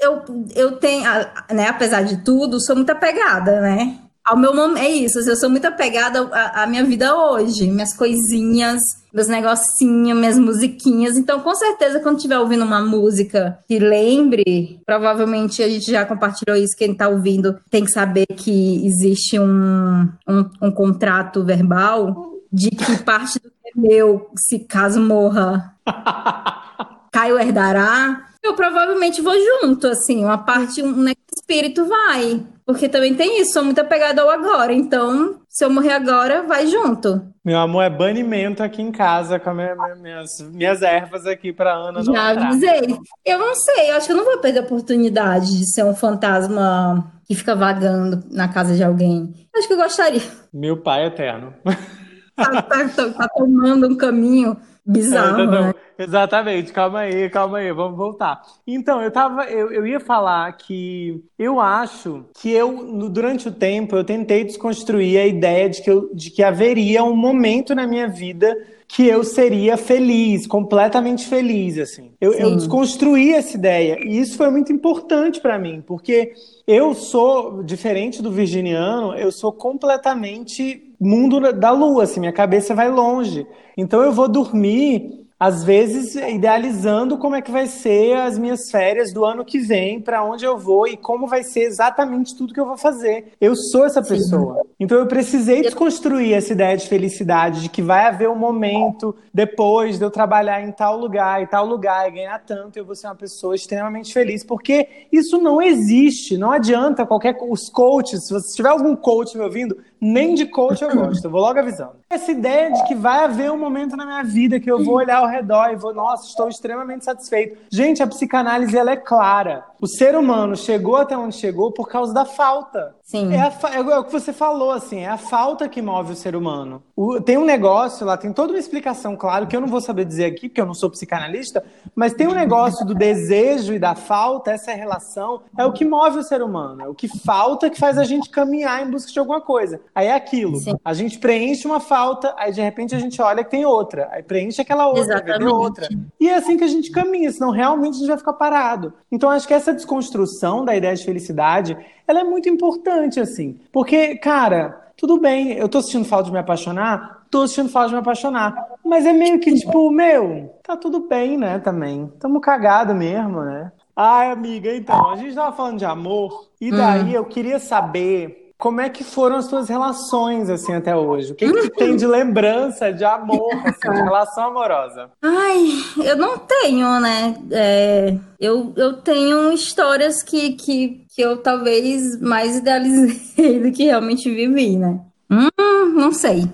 eu, 0.00 0.22
eu 0.54 0.72
tenho, 0.76 1.04
né, 1.50 1.68
apesar 1.68 2.02
de 2.02 2.18
tudo, 2.18 2.60
sou 2.60 2.76
muito 2.76 2.90
apegada, 2.90 3.60
né? 3.60 3.98
Ao 4.24 4.36
meu 4.36 4.54
momento, 4.54 4.78
é 4.78 4.90
isso, 4.90 5.20
eu 5.20 5.36
sou 5.36 5.48
muito 5.48 5.66
apegada 5.66 6.28
à, 6.32 6.64
à 6.64 6.66
minha 6.66 6.84
vida 6.84 7.16
hoje, 7.16 7.70
minhas 7.70 7.96
coisinhas, 7.96 8.82
meus 9.14 9.28
negocinhos, 9.28 10.18
minhas 10.18 10.36
musiquinhas. 10.36 11.16
Então, 11.16 11.38
com 11.40 11.54
certeza, 11.54 12.00
quando 12.00 12.16
estiver 12.16 12.36
ouvindo 12.36 12.64
uma 12.64 12.82
música 12.82 13.56
que 13.68 13.78
lembre, 13.78 14.80
provavelmente 14.84 15.62
a 15.62 15.68
gente 15.68 15.92
já 15.92 16.04
compartilhou 16.04 16.56
isso, 16.56 16.76
quem 16.76 16.90
está 16.90 17.08
ouvindo 17.08 17.56
tem 17.70 17.84
que 17.84 17.90
saber 17.92 18.26
que 18.26 18.84
existe 18.84 19.38
um, 19.38 20.08
um, 20.28 20.50
um 20.60 20.70
contrato 20.72 21.44
verbal 21.44 22.35
de 22.52 22.70
que 22.70 23.02
parte 23.02 23.38
do 23.38 23.50
que 23.50 23.68
é 23.68 23.72
meu, 23.74 24.30
se 24.36 24.60
caso 24.60 25.00
morra, 25.00 25.74
Caio 27.12 27.38
herdará, 27.38 28.26
eu 28.42 28.54
provavelmente 28.54 29.20
vou 29.20 29.34
junto, 29.34 29.88
assim, 29.88 30.24
uma 30.24 30.38
parte, 30.38 30.82
um 30.82 30.92
né, 31.02 31.12
espírito 31.34 31.84
vai. 31.86 32.42
Porque 32.64 32.88
também 32.88 33.14
tem 33.14 33.40
isso, 33.40 33.52
sou 33.52 33.64
muito 33.64 33.80
apegada 33.80 34.22
ao 34.22 34.28
agora. 34.28 34.72
Então, 34.72 35.40
se 35.48 35.64
eu 35.64 35.70
morrer 35.70 35.92
agora, 35.92 36.42
vai 36.42 36.66
junto. 36.66 37.22
Meu 37.44 37.58
amor, 37.58 37.82
é 37.82 37.90
banimento 37.90 38.62
aqui 38.62 38.82
em 38.82 38.90
casa 38.90 39.38
com 39.38 39.54
minha, 39.54 39.74
minhas, 39.96 40.30
minhas 40.52 40.82
ervas 40.82 41.26
aqui 41.26 41.52
para 41.52 41.72
Ana. 41.72 42.02
Já 42.02 42.30
avisei. 42.30 42.98
Eu 43.24 43.38
não 43.38 43.54
sei, 43.54 43.90
eu 43.90 43.96
acho 43.96 44.06
que 44.06 44.12
eu 44.12 44.16
não 44.16 44.24
vou 44.24 44.38
perder 44.38 44.60
a 44.60 44.62
oportunidade 44.62 45.58
de 45.58 45.72
ser 45.72 45.84
um 45.84 45.94
fantasma 45.94 47.12
que 47.24 47.34
fica 47.34 47.54
vagando 47.54 48.24
na 48.30 48.48
casa 48.48 48.74
de 48.74 48.82
alguém. 48.82 49.32
Acho 49.56 49.68
que 49.68 49.74
eu 49.74 49.78
gostaria. 49.78 50.22
Meu 50.52 50.76
pai 50.76 51.06
eterno. 51.06 51.54
tá, 52.36 52.62
tá, 52.62 52.88
tá, 52.88 53.10
tá, 53.10 53.28
tomando 53.28 53.88
um 53.88 53.96
caminho 53.96 54.56
bizarro. 54.84 55.40
É, 55.40 55.46
né? 55.46 55.74
Exatamente, 55.98 56.72
calma 56.72 57.00
aí, 57.00 57.28
calma 57.30 57.58
aí, 57.58 57.72
vamos 57.72 57.96
voltar. 57.96 58.42
Então, 58.66 59.00
eu 59.00 59.10
tava, 59.10 59.44
eu, 59.44 59.72
eu 59.72 59.86
ia 59.86 59.98
falar 59.98 60.52
que 60.52 61.24
eu 61.38 61.60
acho 61.60 62.24
que 62.38 62.50
eu, 62.50 63.08
durante 63.08 63.48
o 63.48 63.52
tempo, 63.52 63.96
eu 63.96 64.04
tentei 64.04 64.44
desconstruir 64.44 65.18
a 65.18 65.26
ideia 65.26 65.68
de 65.68 65.82
que, 65.82 65.90
eu, 65.90 66.10
de 66.14 66.30
que 66.30 66.42
haveria 66.42 67.02
um 67.02 67.16
momento 67.16 67.74
na 67.74 67.86
minha 67.86 68.06
vida 68.06 68.54
que 68.88 69.06
eu 69.06 69.24
seria 69.24 69.76
feliz, 69.76 70.46
completamente 70.46 71.26
feliz, 71.26 71.78
assim. 71.78 72.12
Eu, 72.20 72.32
eu 72.34 72.54
desconstruí 72.54 73.32
essa 73.32 73.56
ideia 73.56 73.98
e 74.00 74.18
isso 74.20 74.36
foi 74.36 74.48
muito 74.48 74.72
importante 74.72 75.40
para 75.40 75.58
mim, 75.58 75.82
porque 75.84 76.32
eu 76.66 76.94
sou 76.94 77.64
diferente 77.64 78.22
do 78.22 78.30
virginiano, 78.30 79.14
eu 79.14 79.32
sou 79.32 79.52
completamente 79.52 80.85
mundo 81.00 81.52
da 81.52 81.70
lua, 81.70 82.04
assim, 82.04 82.20
minha 82.20 82.32
cabeça 82.32 82.74
vai 82.74 82.88
longe. 82.88 83.46
Então 83.76 84.02
eu 84.02 84.12
vou 84.12 84.28
dormir 84.28 85.26
às 85.38 85.62
vezes 85.62 86.14
idealizando 86.14 87.18
como 87.18 87.36
é 87.36 87.42
que 87.42 87.50
vai 87.50 87.66
ser 87.66 88.16
as 88.16 88.38
minhas 88.38 88.70
férias 88.70 89.12
do 89.12 89.24
ano 89.24 89.44
que 89.44 89.58
vem, 89.58 90.00
para 90.00 90.24
onde 90.24 90.46
eu 90.46 90.56
vou 90.56 90.88
e 90.88 90.96
como 90.96 91.26
vai 91.26 91.42
ser 91.42 91.60
exatamente 91.60 92.34
tudo 92.34 92.54
que 92.54 92.60
eu 92.60 92.66
vou 92.66 92.78
fazer. 92.78 93.32
Eu 93.38 93.54
sou 93.54 93.84
essa 93.84 94.02
pessoa. 94.02 94.62
Então 94.80 94.98
eu 94.98 95.06
precisei 95.06 95.60
desconstruir 95.60 96.32
essa 96.32 96.52
ideia 96.52 96.76
de 96.76 96.88
felicidade, 96.88 97.62
de 97.62 97.68
que 97.68 97.82
vai 97.82 98.06
haver 98.06 98.30
um 98.30 98.36
momento 98.36 99.14
depois 99.32 99.98
de 99.98 100.04
eu 100.04 100.10
trabalhar 100.10 100.62
em 100.62 100.72
tal 100.72 100.98
lugar 100.98 101.42
e 101.42 101.46
tal 101.46 101.66
lugar 101.66 102.08
e 102.08 102.12
ganhar 102.12 102.38
tanto, 102.38 102.78
eu 102.78 102.84
vou 102.86 102.94
ser 102.94 103.06
uma 103.06 103.14
pessoa 103.14 103.54
extremamente 103.54 104.14
feliz, 104.14 104.42
porque 104.42 104.88
isso 105.12 105.36
não 105.38 105.60
existe. 105.60 106.38
Não 106.38 106.50
adianta 106.50 107.04
qualquer 107.04 107.36
os 107.42 107.68
coaches, 107.68 108.26
se 108.26 108.32
você 108.32 108.56
tiver 108.56 108.70
algum 108.70 108.96
coach 108.96 109.36
me 109.36 109.44
ouvindo, 109.44 109.76
nem 110.00 110.34
de 110.34 110.46
coach 110.46 110.82
eu 110.82 110.94
gosto, 110.94 111.30
vou 111.30 111.40
logo 111.40 111.58
avisando. 111.58 111.96
Essa 112.08 112.30
ideia 112.30 112.72
de 112.72 112.84
que 112.84 112.94
vai 112.94 113.24
haver 113.24 113.50
um 113.50 113.58
momento 113.58 113.96
na 113.96 114.04
minha 114.04 114.22
vida 114.22 114.60
que 114.60 114.70
eu 114.70 114.84
vou 114.84 114.96
olhar 114.96 115.18
ao 115.18 115.26
redor 115.26 115.70
e 115.70 115.76
vou, 115.76 115.94
nossa, 115.94 116.26
estou 116.26 116.48
extremamente 116.48 117.04
satisfeito. 117.04 117.58
Gente, 117.70 118.02
a 118.02 118.06
psicanálise 118.06 118.76
ela 118.76 118.92
é 118.92 118.96
clara. 118.96 119.64
O 119.86 119.88
ser 119.88 120.16
humano 120.16 120.56
chegou 120.56 120.96
até 120.96 121.16
onde 121.16 121.36
chegou 121.36 121.70
por 121.70 121.88
causa 121.88 122.12
da 122.12 122.24
falta. 122.24 122.96
Sim. 123.04 123.32
É, 123.32 123.40
a, 123.40 123.52
é, 123.72 123.98
o 124.00 124.02
que 124.02 124.10
você 124.10 124.32
falou, 124.32 124.72
assim, 124.72 124.98
é 124.98 125.08
a 125.08 125.16
falta 125.16 125.68
que 125.68 125.80
move 125.80 126.12
o 126.12 126.16
ser 126.16 126.34
humano. 126.34 126.82
O, 126.96 127.20
tem 127.20 127.38
um 127.38 127.44
negócio 127.44 128.04
lá, 128.04 128.16
tem 128.16 128.32
toda 128.32 128.52
uma 128.52 128.58
explicação, 128.58 129.14
claro, 129.14 129.46
que 129.46 129.54
eu 129.54 129.60
não 129.60 129.68
vou 129.68 129.80
saber 129.80 130.04
dizer 130.04 130.24
aqui, 130.24 130.48
porque 130.48 130.60
eu 130.60 130.66
não 130.66 130.74
sou 130.74 130.90
psicanalista, 130.90 131.62
mas 131.94 132.14
tem 132.14 132.26
um 132.26 132.34
negócio 132.34 132.84
do 132.84 132.96
desejo 132.96 133.74
e 133.74 133.78
da 133.78 133.94
falta, 133.94 134.50
essa 134.50 134.72
relação, 134.72 135.42
é 135.56 135.64
o 135.64 135.72
que 135.72 135.84
move 135.84 136.18
o 136.18 136.24
ser 136.24 136.42
humano. 136.42 136.82
É 136.82 136.88
o 136.88 136.94
que 136.94 137.06
falta 137.06 137.70
que 137.70 137.78
faz 137.78 137.96
a 137.96 138.02
gente 138.02 138.28
caminhar 138.28 138.84
em 138.84 138.90
busca 138.90 139.12
de 139.12 139.20
alguma 139.20 139.40
coisa. 139.40 139.80
Aí 139.94 140.08
é 140.08 140.14
aquilo. 140.16 140.56
Sim. 140.56 140.74
A 140.84 140.92
gente 140.94 141.20
preenche 141.20 141.64
uma 141.64 141.78
falta, 141.78 142.34
aí 142.36 142.52
de 142.52 142.60
repente 142.60 142.92
a 142.92 142.98
gente 142.98 143.22
olha 143.22 143.44
que 143.44 143.52
tem 143.52 143.64
outra. 143.64 144.08
Aí 144.10 144.24
preenche 144.24 144.60
aquela 144.60 144.88
outra, 144.88 145.22
vê 145.22 145.44
outra. 145.44 145.88
E 146.18 146.28
é 146.28 146.34
assim 146.34 146.56
que 146.56 146.64
a 146.64 146.68
gente 146.68 146.90
caminha, 146.90 147.30
senão 147.30 147.52
realmente 147.52 147.94
a 147.94 147.98
gente 147.98 148.08
vai 148.08 148.18
ficar 148.18 148.32
parado. 148.32 148.92
Então 149.12 149.30
acho 149.30 149.46
que 149.46 149.54
essa 149.54 149.75
desconstrução 149.76 150.64
da 150.64 150.74
ideia 150.74 150.96
de 150.96 151.04
felicidade 151.04 151.76
ela 152.08 152.20
é 152.20 152.24
muito 152.24 152.48
importante, 152.48 153.20
assim. 153.20 153.58
Porque, 153.72 154.16
cara, 154.16 154.92
tudo 154.96 155.20
bem, 155.20 155.52
eu 155.52 155.68
tô 155.68 155.78
assistindo 155.78 156.04
falta 156.04 156.24
de 156.24 156.32
me 156.32 156.38
apaixonar, 156.38 157.26
tô 157.30 157.42
assistindo 157.42 157.68
falta 157.68 157.88
de 157.88 157.94
me 157.94 158.00
apaixonar. 158.00 158.54
Mas 158.84 159.04
é 159.04 159.12
meio 159.12 159.38
que 159.40 159.54
tipo, 159.54 159.90
meu, 159.90 160.54
tá 160.62 160.76
tudo 160.76 161.00
bem, 161.08 161.36
né, 161.36 161.58
também. 161.58 162.10
Tamo 162.18 162.40
cagado 162.40 162.94
mesmo, 162.94 163.42
né? 163.42 163.72
Ai, 163.94 164.30
amiga, 164.30 164.74
então, 164.74 165.10
a 165.10 165.16
gente 165.16 165.34
tava 165.34 165.56
falando 165.56 165.78
de 165.78 165.84
amor, 165.84 166.48
e 166.60 166.70
daí 166.70 167.04
hum. 167.04 167.10
eu 167.10 167.24
queria 167.24 167.58
saber 167.58 168.45
como 168.58 168.80
é 168.80 168.88
que 168.88 169.04
foram 169.04 169.36
as 169.36 169.46
suas 169.46 169.68
relações, 169.68 170.48
assim, 170.48 170.72
até 170.72 170.96
hoje? 170.96 171.32
O 171.32 171.34
que, 171.34 171.46
que 171.46 171.68
tu 171.68 171.76
tem 171.76 171.94
de 171.94 172.06
lembrança, 172.06 172.92
de 172.92 173.04
amor, 173.04 173.52
assim, 173.66 173.90
de 173.90 174.02
relação 174.02 174.44
amorosa? 174.44 175.10
Ai, 175.22 175.66
eu 176.02 176.16
não 176.16 176.38
tenho, 176.38 176.98
né? 176.98 177.36
É, 177.50 178.16
eu, 178.40 178.72
eu 178.76 178.94
tenho 178.94 179.52
histórias 179.52 180.22
que, 180.22 180.52
que, 180.52 181.04
que 181.14 181.20
eu 181.20 181.42
talvez 181.42 182.18
mais 182.20 182.56
idealizei 182.56 183.60
do 183.60 183.70
que 183.70 183.84
realmente 183.84 184.30
vivi, 184.30 184.76
né? 184.76 185.00
Hum, 185.30 185.48
não 185.94 186.12
sei. 186.12 186.50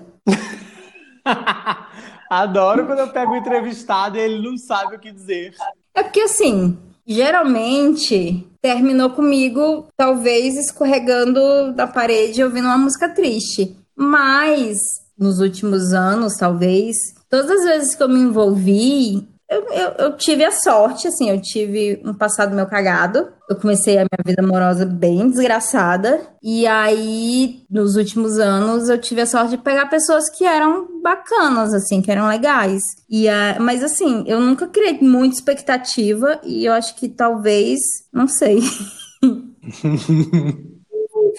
Adoro 2.29 2.85
quando 2.85 2.99
eu 2.99 3.09
pego 3.09 3.33
o 3.33 3.37
entrevistado 3.37 4.17
e 4.17 4.21
ele 4.21 4.41
não 4.41 4.57
sabe 4.57 4.95
o 4.95 4.99
que 4.99 5.11
dizer. 5.11 5.53
É 5.93 6.03
porque, 6.03 6.21
assim, 6.21 6.77
geralmente 7.05 8.47
terminou 8.61 9.09
comigo, 9.09 9.87
talvez 9.97 10.55
escorregando 10.55 11.73
da 11.73 11.85
parede 11.85 12.43
ouvindo 12.43 12.65
uma 12.65 12.77
música 12.77 13.09
triste. 13.09 13.75
Mas 13.95 14.77
nos 15.17 15.39
últimos 15.39 15.93
anos, 15.93 16.35
talvez, 16.37 16.95
todas 17.29 17.51
as 17.51 17.63
vezes 17.65 17.95
que 17.95 18.03
eu 18.03 18.09
me 18.09 18.19
envolvi, 18.19 19.27
eu, 19.53 19.63
eu, 19.71 19.89
eu, 19.99 20.17
tive 20.17 20.43
a 20.43 20.51
sorte, 20.51 21.07
assim, 21.07 21.29
eu 21.29 21.41
tive 21.41 22.01
um 22.03 22.13
passado 22.13 22.55
meu 22.55 22.65
cagado. 22.65 23.31
Eu 23.49 23.55
comecei 23.55 23.97
a 23.97 23.99
minha 23.99 24.23
vida 24.25 24.41
amorosa 24.41 24.85
bem 24.85 25.29
desgraçada. 25.29 26.21
E 26.41 26.65
aí, 26.65 27.63
nos 27.69 27.95
últimos 27.95 28.39
anos, 28.39 28.89
eu 28.89 28.97
tive 28.97 29.21
a 29.21 29.25
sorte 29.25 29.51
de 29.51 29.57
pegar 29.57 29.87
pessoas 29.87 30.29
que 30.29 30.45
eram 30.45 31.01
bacanas, 31.01 31.73
assim, 31.73 32.01
que 32.01 32.11
eram 32.11 32.27
legais. 32.27 32.81
E, 33.09 33.27
uh, 33.27 33.59
mas, 33.59 33.83
assim, 33.83 34.23
eu 34.27 34.39
nunca 34.39 34.67
criei 34.67 34.99
muita 35.01 35.35
expectativa 35.35 36.39
e 36.43 36.65
eu 36.65 36.73
acho 36.73 36.95
que 36.95 37.07
talvez, 37.07 37.79
não 38.11 38.27
sei. 38.27 38.59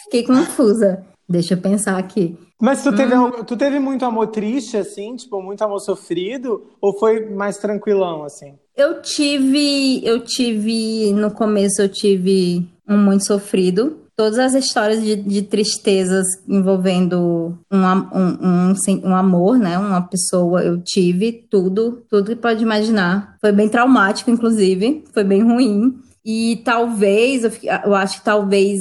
Fiquei 0.05 0.25
confusa. 0.25 1.05
Deixa 1.29 1.55
eu 1.55 1.59
pensar 1.59 1.99
aqui. 1.99 2.37
Mas 2.61 2.83
tu 2.83 2.95
teve, 2.95 3.15
hum. 3.15 3.31
tu 3.45 3.57
teve 3.57 3.79
muito 3.79 4.05
amor 4.05 4.29
triste, 4.29 4.77
assim? 4.77 5.17
Tipo, 5.17 5.43
muito 5.43 5.63
amor 5.63 5.81
sofrido? 5.81 6.63
Ou 6.81 6.99
foi 6.99 7.29
mais 7.31 7.59
tranquilão, 7.59 8.25
assim? 8.25 8.55
Eu 8.77 9.01
tive... 9.03 10.05
Eu 10.05 10.21
tive... 10.21 11.13
No 11.13 11.31
começo 11.31 11.83
eu 11.83 11.89
tive 11.89 12.67
um 12.89 12.97
muito 12.97 13.27
sofrido. 13.27 14.01
Todas 14.17 14.39
as 14.39 14.55
histórias 14.55 15.03
de, 15.03 15.17
de 15.17 15.43
tristezas 15.43 16.25
envolvendo 16.49 17.59
um, 17.71 17.79
um, 17.79 18.73
um, 18.73 19.09
um, 19.09 19.17
amor, 19.17 19.59
né? 19.59 19.77
Uma 19.77 20.03
pessoa, 20.03 20.63
eu 20.63 20.81
tive 20.81 21.33
tudo. 21.33 22.05
Tudo 22.09 22.27
que 22.27 22.37
pode 22.37 22.63
imaginar. 22.63 23.37
Foi 23.41 23.51
bem 23.51 23.69
traumático, 23.69 24.31
inclusive. 24.31 25.05
Foi 25.13 25.25
bem 25.25 25.43
ruim. 25.43 25.99
E 26.25 26.63
talvez, 26.65 27.45
eu, 27.45 27.51
eu 27.85 27.95
acho 27.95 28.19
que 28.19 28.25
talvez 28.25 28.81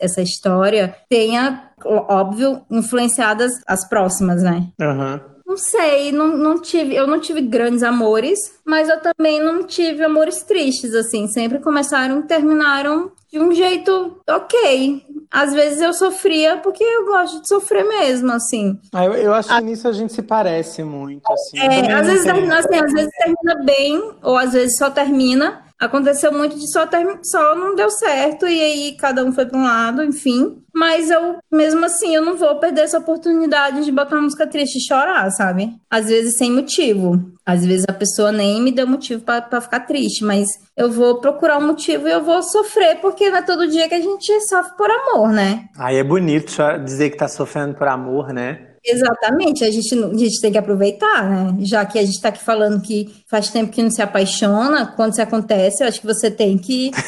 essa 0.00 0.20
história 0.20 0.94
tenha, 1.08 1.70
óbvio, 1.84 2.62
influenciado 2.70 3.44
as, 3.44 3.52
as 3.66 3.88
próximas, 3.88 4.42
né? 4.42 4.68
Uhum. 4.80 5.32
Não 5.52 5.56
sei, 5.58 6.12
não, 6.12 6.34
não 6.34 6.58
tive, 6.62 6.94
eu 6.94 7.06
não 7.06 7.20
tive 7.20 7.42
grandes 7.42 7.82
amores, 7.82 8.38
mas 8.64 8.88
eu 8.88 8.98
também 9.00 9.38
não 9.38 9.64
tive 9.64 10.02
amores 10.02 10.42
tristes, 10.42 10.94
assim. 10.94 11.28
Sempre 11.28 11.58
começaram 11.58 12.20
e 12.20 12.22
terminaram 12.22 13.12
de 13.30 13.38
um 13.38 13.52
jeito 13.52 14.18
ok. 14.26 15.04
Às 15.30 15.52
vezes 15.52 15.80
eu 15.80 15.92
sofria 15.92 16.56
porque 16.58 16.82
eu 16.82 17.06
gosto 17.06 17.42
de 17.42 17.48
sofrer 17.48 17.84
mesmo, 17.84 18.32
assim. 18.32 18.78
Ah, 18.92 19.04
eu, 19.04 19.14
eu 19.14 19.34
acho 19.34 19.54
que 19.54 19.60
nisso 19.62 19.88
a 19.88 19.92
gente 19.92 20.12
se 20.12 20.22
parece 20.22 20.82
muito, 20.82 21.22
assim. 21.30 21.58
É, 21.58 21.92
às 21.92 22.06
vezes, 22.06 22.26
assim, 22.26 22.76
às 22.76 22.92
vezes 22.92 23.10
termina 23.18 23.64
bem, 23.64 24.12
ou 24.22 24.36
às 24.36 24.52
vezes 24.52 24.76
só 24.78 24.90
termina, 24.90 25.61
Aconteceu 25.82 26.32
muito 26.32 26.56
de 26.56 26.70
só, 26.70 26.86
ter, 26.86 27.04
só 27.24 27.56
não 27.56 27.74
deu 27.74 27.90
certo 27.90 28.46
e 28.46 28.60
aí 28.60 28.96
cada 28.96 29.24
um 29.24 29.32
foi 29.32 29.46
para 29.46 29.58
um 29.58 29.64
lado, 29.64 30.04
enfim. 30.04 30.62
Mas 30.72 31.10
eu, 31.10 31.38
mesmo 31.50 31.84
assim, 31.84 32.14
eu 32.14 32.24
não 32.24 32.36
vou 32.36 32.54
perder 32.60 32.82
essa 32.82 32.98
oportunidade 32.98 33.84
de 33.84 33.90
botar 33.90 34.14
uma 34.14 34.22
música 34.22 34.46
triste 34.46 34.76
e 34.76 34.86
chorar, 34.86 35.28
sabe? 35.32 35.74
Às 35.90 36.06
vezes 36.06 36.38
sem 36.38 36.52
motivo. 36.52 37.20
Às 37.44 37.66
vezes 37.66 37.84
a 37.88 37.92
pessoa 37.92 38.30
nem 38.30 38.62
me 38.62 38.70
deu 38.70 38.86
motivo 38.86 39.24
para 39.24 39.60
ficar 39.60 39.80
triste, 39.80 40.24
mas 40.24 40.46
eu 40.76 40.88
vou 40.88 41.20
procurar 41.20 41.58
um 41.58 41.66
motivo 41.66 42.06
e 42.06 42.12
eu 42.12 42.22
vou 42.22 42.44
sofrer, 42.44 43.00
porque 43.00 43.28
não 43.28 43.38
é 43.38 43.42
todo 43.42 43.66
dia 43.66 43.88
que 43.88 43.96
a 43.96 44.00
gente 44.00 44.40
sofre 44.42 44.76
por 44.76 44.88
amor, 44.88 45.30
né? 45.30 45.64
Aí 45.76 45.96
é 45.96 46.04
bonito 46.04 46.56
dizer 46.84 47.10
que 47.10 47.16
tá 47.16 47.26
sofrendo 47.26 47.74
por 47.74 47.88
amor, 47.88 48.32
né? 48.32 48.71
Exatamente, 48.84 49.64
a 49.64 49.70
gente, 49.70 49.94
a 49.94 50.16
gente 50.16 50.40
tem 50.40 50.50
que 50.50 50.58
aproveitar, 50.58 51.28
né? 51.28 51.56
Já 51.60 51.84
que 51.84 51.98
a 51.98 52.02
gente 52.02 52.16
está 52.16 52.30
aqui 52.30 52.42
falando 52.42 52.82
que 52.82 53.08
faz 53.30 53.48
tempo 53.48 53.70
que 53.70 53.82
não 53.82 53.90
se 53.90 54.02
apaixona, 54.02 54.92
quando 54.96 55.12
isso 55.12 55.22
acontece, 55.22 55.82
eu 55.82 55.88
acho 55.88 56.00
que 56.00 56.06
você 56.06 56.30
tem 56.30 56.58
que. 56.58 56.90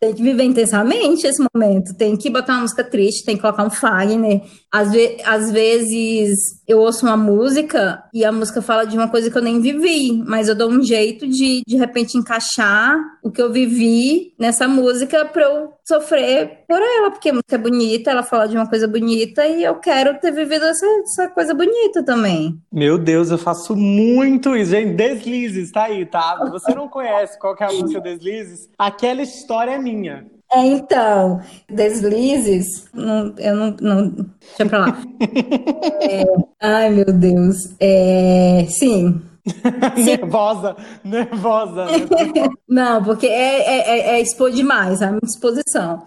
tem 0.00 0.14
que 0.14 0.22
viver 0.22 0.44
intensamente 0.44 1.26
esse 1.26 1.44
momento, 1.52 1.96
tem 1.96 2.16
que 2.16 2.30
botar 2.30 2.52
uma 2.52 2.62
música 2.62 2.84
triste, 2.84 3.24
tem 3.24 3.34
que 3.34 3.42
colocar 3.42 3.64
um 3.64 3.70
Fagner. 3.70 4.42
Às, 4.70 4.92
ve 4.92 5.16
às 5.24 5.50
vezes 5.50 6.38
eu 6.66 6.78
ouço 6.78 7.04
uma 7.04 7.16
música 7.16 8.02
e 8.14 8.24
a 8.24 8.30
música 8.30 8.62
fala 8.62 8.84
de 8.84 8.96
uma 8.96 9.08
coisa 9.08 9.30
que 9.30 9.36
eu 9.36 9.42
nem 9.42 9.60
vivi, 9.60 10.22
mas 10.24 10.48
eu 10.48 10.54
dou 10.54 10.70
um 10.70 10.82
jeito 10.82 11.26
de, 11.26 11.62
de 11.66 11.76
repente, 11.76 12.16
encaixar 12.16 12.96
o 13.24 13.30
que 13.30 13.42
eu 13.42 13.52
vivi 13.52 14.34
nessa 14.38 14.68
música 14.68 15.24
para 15.24 15.42
eu 15.42 15.72
sofrer 15.88 16.64
por 16.68 16.76
ela, 16.76 17.10
porque 17.10 17.30
a 17.30 17.32
música 17.32 17.54
é 17.54 17.58
bonita, 17.58 18.10
ela 18.10 18.22
fala 18.22 18.46
de 18.46 18.54
uma 18.54 18.68
coisa 18.68 18.86
bonita 18.86 19.46
e 19.46 19.64
eu 19.64 19.76
quero 19.76 20.20
ter 20.20 20.30
vivido 20.30 20.66
essa, 20.66 20.86
essa 21.02 21.28
coisa 21.28 21.54
bonita 21.54 22.02
também. 22.04 22.60
Meu 22.70 22.98
Deus, 22.98 23.30
eu 23.30 23.38
faço 23.38 23.74
muito 23.74 24.54
isso, 24.54 24.72
gente. 24.72 24.94
Deslizes, 24.94 25.72
tá 25.72 25.84
aí, 25.84 26.04
tá? 26.04 26.36
Você 26.50 26.74
não 26.74 26.88
conhece 26.88 27.38
qual 27.38 27.56
que 27.56 27.64
é 27.64 27.68
a 27.68 27.72
música 27.72 28.00
Deslizes? 28.00 28.68
Aquela 28.78 29.22
história 29.22 29.72
é 29.72 29.78
minha. 29.78 30.26
É, 30.50 30.64
então, 30.64 31.42
deslizes, 31.68 32.88
não, 32.94 33.34
eu 33.36 33.54
não, 33.54 33.76
não. 33.82 34.10
Deixa 34.10 34.66
pra 34.66 34.78
lá. 34.78 34.98
é, 36.00 36.24
ai, 36.60 36.90
meu 36.90 37.12
Deus. 37.12 37.74
É, 37.78 38.66
sim. 38.70 39.20
nervosa, 40.04 40.76
nervosa. 41.04 41.86
Né? 41.86 42.48
não, 42.68 43.02
porque 43.02 43.26
é, 43.26 43.60
é, 43.60 43.78
é, 43.78 44.10
é 44.10 44.20
expor 44.20 44.50
demais, 44.50 45.02
a 45.02 45.08
minha 45.08 45.20
disposição. 45.22 46.02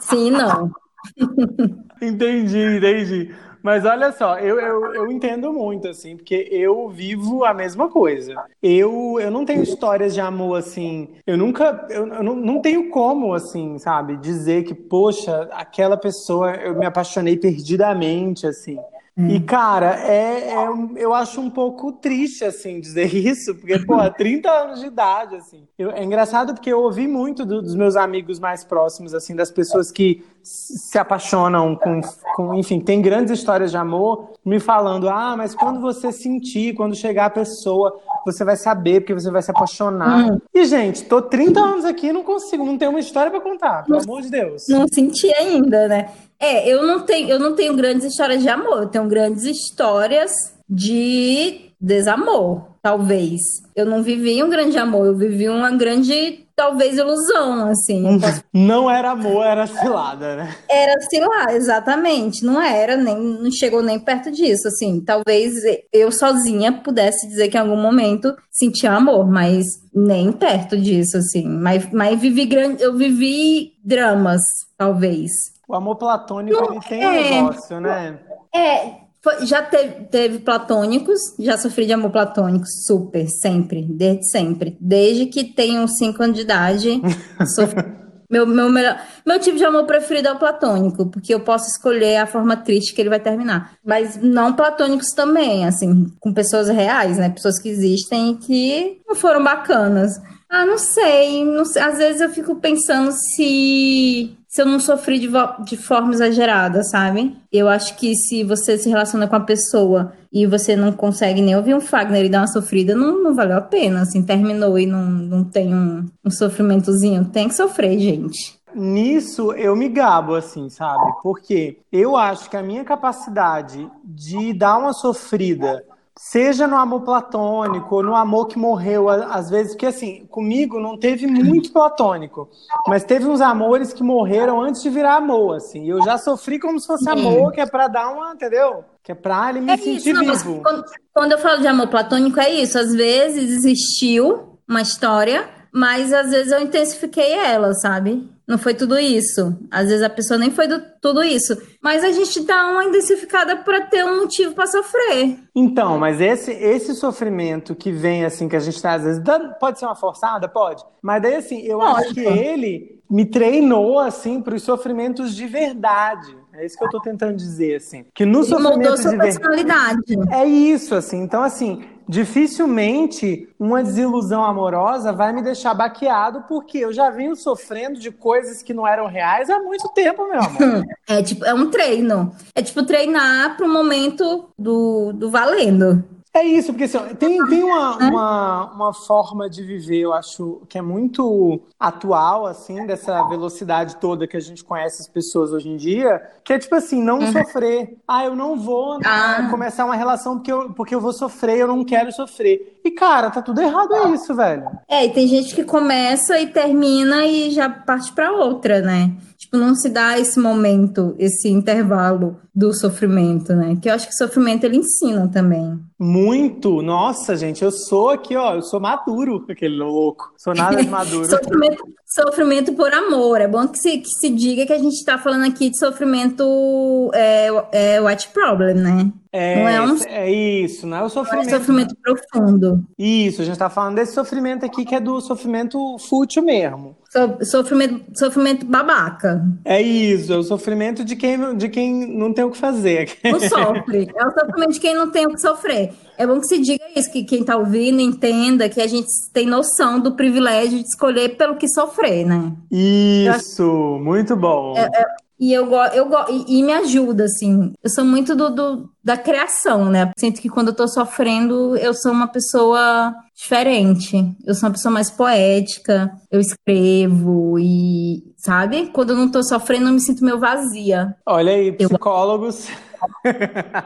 Sim, 0.00 0.30
não. 0.30 0.70
entendi, 2.00 2.76
entendi. 2.76 3.34
Mas 3.64 3.86
olha 3.86 4.12
só, 4.12 4.38
eu, 4.38 4.60
eu, 4.60 4.94
eu 4.94 5.10
entendo 5.10 5.50
muito, 5.50 5.88
assim, 5.88 6.18
porque 6.18 6.46
eu 6.50 6.86
vivo 6.90 7.46
a 7.46 7.54
mesma 7.54 7.88
coisa. 7.88 8.34
Eu, 8.62 9.18
eu 9.18 9.30
não 9.30 9.46
tenho 9.46 9.62
histórias 9.62 10.12
de 10.12 10.20
amor, 10.20 10.58
assim. 10.58 11.08
Eu 11.26 11.38
nunca. 11.38 11.86
Eu, 11.88 12.06
eu 12.08 12.22
não, 12.22 12.36
não 12.36 12.60
tenho 12.60 12.90
como, 12.90 13.32
assim, 13.32 13.78
sabe, 13.78 14.18
dizer 14.18 14.64
que, 14.64 14.74
poxa, 14.74 15.48
aquela 15.52 15.96
pessoa 15.96 16.54
eu 16.56 16.78
me 16.78 16.84
apaixonei 16.84 17.38
perdidamente, 17.38 18.46
assim. 18.46 18.78
E, 19.16 19.38
cara, 19.40 20.00
é, 20.00 20.50
é, 20.50 20.68
eu 20.96 21.14
acho 21.14 21.40
um 21.40 21.48
pouco 21.48 21.92
triste, 21.92 22.44
assim, 22.44 22.80
dizer 22.80 23.06
isso, 23.14 23.54
porque, 23.54 23.78
pô, 23.78 23.98
30 24.10 24.50
anos 24.50 24.80
de 24.80 24.86
idade, 24.86 25.36
assim. 25.36 25.68
Eu, 25.78 25.92
é 25.92 26.02
engraçado 26.02 26.52
porque 26.52 26.72
eu 26.72 26.80
ouvi 26.80 27.06
muito 27.06 27.44
do, 27.44 27.62
dos 27.62 27.76
meus 27.76 27.94
amigos 27.94 28.40
mais 28.40 28.64
próximos, 28.64 29.14
assim, 29.14 29.36
das 29.36 29.52
pessoas 29.52 29.92
que 29.92 30.24
se 30.42 30.98
apaixonam 30.98 31.76
com, 31.76 32.00
com, 32.34 32.54
enfim, 32.54 32.80
tem 32.80 33.00
grandes 33.00 33.38
histórias 33.38 33.70
de 33.70 33.76
amor, 33.76 34.32
me 34.44 34.58
falando, 34.58 35.08
ah, 35.08 35.34
mas 35.36 35.54
quando 35.54 35.80
você 35.80 36.12
sentir, 36.12 36.74
quando 36.74 36.94
chegar 36.94 37.26
a 37.26 37.30
pessoa, 37.30 37.98
você 38.26 38.44
vai 38.44 38.56
saber, 38.56 39.00
porque 39.00 39.14
você 39.14 39.30
vai 39.30 39.42
se 39.42 39.50
apaixonar. 39.50 40.32
Hum. 40.32 40.40
E, 40.52 40.64
gente, 40.64 41.04
tô 41.04 41.22
30 41.22 41.60
anos 41.60 41.84
aqui 41.84 42.08
e 42.08 42.12
não 42.12 42.24
consigo, 42.24 42.64
não 42.64 42.76
tenho 42.76 42.90
uma 42.90 43.00
história 43.00 43.30
para 43.30 43.40
contar, 43.40 43.84
pelo 43.84 43.98
não, 43.98 44.04
amor 44.04 44.22
de 44.22 44.30
Deus. 44.30 44.66
Não 44.68 44.86
senti 44.92 45.32
ainda, 45.34 45.88
né? 45.88 46.10
É, 46.38 46.68
eu 46.68 46.86
não 46.86 47.00
tenho, 47.00 47.28
eu 47.28 47.38
não 47.38 47.54
tenho 47.54 47.74
grandes 47.74 48.06
histórias 48.06 48.42
de 48.42 48.48
amor, 48.48 48.82
eu 48.82 48.88
tenho 48.88 49.08
grandes 49.08 49.44
histórias 49.44 50.32
de 50.68 51.72
desamor, 51.80 52.62
talvez. 52.82 53.40
Eu 53.76 53.84
não 53.84 54.02
vivi 54.02 54.42
um 54.42 54.48
grande 54.48 54.78
amor, 54.78 55.06
eu 55.06 55.16
vivi 55.16 55.48
uma 55.48 55.70
grande, 55.70 56.46
talvez, 56.56 56.96
ilusão, 56.96 57.68
assim. 57.68 58.18
Posso... 58.18 58.42
Não 58.54 58.90
era 58.90 59.10
amor, 59.10 59.44
era 59.44 59.66
cilada, 59.66 60.36
né? 60.36 60.56
Era 60.70 60.98
cilada, 61.02 61.52
exatamente. 61.52 62.44
Não 62.44 62.60
era, 62.60 62.96
nem 62.96 63.16
não 63.16 63.50
chegou 63.50 63.82
nem 63.82 63.98
perto 63.98 64.30
disso, 64.30 64.68
assim. 64.68 65.00
Talvez 65.00 65.54
eu 65.92 66.10
sozinha 66.10 66.72
pudesse 66.72 67.28
dizer 67.28 67.48
que 67.48 67.56
em 67.56 67.60
algum 67.60 67.76
momento 67.76 68.34
sentia 68.50 68.92
amor, 68.92 69.28
mas 69.30 69.64
nem 69.94 70.32
perto 70.32 70.76
disso, 70.78 71.18
assim. 71.18 71.46
Mas, 71.46 71.90
mas 71.92 72.18
vivi 72.18 72.46
grande, 72.46 72.82
eu 72.82 72.96
vivi 72.96 73.72
dramas, 73.84 74.40
talvez. 74.78 75.53
O 75.68 75.74
amor 75.74 75.96
platônico, 75.96 76.72
ele 76.72 76.80
tem 76.80 77.06
um 77.06 77.10
é. 77.10 77.30
negócio, 77.30 77.80
né? 77.80 78.18
É, 78.54 79.04
já 79.42 79.62
teve, 79.62 80.04
teve 80.06 80.38
platônicos, 80.38 81.18
já 81.38 81.56
sofri 81.56 81.86
de 81.86 81.92
amor 81.92 82.10
platônico, 82.10 82.66
super, 82.86 83.26
sempre, 83.28 83.82
desde 83.82 84.30
sempre. 84.30 84.76
Desde 84.80 85.26
que 85.26 85.44
tenho 85.44 85.86
5 85.88 86.22
anos 86.22 86.36
de 86.36 86.42
idade, 86.42 87.00
sofri. 87.54 87.82
meu, 88.30 88.46
meu, 88.46 88.68
melhor, 88.68 89.00
meu 89.24 89.40
tipo 89.40 89.56
de 89.56 89.64
amor 89.64 89.86
preferido 89.86 90.28
é 90.28 90.32
o 90.32 90.38
platônico, 90.38 91.06
porque 91.06 91.32
eu 91.32 91.40
posso 91.40 91.68
escolher 91.68 92.18
a 92.18 92.26
forma 92.26 92.56
triste 92.56 92.94
que 92.94 93.00
ele 93.00 93.08
vai 93.08 93.20
terminar. 93.20 93.72
Mas 93.84 94.16
não 94.20 94.52
platônicos 94.52 95.08
também, 95.14 95.64
assim, 95.64 96.06
com 96.20 96.32
pessoas 96.32 96.68
reais, 96.68 97.16
né? 97.16 97.30
Pessoas 97.30 97.58
que 97.58 97.68
existem 97.68 98.32
e 98.32 98.36
que 98.36 99.00
não 99.06 99.14
foram 99.14 99.42
bacanas. 99.42 100.20
Ah, 100.50 100.66
não 100.66 100.78
sei, 100.78 101.44
não 101.44 101.64
sei. 101.64 101.82
Às 101.82 101.98
vezes 101.98 102.20
eu 102.20 102.28
fico 102.28 102.56
pensando 102.56 103.10
se 103.10 104.36
se 104.54 104.62
eu 104.62 104.66
não 104.66 104.78
sofri 104.78 105.18
de, 105.18 105.28
de 105.64 105.76
forma 105.76 106.12
exagerada, 106.12 106.84
sabe? 106.84 107.36
Eu 107.50 107.68
acho 107.68 107.96
que 107.96 108.14
se 108.14 108.44
você 108.44 108.78
se 108.78 108.88
relaciona 108.88 109.26
com 109.26 109.34
a 109.34 109.40
pessoa 109.40 110.12
e 110.32 110.46
você 110.46 110.76
não 110.76 110.92
consegue 110.92 111.42
nem 111.42 111.56
ouvir 111.56 111.74
um 111.74 111.80
Fagner 111.80 112.24
e 112.24 112.28
dar 112.28 112.42
uma 112.42 112.46
sofrida, 112.46 112.94
não, 112.94 113.20
não 113.20 113.34
valeu 113.34 113.56
a 113.56 113.60
pena. 113.60 114.02
Assim, 114.02 114.22
terminou 114.22 114.78
e 114.78 114.86
não, 114.86 115.06
não 115.06 115.42
tem 115.42 115.74
um, 115.74 116.08
um 116.24 116.30
sofrimentozinho. 116.30 117.24
Tem 117.24 117.48
que 117.48 117.54
sofrer, 117.56 117.98
gente. 117.98 118.56
Nisso 118.72 119.52
eu 119.54 119.74
me 119.74 119.88
gabo, 119.88 120.36
assim, 120.36 120.70
sabe? 120.70 121.12
Porque 121.20 121.78
eu 121.90 122.16
acho 122.16 122.48
que 122.48 122.56
a 122.56 122.62
minha 122.62 122.84
capacidade 122.84 123.90
de 124.04 124.52
dar 124.52 124.78
uma 124.78 124.92
sofrida 124.92 125.82
Seja 126.16 126.68
no 126.68 126.76
amor 126.76 127.00
platônico, 127.00 128.00
no 128.00 128.14
amor 128.14 128.46
que 128.46 128.56
morreu, 128.56 129.08
às 129.08 129.50
vezes, 129.50 129.72
porque 129.72 129.86
assim, 129.86 130.24
comigo 130.26 130.78
não 130.78 130.96
teve 130.96 131.26
muito 131.26 131.72
platônico, 131.72 132.48
mas 132.86 133.02
teve 133.02 133.26
uns 133.26 133.40
amores 133.40 133.92
que 133.92 134.02
morreram 134.02 134.60
antes 134.60 134.80
de 134.80 134.90
virar 134.90 135.16
amor, 135.16 135.56
assim. 135.56 135.88
Eu 135.88 136.00
já 136.04 136.16
sofri 136.16 136.60
como 136.60 136.78
se 136.78 136.86
fosse 136.86 137.10
amor, 137.10 137.50
que 137.50 137.60
é 137.60 137.66
para 137.66 137.88
dar 137.88 138.10
uma, 138.10 138.32
entendeu? 138.32 138.84
Que 139.02 139.10
é 139.10 139.14
pra 139.14 139.50
ele 139.50 139.60
me 139.60 139.72
é 139.72 139.76
sentir 139.76 140.10
isso, 140.10 140.12
não, 140.12 140.36
vivo. 140.36 140.62
Quando, 140.62 140.84
quando 141.12 141.32
eu 141.32 141.38
falo 141.38 141.60
de 141.60 141.66
amor 141.66 141.88
platônico, 141.88 142.38
é 142.38 142.48
isso. 142.48 142.78
Às 142.78 142.94
vezes 142.94 143.50
existiu 143.50 144.60
uma 144.68 144.82
história, 144.82 145.48
mas 145.72 146.12
às 146.12 146.30
vezes 146.30 146.52
eu 146.52 146.60
intensifiquei 146.62 147.32
ela, 147.32 147.74
sabe? 147.74 148.32
Não 148.46 148.58
foi 148.58 148.74
tudo 148.74 148.98
isso. 148.98 149.58
Às 149.70 149.88
vezes 149.88 150.02
a 150.02 150.10
pessoa 150.10 150.38
nem 150.38 150.50
foi 150.50 150.68
do, 150.68 150.80
tudo 151.00 151.22
isso. 151.22 151.56
Mas 151.82 152.04
a 152.04 152.12
gente 152.12 152.44
dá 152.44 152.70
uma 152.70 152.84
intensificada 152.84 153.56
para 153.56 153.82
ter 153.86 154.04
um 154.04 154.20
motivo 154.20 154.54
para 154.54 154.66
sofrer. 154.66 155.38
Então, 155.54 155.98
mas 155.98 156.20
esse, 156.20 156.52
esse 156.52 156.94
sofrimento 156.94 157.74
que 157.74 157.90
vem, 157.90 158.24
assim, 158.24 158.48
que 158.48 158.56
a 158.56 158.60
gente 158.60 158.80
tá, 158.80 158.94
às 158.94 159.02
vezes, 159.02 159.22
dando, 159.22 159.54
pode 159.54 159.78
ser 159.78 159.86
uma 159.86 159.96
forçada? 159.96 160.46
Pode. 160.46 160.84
Mas 161.02 161.22
daí, 161.22 161.36
assim, 161.36 161.62
eu 161.62 161.78
Lógico. 161.78 162.00
acho 162.00 162.14
que 162.14 162.20
ele 162.20 163.02
me 163.10 163.24
treinou, 163.24 163.98
assim, 163.98 164.42
para 164.42 164.54
os 164.54 164.62
sofrimentos 164.62 165.34
de 165.34 165.46
verdade. 165.46 166.43
É 166.56 166.64
isso 166.64 166.78
que 166.78 166.84
eu 166.84 166.90
tô 166.90 167.00
tentando 167.00 167.36
dizer, 167.36 167.76
assim. 167.76 168.06
Que 168.14 168.24
no 168.24 168.40
Ele 168.40 168.46
sofrimento 168.46 168.76
mudou 168.76 168.96
sua 168.96 169.10
de 169.10 169.18
personalidade. 169.18 170.02
É 170.32 170.44
isso, 170.44 170.94
assim. 170.94 171.20
Então, 171.20 171.42
assim, 171.42 171.84
dificilmente 172.08 173.48
uma 173.58 173.82
desilusão 173.82 174.44
amorosa 174.44 175.12
vai 175.12 175.32
me 175.32 175.42
deixar 175.42 175.74
baqueado, 175.74 176.44
porque 176.48 176.78
eu 176.78 176.92
já 176.92 177.10
venho 177.10 177.34
sofrendo 177.34 177.98
de 177.98 178.10
coisas 178.10 178.62
que 178.62 178.74
não 178.74 178.86
eram 178.86 179.06
reais 179.06 179.50
há 179.50 179.58
muito 179.58 179.88
tempo, 179.90 180.28
meu 180.28 180.40
amor. 180.40 180.84
É 181.06 181.22
tipo, 181.22 181.44
é 181.44 181.52
um 181.52 181.70
treino. 181.70 182.34
É 182.54 182.62
tipo 182.62 182.82
treinar 182.82 183.58
para 183.58 183.66
o 183.66 183.68
momento 183.68 184.48
do, 184.58 185.12
do 185.12 185.30
valendo. 185.30 186.02
É 186.36 186.42
isso, 186.42 186.72
porque 186.72 186.84
assim, 186.84 186.98
tem, 187.14 187.46
tem 187.46 187.62
uma, 187.62 187.96
uma, 187.96 188.72
uma, 188.72 188.92
forma 188.92 189.48
de 189.48 189.62
viver, 189.62 190.00
eu 190.00 190.12
acho, 190.12 190.62
que 190.68 190.76
é 190.76 190.82
muito 190.82 191.60
atual, 191.78 192.44
assim, 192.44 192.84
dessa 192.84 193.22
velocidade 193.28 193.94
toda 193.98 194.26
que 194.26 194.36
a 194.36 194.40
gente 194.40 194.64
conhece 194.64 195.00
as 195.00 195.06
pessoas 195.06 195.52
hoje 195.52 195.68
em 195.68 195.76
dia, 195.76 196.20
que 196.42 196.52
é 196.52 196.58
tipo 196.58 196.74
assim, 196.74 197.00
não 197.00 197.20
uhum. 197.20 197.30
sofrer. 197.30 197.96
Ah, 198.06 198.24
eu 198.24 198.34
não 198.34 198.56
vou 198.56 198.98
ah. 199.04 199.46
começar 199.48 199.84
uma 199.84 199.94
relação 199.94 200.34
porque 200.34 200.50
eu, 200.50 200.70
porque 200.70 200.94
eu 200.96 201.00
vou 201.00 201.12
sofrer, 201.12 201.58
eu 201.58 201.68
não 201.68 201.84
quero 201.84 202.10
sofrer. 202.10 202.80
E, 202.84 202.90
cara, 202.90 203.30
tá 203.30 203.40
tudo 203.40 203.62
errado 203.62 203.94
é 203.94 204.10
isso, 204.10 204.34
velho. 204.34 204.68
É, 204.88 205.06
e 205.06 205.10
tem 205.10 205.28
gente 205.28 205.54
que 205.54 205.62
começa 205.62 206.36
e 206.40 206.48
termina 206.48 207.24
e 207.24 207.52
já 207.52 207.70
parte 207.70 208.12
pra 208.12 208.32
outra, 208.32 208.80
né? 208.82 209.12
Tipo, 209.54 209.56
não 209.56 209.74
se 209.74 209.88
dá 209.88 210.18
esse 210.18 210.38
momento, 210.38 211.14
esse 211.18 211.48
intervalo 211.48 212.36
do 212.54 212.72
sofrimento, 212.72 213.54
né? 213.54 213.76
Que 213.80 213.88
eu 213.88 213.94
acho 213.94 214.06
que 214.06 214.14
o 214.14 214.16
sofrimento 214.16 214.64
ele 214.64 214.76
ensina 214.76 215.28
também. 215.28 215.78
Muito! 215.98 216.82
Nossa, 216.82 217.36
gente, 217.36 217.64
eu 217.64 217.70
sou 217.70 218.10
aqui, 218.10 218.36
ó, 218.36 218.54
eu 218.54 218.62
sou 218.62 218.80
maduro, 218.80 219.44
aquele 219.50 219.76
louco. 219.76 220.32
Sou 220.36 220.54
nada 220.54 220.82
de 220.82 220.88
maduro. 220.88 221.28
sofrimento, 221.28 221.84
sofrimento 222.06 222.72
por 222.74 222.92
amor. 222.92 223.40
É 223.40 223.48
bom 223.48 223.66
que 223.66 223.78
se, 223.78 223.98
que 223.98 224.08
se 224.08 224.30
diga 224.30 224.66
que 224.66 224.72
a 224.72 224.78
gente 224.78 225.04
tá 225.04 225.18
falando 225.18 225.44
aqui 225.44 225.70
de 225.70 225.78
sofrimento 225.78 227.10
é, 227.14 227.48
é 227.72 228.00
white 228.00 228.28
problem, 228.28 228.74
né? 228.74 229.12
É, 229.32 229.56
não 229.56 229.68
é, 229.68 229.82
um... 229.82 229.98
é 230.06 230.30
isso, 230.30 230.86
não 230.86 230.96
é 230.98 231.02
o 231.02 231.08
sofrimento. 231.08 231.46
Não 231.46 231.56
é 231.56 231.58
sofrimento 231.58 231.96
profundo. 232.00 232.84
Isso, 232.96 233.42
a 233.42 233.44
gente 233.44 233.58
tá 233.58 233.68
falando 233.68 233.96
desse 233.96 234.12
sofrimento 234.12 234.64
aqui 234.64 234.84
que 234.84 234.94
é 234.94 235.00
do 235.00 235.20
sofrimento 235.20 235.96
fútil 236.08 236.44
mesmo. 236.44 236.96
So, 237.14 237.44
sofrimento, 237.44 238.04
sofrimento 238.18 238.66
babaca. 238.66 239.40
É 239.64 239.80
isso, 239.80 240.32
é 240.32 240.36
o 240.36 240.42
sofrimento 240.42 241.04
de 241.04 241.14
quem, 241.14 241.56
de 241.56 241.68
quem 241.68 242.08
não 242.12 242.32
tem 242.32 242.44
o 242.44 242.50
que 242.50 242.58
fazer. 242.58 243.08
Não 243.22 243.38
sofre. 243.38 244.10
É 244.16 244.26
o 244.26 244.32
sofrimento 244.32 244.72
de 244.72 244.80
quem 244.80 244.94
não 244.96 245.08
tem 245.08 245.24
o 245.24 245.30
que 245.30 245.40
sofrer. 245.40 245.92
É 246.16 246.26
bom 246.26 246.40
que 246.40 246.46
se 246.46 246.60
diga 246.60 246.84
isso, 246.94 247.10
que 247.10 247.24
quem 247.24 247.44
tá 247.44 247.56
ouvindo 247.56 248.00
entenda 248.00 248.68
que 248.68 248.80
a 248.80 248.86
gente 248.86 249.08
tem 249.32 249.46
noção 249.46 250.00
do 250.00 250.14
privilégio 250.14 250.78
de 250.78 250.86
escolher 250.86 251.36
pelo 251.36 251.56
que 251.56 251.68
sofrer, 251.68 252.24
né? 252.26 252.52
Isso, 252.70 253.98
muito 254.00 254.36
bom. 254.36 254.74
É, 254.76 254.84
é, 254.84 255.04
e 255.38 255.52
eu 255.52 255.66
gosto, 255.66 255.94
eu 255.96 256.08
e, 256.30 256.58
e, 256.58 256.62
me 256.62 256.72
ajuda, 256.72 257.24
assim. 257.24 257.72
Eu 257.82 257.90
sou 257.90 258.04
muito 258.04 258.36
do, 258.36 258.50
do, 258.50 258.90
da 259.02 259.16
criação, 259.16 259.90
né? 259.90 260.10
Sinto 260.16 260.40
que 260.40 260.48
quando 260.48 260.68
eu 260.68 260.74
tô 260.74 260.86
sofrendo, 260.86 261.76
eu 261.76 261.92
sou 261.92 262.12
uma 262.12 262.28
pessoa 262.28 263.14
diferente. 263.34 264.16
Eu 264.46 264.54
sou 264.54 264.68
uma 264.68 264.72
pessoa 264.72 264.92
mais 264.92 265.10
poética, 265.10 266.10
eu 266.30 266.40
escrevo 266.40 267.58
e, 267.58 268.22
sabe? 268.36 268.86
Quando 268.92 269.10
eu 269.10 269.16
não 269.16 269.28
tô 269.28 269.42
sofrendo, 269.42 269.88
eu 269.88 269.92
me 269.92 270.00
sinto 270.00 270.24
meio 270.24 270.38
vazia. 270.38 271.16
Olha 271.26 271.52
aí, 271.52 271.72
psicólogos. 271.72 272.68
Eu... 272.68 272.83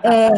É, 0.03 0.31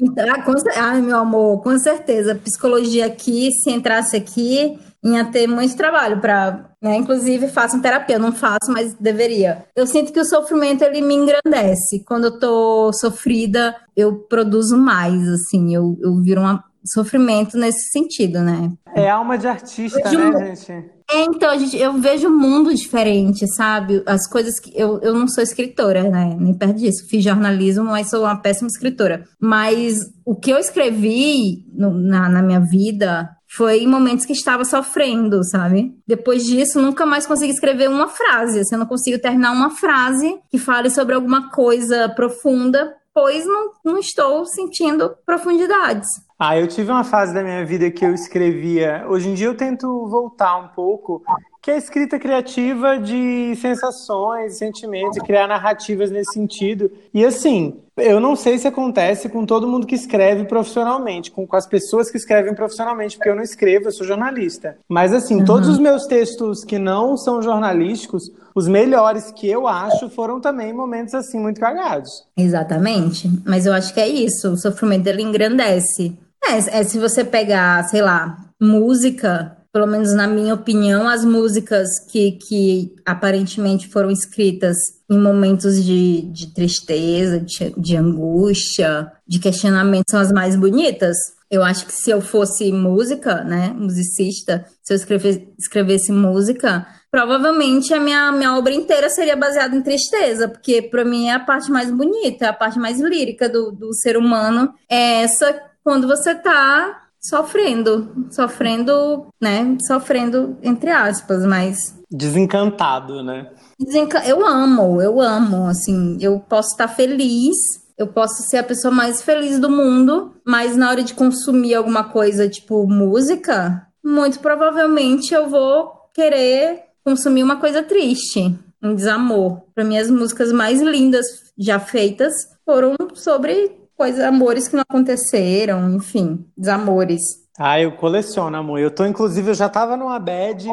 então, 0.00 0.26
ah, 0.30 0.42
com, 0.42 1.02
meu 1.02 1.18
amor, 1.18 1.62
com 1.62 1.78
certeza. 1.78 2.34
Psicologia 2.34 3.06
aqui, 3.06 3.50
se 3.52 3.70
entrasse 3.70 4.16
aqui, 4.16 4.78
ia 5.04 5.24
ter 5.24 5.46
muito 5.46 5.76
trabalho 5.76 6.20
para, 6.20 6.70
né? 6.82 6.96
Inclusive 6.96 7.48
faço 7.48 7.80
terapia, 7.80 8.18
não 8.18 8.32
faço, 8.32 8.70
mas 8.70 8.94
deveria. 8.94 9.64
Eu 9.74 9.86
sinto 9.86 10.12
que 10.12 10.20
o 10.20 10.24
sofrimento 10.24 10.82
ele 10.82 11.00
me 11.00 11.14
engrandece. 11.14 12.04
Quando 12.04 12.24
eu 12.24 12.38
tô 12.38 12.92
sofrida, 12.92 13.74
eu 13.96 14.16
produzo 14.16 14.76
mais, 14.76 15.26
assim, 15.28 15.74
eu, 15.74 15.96
eu 16.00 16.16
viro 16.20 16.40
um 16.40 16.46
sofrimento 16.92 17.56
nesse 17.56 17.90
sentido, 17.90 18.40
né? 18.40 18.72
É 18.94 19.08
alma 19.08 19.38
de 19.38 19.46
artista, 19.46 20.10
né, 20.10 20.54
gente? 20.56 20.98
É, 21.10 21.24
então, 21.24 21.58
gente, 21.58 21.76
eu 21.76 21.94
vejo 21.94 22.28
um 22.28 22.38
mundo 22.38 22.74
diferente, 22.74 23.46
sabe? 23.54 24.02
As 24.04 24.28
coisas 24.28 24.60
que. 24.60 24.70
Eu, 24.74 25.00
eu 25.00 25.14
não 25.14 25.26
sou 25.26 25.42
escritora, 25.42 26.02
né? 26.10 26.36
Nem 26.38 26.52
perto 26.52 26.76
disso. 26.76 27.06
Fiz 27.08 27.24
jornalismo, 27.24 27.84
mas 27.84 28.10
sou 28.10 28.24
uma 28.24 28.36
péssima 28.36 28.68
escritora. 28.68 29.24
Mas 29.40 29.96
o 30.24 30.36
que 30.36 30.50
eu 30.50 30.58
escrevi 30.58 31.64
no, 31.72 31.90
na, 31.90 32.28
na 32.28 32.42
minha 32.42 32.60
vida 32.60 33.30
foi 33.50 33.78
em 33.78 33.86
momentos 33.86 34.26
que 34.26 34.34
estava 34.34 34.64
sofrendo, 34.66 35.42
sabe? 35.42 35.94
Depois 36.06 36.44
disso, 36.44 36.80
nunca 36.80 37.06
mais 37.06 37.26
consegui 37.26 37.52
escrever 37.52 37.88
uma 37.88 38.08
frase. 38.08 38.62
Se 38.64 38.74
eu 38.74 38.78
não 38.78 38.86
consigo 38.86 39.18
terminar 39.18 39.52
uma 39.52 39.70
frase 39.70 40.36
que 40.50 40.58
fale 40.58 40.90
sobre 40.90 41.14
alguma 41.14 41.50
coisa 41.50 42.10
profunda, 42.10 42.92
depois 43.18 43.44
não, 43.44 43.72
não 43.84 43.98
estou 43.98 44.44
sentindo 44.46 45.12
profundidades. 45.26 46.06
Ah, 46.38 46.56
eu 46.56 46.68
tive 46.68 46.92
uma 46.92 47.02
fase 47.02 47.34
da 47.34 47.42
minha 47.42 47.66
vida 47.66 47.90
que 47.90 48.04
eu 48.04 48.14
escrevia. 48.14 49.04
Hoje 49.08 49.28
em 49.28 49.34
dia 49.34 49.48
eu 49.48 49.56
tento 49.56 50.06
voltar 50.06 50.56
um 50.56 50.68
pouco, 50.68 51.20
que 51.60 51.72
é 51.72 51.74
a 51.74 51.78
escrita 51.78 52.16
criativa 52.16 52.96
de 52.96 53.56
sensações, 53.56 54.56
sentimentos, 54.56 55.18
criar 55.18 55.48
narrativas 55.48 56.12
nesse 56.12 56.32
sentido. 56.32 56.92
E 57.12 57.24
assim, 57.24 57.80
eu 57.96 58.20
não 58.20 58.36
sei 58.36 58.56
se 58.56 58.68
acontece 58.68 59.28
com 59.28 59.44
todo 59.44 59.66
mundo 59.66 59.84
que 59.84 59.96
escreve 59.96 60.44
profissionalmente, 60.44 61.32
com, 61.32 61.44
com 61.44 61.56
as 61.56 61.66
pessoas 61.66 62.08
que 62.08 62.16
escrevem 62.16 62.54
profissionalmente, 62.54 63.16
porque 63.16 63.30
eu 63.30 63.34
não 63.36 63.42
escrevo, 63.42 63.88
eu 63.88 63.92
sou 63.92 64.06
jornalista. 64.06 64.78
Mas 64.88 65.12
assim, 65.12 65.40
uhum. 65.40 65.44
todos 65.44 65.68
os 65.68 65.80
meus 65.80 66.06
textos 66.06 66.64
que 66.64 66.78
não 66.78 67.16
são 67.16 67.42
jornalísticos, 67.42 68.30
os 68.58 68.66
melhores 68.66 69.30
que 69.30 69.48
eu 69.48 69.68
acho 69.68 70.10
foram 70.10 70.40
também 70.40 70.72
momentos 70.72 71.14
assim 71.14 71.38
muito 71.38 71.60
cagados. 71.60 72.10
Exatamente. 72.36 73.30
Mas 73.46 73.66
eu 73.66 73.72
acho 73.72 73.94
que 73.94 74.00
é 74.00 74.08
isso, 74.08 74.50
o 74.50 74.56
sofrimento 74.56 75.04
dele 75.04 75.22
engrandece. 75.22 76.18
É, 76.44 76.80
é, 76.80 76.84
se 76.84 76.98
você 76.98 77.24
pegar, 77.24 77.84
sei 77.84 78.02
lá, 78.02 78.36
música, 78.60 79.56
pelo 79.72 79.86
menos 79.86 80.12
na 80.12 80.26
minha 80.26 80.54
opinião, 80.54 81.06
as 81.08 81.24
músicas 81.24 81.88
que, 82.10 82.32
que 82.32 82.94
aparentemente 83.06 83.88
foram 83.88 84.10
escritas 84.10 84.76
em 85.08 85.18
momentos 85.18 85.84
de, 85.84 86.22
de 86.22 86.52
tristeza, 86.52 87.38
de, 87.38 87.72
de 87.76 87.96
angústia, 87.96 89.12
de 89.26 89.38
questionamento, 89.38 90.10
são 90.10 90.18
as 90.18 90.32
mais 90.32 90.56
bonitas. 90.56 91.16
Eu 91.48 91.62
acho 91.62 91.86
que 91.86 91.92
se 91.92 92.10
eu 92.10 92.20
fosse 92.20 92.72
música, 92.72 93.42
né, 93.44 93.72
musicista, 93.74 94.66
se 94.82 94.92
eu 94.92 94.96
escrevesse, 94.96 95.48
escrevesse 95.58 96.12
música, 96.12 96.86
provavelmente 97.10 97.92
a 97.94 98.00
minha, 98.00 98.30
minha 98.32 98.56
obra 98.56 98.72
inteira 98.72 99.08
seria 99.08 99.36
baseada 99.36 99.74
em 99.74 99.82
tristeza, 99.82 100.48
porque 100.48 100.82
para 100.82 101.04
mim 101.04 101.28
é 101.28 101.34
a 101.34 101.40
parte 101.40 101.70
mais 101.70 101.90
bonita, 101.90 102.46
é 102.46 102.48
a 102.48 102.52
parte 102.52 102.78
mais 102.78 103.00
lírica 103.00 103.48
do, 103.48 103.72
do 103.72 103.92
ser 103.94 104.16
humano, 104.16 104.72
é 104.88 105.22
essa 105.22 105.60
quando 105.82 106.06
você 106.06 106.34
tá 106.34 107.04
sofrendo, 107.20 108.26
sofrendo, 108.30 109.26
né? 109.40 109.76
Sofrendo 109.86 110.56
entre 110.62 110.90
aspas, 110.90 111.44
mas 111.44 111.98
desencantado, 112.10 113.22
né? 113.22 113.50
Desenca... 113.78 114.26
Eu 114.26 114.44
amo, 114.44 115.00
eu 115.00 115.20
amo, 115.20 115.66
assim, 115.66 116.16
eu 116.20 116.40
posso 116.40 116.70
estar 116.70 116.88
feliz, 116.88 117.56
eu 117.96 118.06
posso 118.06 118.42
ser 118.44 118.58
a 118.58 118.64
pessoa 118.64 118.92
mais 118.92 119.22
feliz 119.22 119.58
do 119.58 119.70
mundo, 119.70 120.32
mas 120.44 120.76
na 120.76 120.88
hora 120.88 121.02
de 121.02 121.14
consumir 121.14 121.74
alguma 121.74 122.04
coisa, 122.04 122.48
tipo 122.48 122.86
música, 122.86 123.86
muito 124.02 124.38
provavelmente 124.40 125.34
eu 125.34 125.48
vou 125.48 125.92
querer 126.14 126.87
consumir 127.08 127.42
uma 127.42 127.56
coisa 127.56 127.82
triste, 127.82 128.54
um 128.82 128.94
desamor. 128.94 129.62
Para 129.74 129.82
mim 129.82 129.96
as 129.96 130.10
músicas 130.10 130.52
mais 130.52 130.82
lindas 130.82 131.24
já 131.56 131.80
feitas 131.80 132.34
foram 132.66 132.94
sobre 133.14 133.78
coisas, 133.96 134.20
amores 134.20 134.68
que 134.68 134.76
não 134.76 134.82
aconteceram, 134.82 135.90
enfim, 135.94 136.44
desamores. 136.54 137.22
Ah, 137.58 137.80
eu 137.80 137.92
coleciono, 137.92 138.54
amor. 138.58 138.78
Eu 138.78 138.90
tô, 138.90 139.06
inclusive, 139.06 139.50
eu 139.50 139.54
já 139.54 139.70
tava 139.70 139.96
numa 139.96 140.18
bad, 140.18 140.68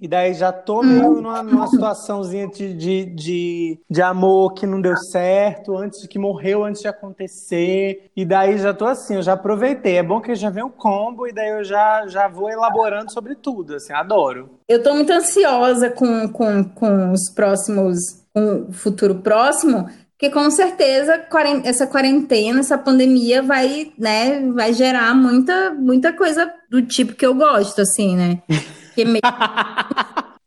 e 0.00 0.06
daí 0.06 0.34
já 0.34 0.52
tô 0.52 0.82
meio 0.82 1.20
numa, 1.22 1.42
numa 1.42 1.66
situaçãozinha 1.66 2.48
de, 2.48 2.74
de, 2.74 3.04
de, 3.06 3.80
de, 3.88 4.02
amor 4.02 4.52
que 4.52 4.66
não 4.66 4.80
deu 4.80 4.96
certo, 4.96 5.76
antes 5.76 6.06
que 6.06 6.18
morreu 6.18 6.64
antes 6.64 6.82
de 6.82 6.88
acontecer. 6.88 8.10
E 8.14 8.24
daí 8.24 8.58
já 8.58 8.74
tô 8.74 8.84
assim, 8.84 9.16
eu 9.16 9.22
já 9.22 9.32
aproveitei. 9.32 9.96
É 9.96 10.02
bom 10.02 10.20
que 10.20 10.34
já 10.34 10.50
vem 10.50 10.64
um 10.64 10.70
combo 10.70 11.26
e 11.26 11.32
daí 11.32 11.50
eu 11.50 11.64
já, 11.64 12.06
já 12.06 12.28
vou 12.28 12.50
elaborando 12.50 13.10
sobre 13.10 13.34
tudo, 13.34 13.74
assim, 13.74 13.92
adoro. 13.92 14.50
Eu 14.68 14.82
tô 14.82 14.94
muito 14.94 15.12
ansiosa 15.12 15.90
com, 15.90 16.28
com, 16.28 16.64
com 16.64 17.12
os 17.12 17.30
próximos, 17.34 17.98
com 18.34 18.66
o 18.68 18.72
futuro 18.72 19.16
próximo, 19.16 19.88
porque 20.10 20.30
com 20.30 20.50
certeza 20.50 21.26
essa 21.64 21.86
quarentena, 21.86 22.60
essa 22.60 22.78
pandemia 22.78 23.42
vai, 23.42 23.92
né, 23.98 24.40
vai 24.52 24.72
gerar 24.72 25.14
muita, 25.14 25.70
muita 25.70 26.12
coisa 26.12 26.50
do 26.70 26.82
tipo 26.82 27.14
que 27.14 27.24
eu 27.24 27.34
gosto, 27.34 27.80
assim, 27.80 28.16
né? 28.16 28.42
Que 28.96 29.04
meio... 29.04 29.20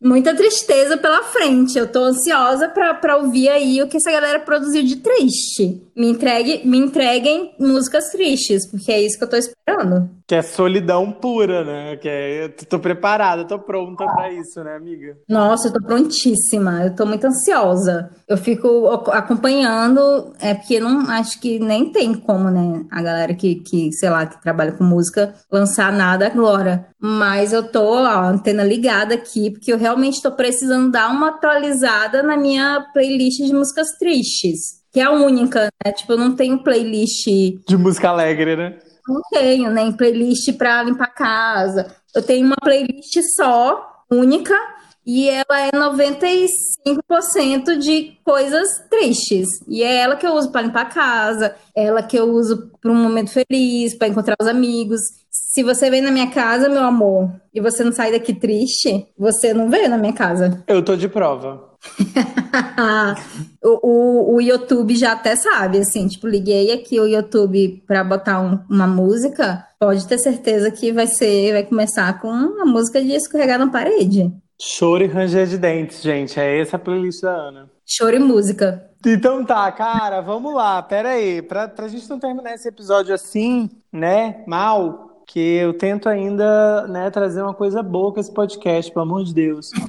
muita 0.01 0.35
tristeza 0.35 0.97
pela 0.97 1.23
frente. 1.23 1.77
Eu 1.77 1.87
tô 1.87 1.99
ansiosa 2.05 2.69
pra, 2.69 3.17
ouvir 3.17 3.49
aí 3.49 3.81
o 3.81 3.87
que 3.87 3.97
essa 3.97 4.11
galera 4.11 4.39
produziu 4.39 4.83
de 4.83 4.97
triste. 4.97 5.83
Me, 5.95 6.09
entregue, 6.09 6.61
me 6.65 6.77
entreguem 6.77 7.53
músicas 7.59 8.09
tristes, 8.09 8.69
porque 8.69 8.91
é 8.91 9.01
isso 9.01 9.17
que 9.17 9.23
eu 9.23 9.29
tô 9.29 9.35
esperando. 9.35 10.09
Que 10.25 10.35
é 10.35 10.41
solidão 10.41 11.11
pura, 11.11 11.65
né? 11.65 11.97
Que 11.97 12.07
é, 12.07 12.45
eu 12.45 12.49
tô 12.49 12.79
preparada, 12.79 13.45
tô 13.45 13.59
pronta 13.59 14.05
para 14.05 14.31
isso, 14.31 14.63
né, 14.63 14.75
amiga? 14.75 15.17
Nossa, 15.27 15.67
eu 15.67 15.73
tô 15.73 15.81
prontíssima. 15.81 16.85
Eu 16.85 16.95
tô 16.95 17.05
muito 17.05 17.27
ansiosa. 17.27 18.09
Eu 18.27 18.37
fico 18.37 18.87
acompanhando, 19.11 20.33
é 20.39 20.53
porque 20.53 20.79
não 20.79 21.09
acho 21.09 21.39
que 21.41 21.59
nem 21.59 21.91
tem 21.91 22.13
como, 22.13 22.49
né? 22.49 22.85
A 22.89 23.01
galera 23.01 23.33
que, 23.33 23.55
que 23.55 23.91
sei 23.91 24.09
lá, 24.09 24.25
que 24.25 24.41
trabalha 24.41 24.71
com 24.71 24.83
música 24.83 25.33
lançar 25.51 25.91
nada 25.91 26.27
agora. 26.27 26.88
Mas 27.01 27.53
eu 27.53 27.63
tô, 27.63 27.93
ó, 27.93 28.23
antena 28.23 28.63
ligada 28.63 29.15
aqui, 29.15 29.51
porque 29.51 29.71
eu 29.71 29.77
realmente 29.77 30.21
tô 30.21 30.31
precisando 30.31 30.91
dar 30.91 31.09
uma 31.09 31.29
atualizada 31.29 32.21
na 32.21 32.35
minha 32.35 32.85
playlist 32.93 33.37
de 33.37 33.53
músicas 33.53 33.87
tristes. 33.97 34.79
Que 34.91 34.99
é 34.99 35.03
a 35.03 35.11
única, 35.11 35.69
né? 35.85 35.91
Tipo, 35.93 36.13
eu 36.13 36.17
não 36.17 36.35
tenho 36.35 36.63
playlist. 36.63 37.25
De 37.67 37.77
música 37.77 38.09
alegre, 38.09 38.55
né? 38.55 38.79
Não 39.07 39.21
tenho, 39.31 39.71
nem 39.71 39.91
né? 39.91 39.97
playlist 39.97 40.51
pra 40.57 40.83
limpar 40.83 41.05
a 41.05 41.07
casa. 41.07 41.95
Eu 42.13 42.21
tenho 42.21 42.45
uma 42.45 42.57
playlist 42.57 43.17
só, 43.35 44.03
única, 44.11 44.55
e 45.05 45.29
ela 45.29 45.61
é 45.61 45.71
95% 45.71 47.77
de 47.77 48.17
coisas 48.23 48.67
tristes. 48.89 49.47
E 49.67 49.83
é 49.83 50.01
ela 50.01 50.15
que 50.15 50.27
eu 50.27 50.33
uso 50.33 50.51
para 50.51 50.61
limpar 50.61 50.81
a 50.81 50.85
casa, 50.85 51.55
ela 51.75 52.03
que 52.03 52.17
eu 52.17 52.25
uso 52.25 52.69
para 52.81 52.91
um 52.91 52.95
momento 52.95 53.31
feliz, 53.31 53.97
para 53.97 54.07
encontrar 54.07 54.35
os 54.39 54.47
amigos. 54.47 55.01
Se 55.59 55.63
você 55.63 55.89
vem 55.89 56.01
na 56.01 56.09
minha 56.09 56.31
casa, 56.31 56.69
meu 56.69 56.85
amor, 56.85 57.29
e 57.53 57.59
você 57.59 57.83
não 57.83 57.91
sai 57.91 58.13
daqui 58.13 58.33
triste, 58.33 59.07
você 59.17 59.53
não 59.53 59.69
veio 59.69 59.89
na 59.89 59.97
minha 59.97 60.13
casa. 60.13 60.63
Eu 60.65 60.81
tô 60.81 60.95
de 60.95 61.09
prova. 61.09 61.75
o, 63.61 63.79
o, 63.85 64.35
o, 64.35 64.41
YouTube 64.41 64.95
já 64.95 65.11
até 65.11 65.35
sabe, 65.35 65.79
assim, 65.79 66.07
tipo, 66.07 66.29
liguei 66.29 66.71
aqui 66.71 66.97
o 66.97 67.05
YouTube 67.05 67.83
para 67.85 68.05
botar 68.05 68.39
um, 68.39 68.57
uma 68.69 68.87
música, 68.87 69.65
pode 69.77 70.07
ter 70.07 70.17
certeza 70.17 70.71
que 70.71 70.93
vai 70.93 71.07
ser, 71.07 71.51
vai 71.51 71.63
começar 71.63 72.21
com 72.21 72.29
uma 72.29 72.65
música 72.65 73.01
de 73.01 73.11
escorregar 73.11 73.59
na 73.59 73.69
parede. 73.69 74.31
Choro 74.61 75.03
e 75.03 75.07
ranger 75.07 75.45
de 75.45 75.57
dentes, 75.57 76.01
gente. 76.01 76.39
É 76.39 76.61
essa 76.61 76.77
a 76.77 76.79
playlist 76.79 77.21
da 77.21 77.31
Ana. 77.31 77.69
Choro 77.85 78.15
e 78.15 78.19
música. 78.19 78.89
Então 79.05 79.43
tá, 79.43 79.69
cara, 79.73 80.21
vamos 80.21 80.53
lá. 80.53 80.81
Pera 80.81 81.09
aí. 81.09 81.41
Pra, 81.41 81.67
pra 81.67 81.89
gente 81.89 82.09
não 82.09 82.17
terminar 82.17 82.53
esse 82.53 82.69
episódio 82.69 83.13
assim, 83.13 83.69
né, 83.91 84.43
mal, 84.47 85.08
que 85.31 85.39
eu 85.39 85.73
tento 85.73 86.09
ainda, 86.09 86.87
né, 86.87 87.11
trazer 87.11 87.43
uma 87.43 87.53
coisa 87.53 87.83
boa 87.83 88.11
com 88.11 88.19
esse 88.19 88.33
podcast, 88.33 88.91
pelo 88.91 89.03
amor 89.03 89.23
de 89.23 89.33
Deus. 89.33 89.69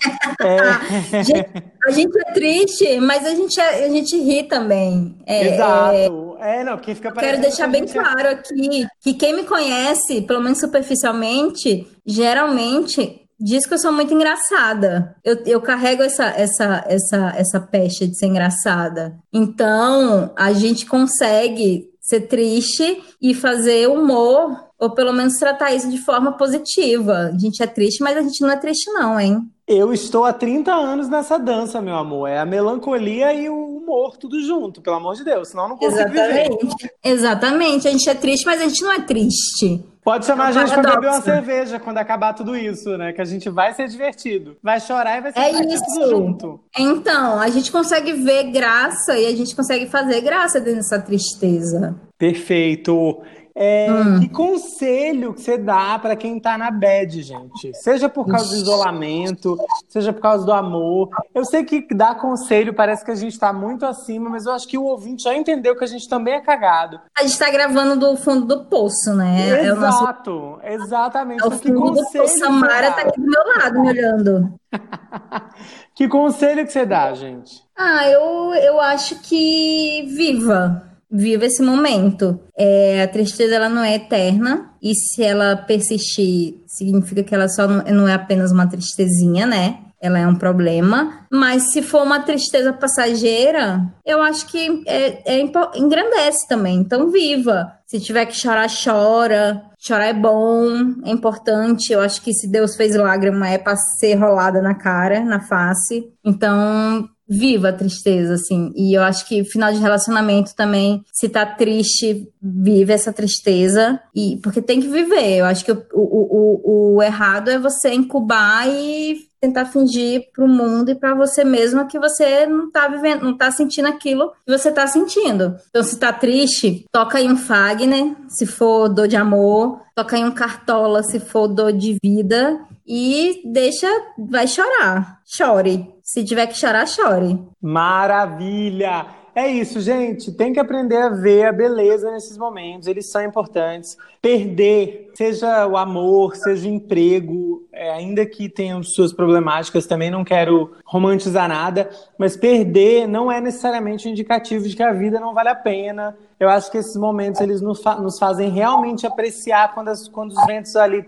É... 0.43 1.23
gente, 1.23 1.67
a 1.87 1.91
gente 1.91 2.19
é 2.19 2.33
triste, 2.33 2.99
mas 3.01 3.27
a 3.27 3.35
gente, 3.35 3.61
é, 3.61 3.85
a 3.85 3.89
gente 3.91 4.17
ri 4.17 4.45
também. 4.45 5.19
É, 5.27 5.55
Exato. 5.55 6.37
É, 6.39 6.65
não, 6.65 6.79
quem 6.79 6.95
fica 6.95 7.13
Quero 7.13 7.43
deixar 7.43 7.67
bem 7.67 7.83
é 7.83 7.87
claro 7.87 8.29
aqui 8.31 8.87
que 9.03 9.13
quem 9.13 9.37
me 9.37 9.45
conhece, 9.45 10.23
pelo 10.23 10.41
menos 10.41 10.59
superficialmente, 10.59 11.87
geralmente 12.07 13.21
diz 13.39 13.67
que 13.67 13.75
eu 13.75 13.79
sou 13.79 13.93
muito 13.93 14.15
engraçada. 14.15 15.15
Eu, 15.23 15.43
eu 15.45 15.61
carrego 15.61 16.03
essa, 16.03 16.27
essa, 16.29 16.87
essa, 16.87 17.35
essa 17.37 17.61
peste 17.61 18.07
de 18.07 18.17
ser 18.17 18.27
engraçada. 18.27 19.19
Então, 19.31 20.33
a 20.37 20.55
gente 20.55 20.87
consegue 20.87 21.91
ser 22.01 22.23
triste 22.23 23.03
e 23.21 23.35
fazer 23.35 23.89
humor, 23.89 24.70
ou 24.81 24.91
pelo 24.91 25.13
menos 25.13 25.35
tratar 25.35 25.73
isso 25.73 25.91
de 25.91 25.99
forma 25.99 26.33
positiva. 26.33 27.31
A 27.35 27.39
gente 27.39 27.63
é 27.63 27.67
triste, 27.67 28.03
mas 28.03 28.17
a 28.17 28.23
gente 28.23 28.41
não 28.41 28.51
é 28.51 28.57
triste, 28.57 28.91
não, 28.91 29.21
hein? 29.21 29.41
Eu 29.69 29.93
estou 29.93 30.25
há 30.25 30.33
30 30.33 30.73
anos 30.73 31.09
nessa 31.09 31.39
dança, 31.39 31.81
meu 31.81 31.95
amor. 31.95 32.29
É 32.29 32.39
a 32.39 32.47
melancolia 32.47 33.33
e 33.35 33.49
o 33.49 33.77
humor 33.77 34.17
tudo 34.17 34.43
junto, 34.43 34.81
pelo 34.81 34.97
amor 34.97 35.15
de 35.15 35.23
Deus, 35.23 35.51
senão 35.51 35.65
eu 35.65 35.69
não 35.69 35.77
consigo 35.77 36.01
Exatamente. 36.01 36.67
viver. 36.67 36.95
Exatamente. 37.05 37.89
A 37.89 37.91
gente 37.91 38.09
é 38.09 38.15
triste, 38.15 38.47
mas 38.47 38.61
a 38.61 38.67
gente 38.67 38.83
não 38.83 38.93
é 38.93 39.01
triste. 39.01 39.85
Pode 40.03 40.25
chamar 40.25 40.49
a 40.49 40.53
gente 40.53 40.73
para 40.73 40.95
beber 40.95 41.09
uma 41.09 41.21
cerveja 41.21 41.79
quando 41.79 41.99
acabar 41.99 42.33
tudo 42.33 42.57
isso, 42.57 42.97
né? 42.97 43.13
Que 43.13 43.21
a 43.21 43.25
gente 43.25 43.51
vai 43.51 43.75
ser 43.75 43.87
divertido. 43.87 44.57
Vai 44.63 44.81
chorar 44.81 45.19
e 45.19 45.21
vai 45.21 45.33
ser 45.33 45.39
é 45.39 45.75
isso. 45.75 46.09
junto. 46.09 46.61
Então, 46.77 47.39
a 47.39 47.49
gente 47.51 47.71
consegue 47.71 48.15
ver 48.15 48.45
graça 48.45 49.19
e 49.19 49.27
a 49.27 49.37
gente 49.37 49.55
consegue 49.55 49.87
fazer 49.87 50.23
graça 50.23 50.59
dessa 50.59 50.99
tristeza. 50.99 51.95
Perfeito. 52.19 53.21
É, 53.63 53.93
hum. 53.93 54.21
Que 54.21 54.29
conselho 54.31 55.35
que 55.35 55.43
você 55.43 55.59
dá 55.59 55.99
para 55.99 56.17
quem 56.17 56.39
está 56.39 56.57
na 56.57 56.71
bad, 56.71 57.21
gente? 57.21 57.75
Seja 57.75 58.09
por 58.09 58.27
causa 58.27 58.49
do 58.49 58.55
isolamento, 58.55 59.59
seja 59.87 60.15
por 60.15 60.23
causa 60.23 60.47
do 60.47 60.53
amor. 60.55 61.11
Eu 61.35 61.45
sei 61.45 61.63
que 61.63 61.87
dar 61.95 62.15
conselho 62.15 62.73
parece 62.73 63.05
que 63.05 63.11
a 63.11 63.15
gente 63.15 63.35
está 63.35 63.53
muito 63.53 63.85
acima, 63.85 64.31
mas 64.31 64.47
eu 64.47 64.53
acho 64.53 64.67
que 64.67 64.79
o 64.79 64.85
ouvinte 64.85 65.25
já 65.25 65.35
entendeu 65.35 65.77
que 65.77 65.85
a 65.85 65.87
gente 65.87 66.09
também 66.09 66.33
é 66.33 66.41
cagado. 66.41 67.03
A 67.15 67.21
gente 67.21 67.33
está 67.33 67.51
gravando 67.51 67.97
do 67.97 68.17
fundo 68.17 68.47
do 68.47 68.65
poço, 68.65 69.15
né? 69.15 69.67
Exato, 69.67 70.59
é 70.63 70.71
nosso... 70.71 70.85
exatamente. 70.85 71.43
É 71.43 71.47
o 71.47 71.51
fundo 71.51 71.91
do 71.91 72.11
poço. 72.11 72.39
Samara 72.39 72.89
está 72.89 73.03
aqui 73.03 73.21
do 73.21 73.27
meu 73.27 73.47
lado 73.47 73.79
me 73.79 73.89
olhando. 73.91 74.55
que 75.95 76.09
conselho 76.09 76.65
que 76.65 76.73
você 76.73 76.87
dá, 76.87 77.13
gente? 77.13 77.63
Ah, 77.77 78.09
eu, 78.09 78.55
eu 78.55 78.81
acho 78.81 79.21
que 79.21 80.07
viva 80.17 80.90
viva 81.11 81.47
esse 81.47 81.63
momento. 81.63 82.41
É, 82.57 83.03
a 83.03 83.09
tristeza 83.09 83.55
ela 83.55 83.69
não 83.69 83.83
é 83.83 83.97
eterna 83.97 84.71
e 84.83 84.95
se 84.95 85.23
ela 85.23 85.57
persistir, 85.57 86.55
significa 86.67 87.23
que 87.23 87.35
ela 87.35 87.49
só 87.49 87.67
não, 87.67 87.85
não 87.85 88.09
é 88.09 88.15
apenas 88.15 88.53
uma 88.53 88.69
tristezinha, 88.69 89.47
né? 89.47 89.79
ela 90.01 90.19
é 90.19 90.27
um 90.27 90.35
problema. 90.35 91.27
Mas 91.31 91.73
se 91.73 91.83
for 91.83 92.03
uma 92.03 92.21
tristeza 92.21 92.73
passageira, 92.73 93.83
eu 94.05 94.23
acho 94.23 94.47
que 94.47 94.83
é, 94.87 95.37
é, 95.37 95.41
engrandece 95.77 96.49
também. 96.49 96.79
Então, 96.79 97.11
viva. 97.11 97.73
Se 97.87 98.01
tiver 98.01 98.25
que 98.27 98.35
chorar, 98.35 98.69
chora. 98.69 99.63
Chorar 99.79 100.07
é 100.07 100.15
bom, 100.15 100.67
é 101.05 101.11
importante. 101.11 101.93
Eu 101.93 102.01
acho 102.01 102.23
que 102.23 102.33
se 102.33 102.49
Deus 102.49 102.77
fez 102.77 102.97
lágrima 102.97 103.49
é 103.49 103.59
para 103.59 103.77
ser 103.77 104.15
rolada 104.15 104.63
na 104.63 104.75
cara, 104.75 105.21
na 105.21 105.41
face. 105.41 106.11
Então, 106.25 107.07
viva 107.31 107.69
a 107.69 107.73
tristeza, 107.73 108.35
assim. 108.35 108.73
E 108.75 108.93
eu 108.93 109.03
acho 109.03 109.27
que 109.29 109.45
final 109.45 109.73
de 109.73 109.79
relacionamento 109.79 110.53
também, 110.57 111.05
se 111.13 111.29
tá 111.29 111.47
triste, 111.47 112.29
vive 112.43 112.93
essa 112.93 113.13
tristeza. 113.13 114.01
e 114.13 114.39
Porque 114.43 114.61
tem 114.61 114.81
que 114.81 114.89
viver. 114.89 115.37
Eu 115.37 115.45
acho 115.45 115.65
que 115.65 115.71
o, 115.71 115.85
o, 115.95 116.65
o, 116.65 116.97
o 116.97 117.03
errado 117.03 117.49
é 117.49 117.59
você 117.59 117.95
incubar 117.95 118.69
e 118.69 119.30
tentar 119.41 119.67
fingir 119.67 120.31
para 120.35 120.45
o 120.45 120.49
mundo 120.49 120.91
e 120.91 120.95
para 120.95 121.15
você 121.15 121.43
mesma 121.45 121.87
que 121.87 121.99
você 121.99 122.47
não 122.47 122.71
tá 122.71 122.89
vivendo, 122.89 123.23
não 123.23 123.37
tá 123.37 123.51
sentindo 123.51 123.89
aquilo 123.89 124.31
que 124.45 124.57
você 124.57 124.71
tá 124.71 124.87
sentindo. 124.87 125.57
Então, 125.71 125.83
se 125.83 125.99
tá 125.99 126.13
triste, 126.13 126.85
toca 126.93 127.19
aí 127.19 127.31
um 127.31 127.37
Fagner, 127.37 128.15
se 128.29 128.47
for 128.47 128.89
dor 128.89 129.09
de 129.09 129.17
amor, 129.17 129.81
toca 129.95 130.17
aí 130.17 130.25
um 130.25 130.31
Cartola, 130.31 131.03
se 131.03 131.19
for 131.19 131.49
dor 131.49 131.73
de 131.73 131.97
vida 132.03 132.61
e 132.87 133.43
deixa, 133.45 133.89
vai 134.19 134.47
chorar. 134.47 135.21
Chore. 135.25 135.89
Se 136.03 136.25
tiver 136.25 136.47
que 136.49 136.57
chorar, 136.57 136.87
chore. 136.87 137.39
Maravilha! 137.63 139.20
É 139.35 139.47
isso, 139.47 139.81
gente. 139.81 140.33
Tem 140.33 140.53
que 140.53 140.59
aprender 140.59 140.97
a 140.97 141.09
ver 141.09 141.47
a 141.47 141.53
beleza 141.53 142.11
nesses 142.11 142.37
momentos. 142.37 142.89
Eles 142.89 143.07
são 143.07 143.23
importantes. 143.23 143.97
Perder, 144.21 145.11
seja 145.15 145.67
o 145.67 145.77
amor, 145.77 146.37
seja 146.37 146.69
o 146.69 146.73
emprego, 146.73 147.65
é, 147.73 147.91
ainda 147.91 148.27
que 148.27 148.49
tenham 148.49 148.83
suas 148.83 149.13
problemáticas, 149.13 149.87
também 149.87 150.11
não 150.11 150.25
quero 150.25 150.73
romantizar 150.85 151.49
nada, 151.49 151.89
mas 152.19 152.37
perder 152.37 153.07
não 153.07 153.31
é 153.31 153.41
necessariamente 153.41 154.09
um 154.09 154.11
indicativo 154.11 154.69
de 154.69 154.77
que 154.77 154.83
a 154.83 154.93
vida 154.93 155.21
não 155.21 155.33
vale 155.33 155.49
a 155.49 155.55
pena. 155.55 156.17
Eu 156.39 156.49
acho 156.49 156.71
que 156.71 156.79
esses 156.79 156.97
momentos 156.97 157.41
eles 157.41 157.61
nos, 157.61 157.83
fa 157.83 157.95
nos 157.97 158.19
fazem 158.19 158.51
realmente 158.51 159.07
apreciar 159.07 159.73
quando, 159.73 159.89
as, 159.89 160.09
quando 160.09 160.33
os 160.33 160.47
ventos 160.47 160.75
ali 160.77 161.05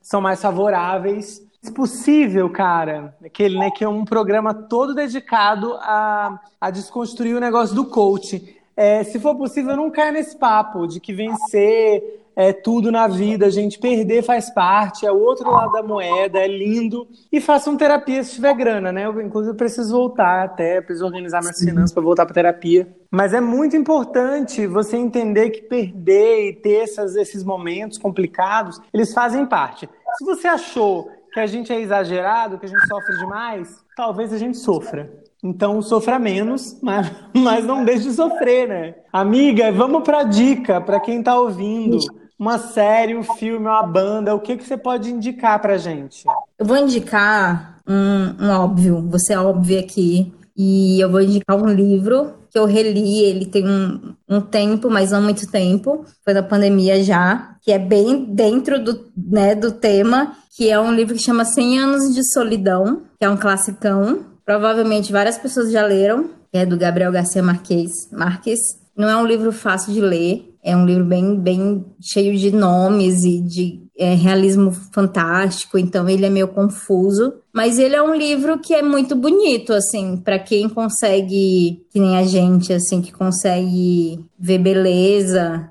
são 0.00 0.20
mais 0.20 0.40
favoráveis. 0.40 1.42
Se 1.62 1.72
possível, 1.72 2.48
cara, 2.48 3.14
aquele, 3.22 3.58
né, 3.58 3.70
que 3.70 3.84
é 3.84 3.88
um 3.88 4.04
programa 4.04 4.54
todo 4.54 4.94
dedicado 4.94 5.74
a, 5.74 6.40
a 6.58 6.70
desconstruir 6.70 7.36
o 7.36 7.40
negócio 7.40 7.74
do 7.74 7.84
coach. 7.84 8.56
É, 8.74 9.04
se 9.04 9.20
for 9.20 9.36
possível, 9.36 9.76
não 9.76 9.90
caia 9.90 10.10
nesse 10.10 10.38
papo 10.38 10.86
de 10.86 11.00
que 11.00 11.12
vencer 11.12 12.20
é 12.34 12.52
tudo 12.52 12.90
na 12.90 13.06
vida, 13.06 13.44
a 13.44 13.50
gente 13.50 13.78
perder 13.78 14.22
faz 14.22 14.48
parte, 14.48 15.04
é 15.04 15.12
o 15.12 15.18
outro 15.20 15.50
lado 15.50 15.72
da 15.72 15.82
moeda, 15.82 16.38
é 16.38 16.48
lindo. 16.48 17.06
E 17.30 17.38
façam 17.40 17.76
terapia 17.76 18.24
se 18.24 18.36
tiver 18.36 18.54
grana, 18.54 18.90
né? 18.90 19.04
Eu, 19.04 19.20
inclusive, 19.20 19.54
preciso 19.54 19.92
voltar 19.92 20.44
até, 20.44 20.80
preciso 20.80 21.04
organizar 21.04 21.40
minhas 21.40 21.58
Sim. 21.58 21.66
finanças 21.66 21.92
para 21.92 22.02
voltar 22.02 22.24
para 22.24 22.34
terapia. 22.34 22.88
Mas 23.10 23.34
é 23.34 23.40
muito 23.40 23.76
importante 23.76 24.66
você 24.66 24.96
entender 24.96 25.50
que 25.50 25.62
perder 25.62 26.48
e 26.48 26.52
ter 26.54 26.84
essas, 26.84 27.16
esses 27.16 27.44
momentos 27.44 27.98
complicados, 27.98 28.80
eles 28.94 29.12
fazem 29.12 29.44
parte. 29.44 29.86
Se 30.16 30.24
você 30.24 30.48
achou 30.48 31.10
que 31.32 31.40
a 31.40 31.46
gente 31.46 31.72
é 31.72 31.80
exagerado, 31.80 32.58
que 32.58 32.66
a 32.66 32.68
gente 32.68 32.86
sofre 32.86 33.16
demais, 33.18 33.84
talvez 33.96 34.32
a 34.32 34.38
gente 34.38 34.58
sofra. 34.58 35.10
Então 35.42 35.80
sofra 35.80 36.18
menos, 36.18 36.78
mas, 36.82 37.10
mas 37.34 37.64
não 37.64 37.84
deixe 37.84 38.04
de 38.04 38.12
sofrer, 38.12 38.68
né? 38.68 38.94
Amiga, 39.12 39.72
vamos 39.72 40.02
para 40.02 40.24
dica 40.24 40.80
para 40.80 41.00
quem 41.00 41.20
está 41.20 41.38
ouvindo. 41.38 41.98
Uma 42.38 42.58
série, 42.58 43.14
um 43.14 43.22
filme, 43.22 43.66
uma 43.66 43.82
banda, 43.82 44.34
o 44.34 44.40
que, 44.40 44.56
que 44.56 44.64
você 44.64 44.76
pode 44.76 45.10
indicar 45.10 45.60
pra 45.60 45.76
gente? 45.76 46.24
Eu 46.58 46.64
vou 46.64 46.76
indicar 46.78 47.80
um, 47.86 48.46
um 48.46 48.50
óbvio, 48.50 49.06
você 49.10 49.34
é 49.34 49.38
óbvio 49.38 49.78
aqui. 49.78 50.32
E 50.56 51.00
eu 51.00 51.10
vou 51.10 51.20
indicar 51.20 51.56
um 51.56 51.68
livro 51.68 52.39
que 52.50 52.58
eu 52.58 52.64
reli, 52.64 53.22
ele 53.24 53.46
tem 53.46 53.66
um, 53.68 54.14
um 54.28 54.40
tempo, 54.40 54.90
mas 54.90 55.12
não 55.12 55.22
muito 55.22 55.50
tempo, 55.50 56.04
foi 56.24 56.34
na 56.34 56.42
pandemia 56.42 57.02
já, 57.02 57.56
que 57.62 57.70
é 57.70 57.78
bem 57.78 58.24
dentro 58.24 58.82
do, 58.82 59.10
né, 59.16 59.54
do 59.54 59.70
tema, 59.70 60.36
que 60.56 60.68
é 60.68 60.78
um 60.78 60.92
livro 60.92 61.14
que 61.14 61.22
chama 61.22 61.44
100 61.44 61.78
Anos 61.78 62.14
de 62.14 62.22
Solidão, 62.32 63.02
que 63.18 63.24
é 63.24 63.30
um 63.30 63.36
classicão. 63.36 64.24
Provavelmente 64.44 65.12
várias 65.12 65.38
pessoas 65.38 65.70
já 65.70 65.86
leram, 65.86 66.30
que 66.50 66.58
é 66.58 66.66
do 66.66 66.76
Gabriel 66.76 67.12
Garcia 67.12 67.42
Marques. 67.42 67.92
Marques. 68.10 68.58
Não 68.96 69.08
é 69.08 69.16
um 69.16 69.26
livro 69.26 69.52
fácil 69.52 69.92
de 69.92 70.00
ler, 70.00 70.49
é 70.62 70.76
um 70.76 70.84
livro 70.84 71.04
bem, 71.04 71.38
bem 71.38 71.84
cheio 72.00 72.36
de 72.36 72.50
nomes 72.50 73.24
e 73.24 73.40
de 73.40 73.82
é, 73.98 74.14
realismo 74.14 74.70
fantástico, 74.92 75.78
então 75.78 76.08
ele 76.08 76.26
é 76.26 76.30
meio 76.30 76.48
confuso. 76.48 77.34
Mas 77.52 77.78
ele 77.78 77.96
é 77.96 78.02
um 78.02 78.14
livro 78.14 78.58
que 78.58 78.74
é 78.74 78.82
muito 78.82 79.14
bonito, 79.16 79.72
assim, 79.72 80.16
para 80.16 80.38
quem 80.38 80.68
consegue, 80.68 81.84
que 81.90 81.98
nem 81.98 82.16
a 82.16 82.22
gente, 82.24 82.72
assim, 82.72 83.02
que 83.02 83.12
consegue 83.12 84.24
ver 84.38 84.58
beleza 84.58 85.70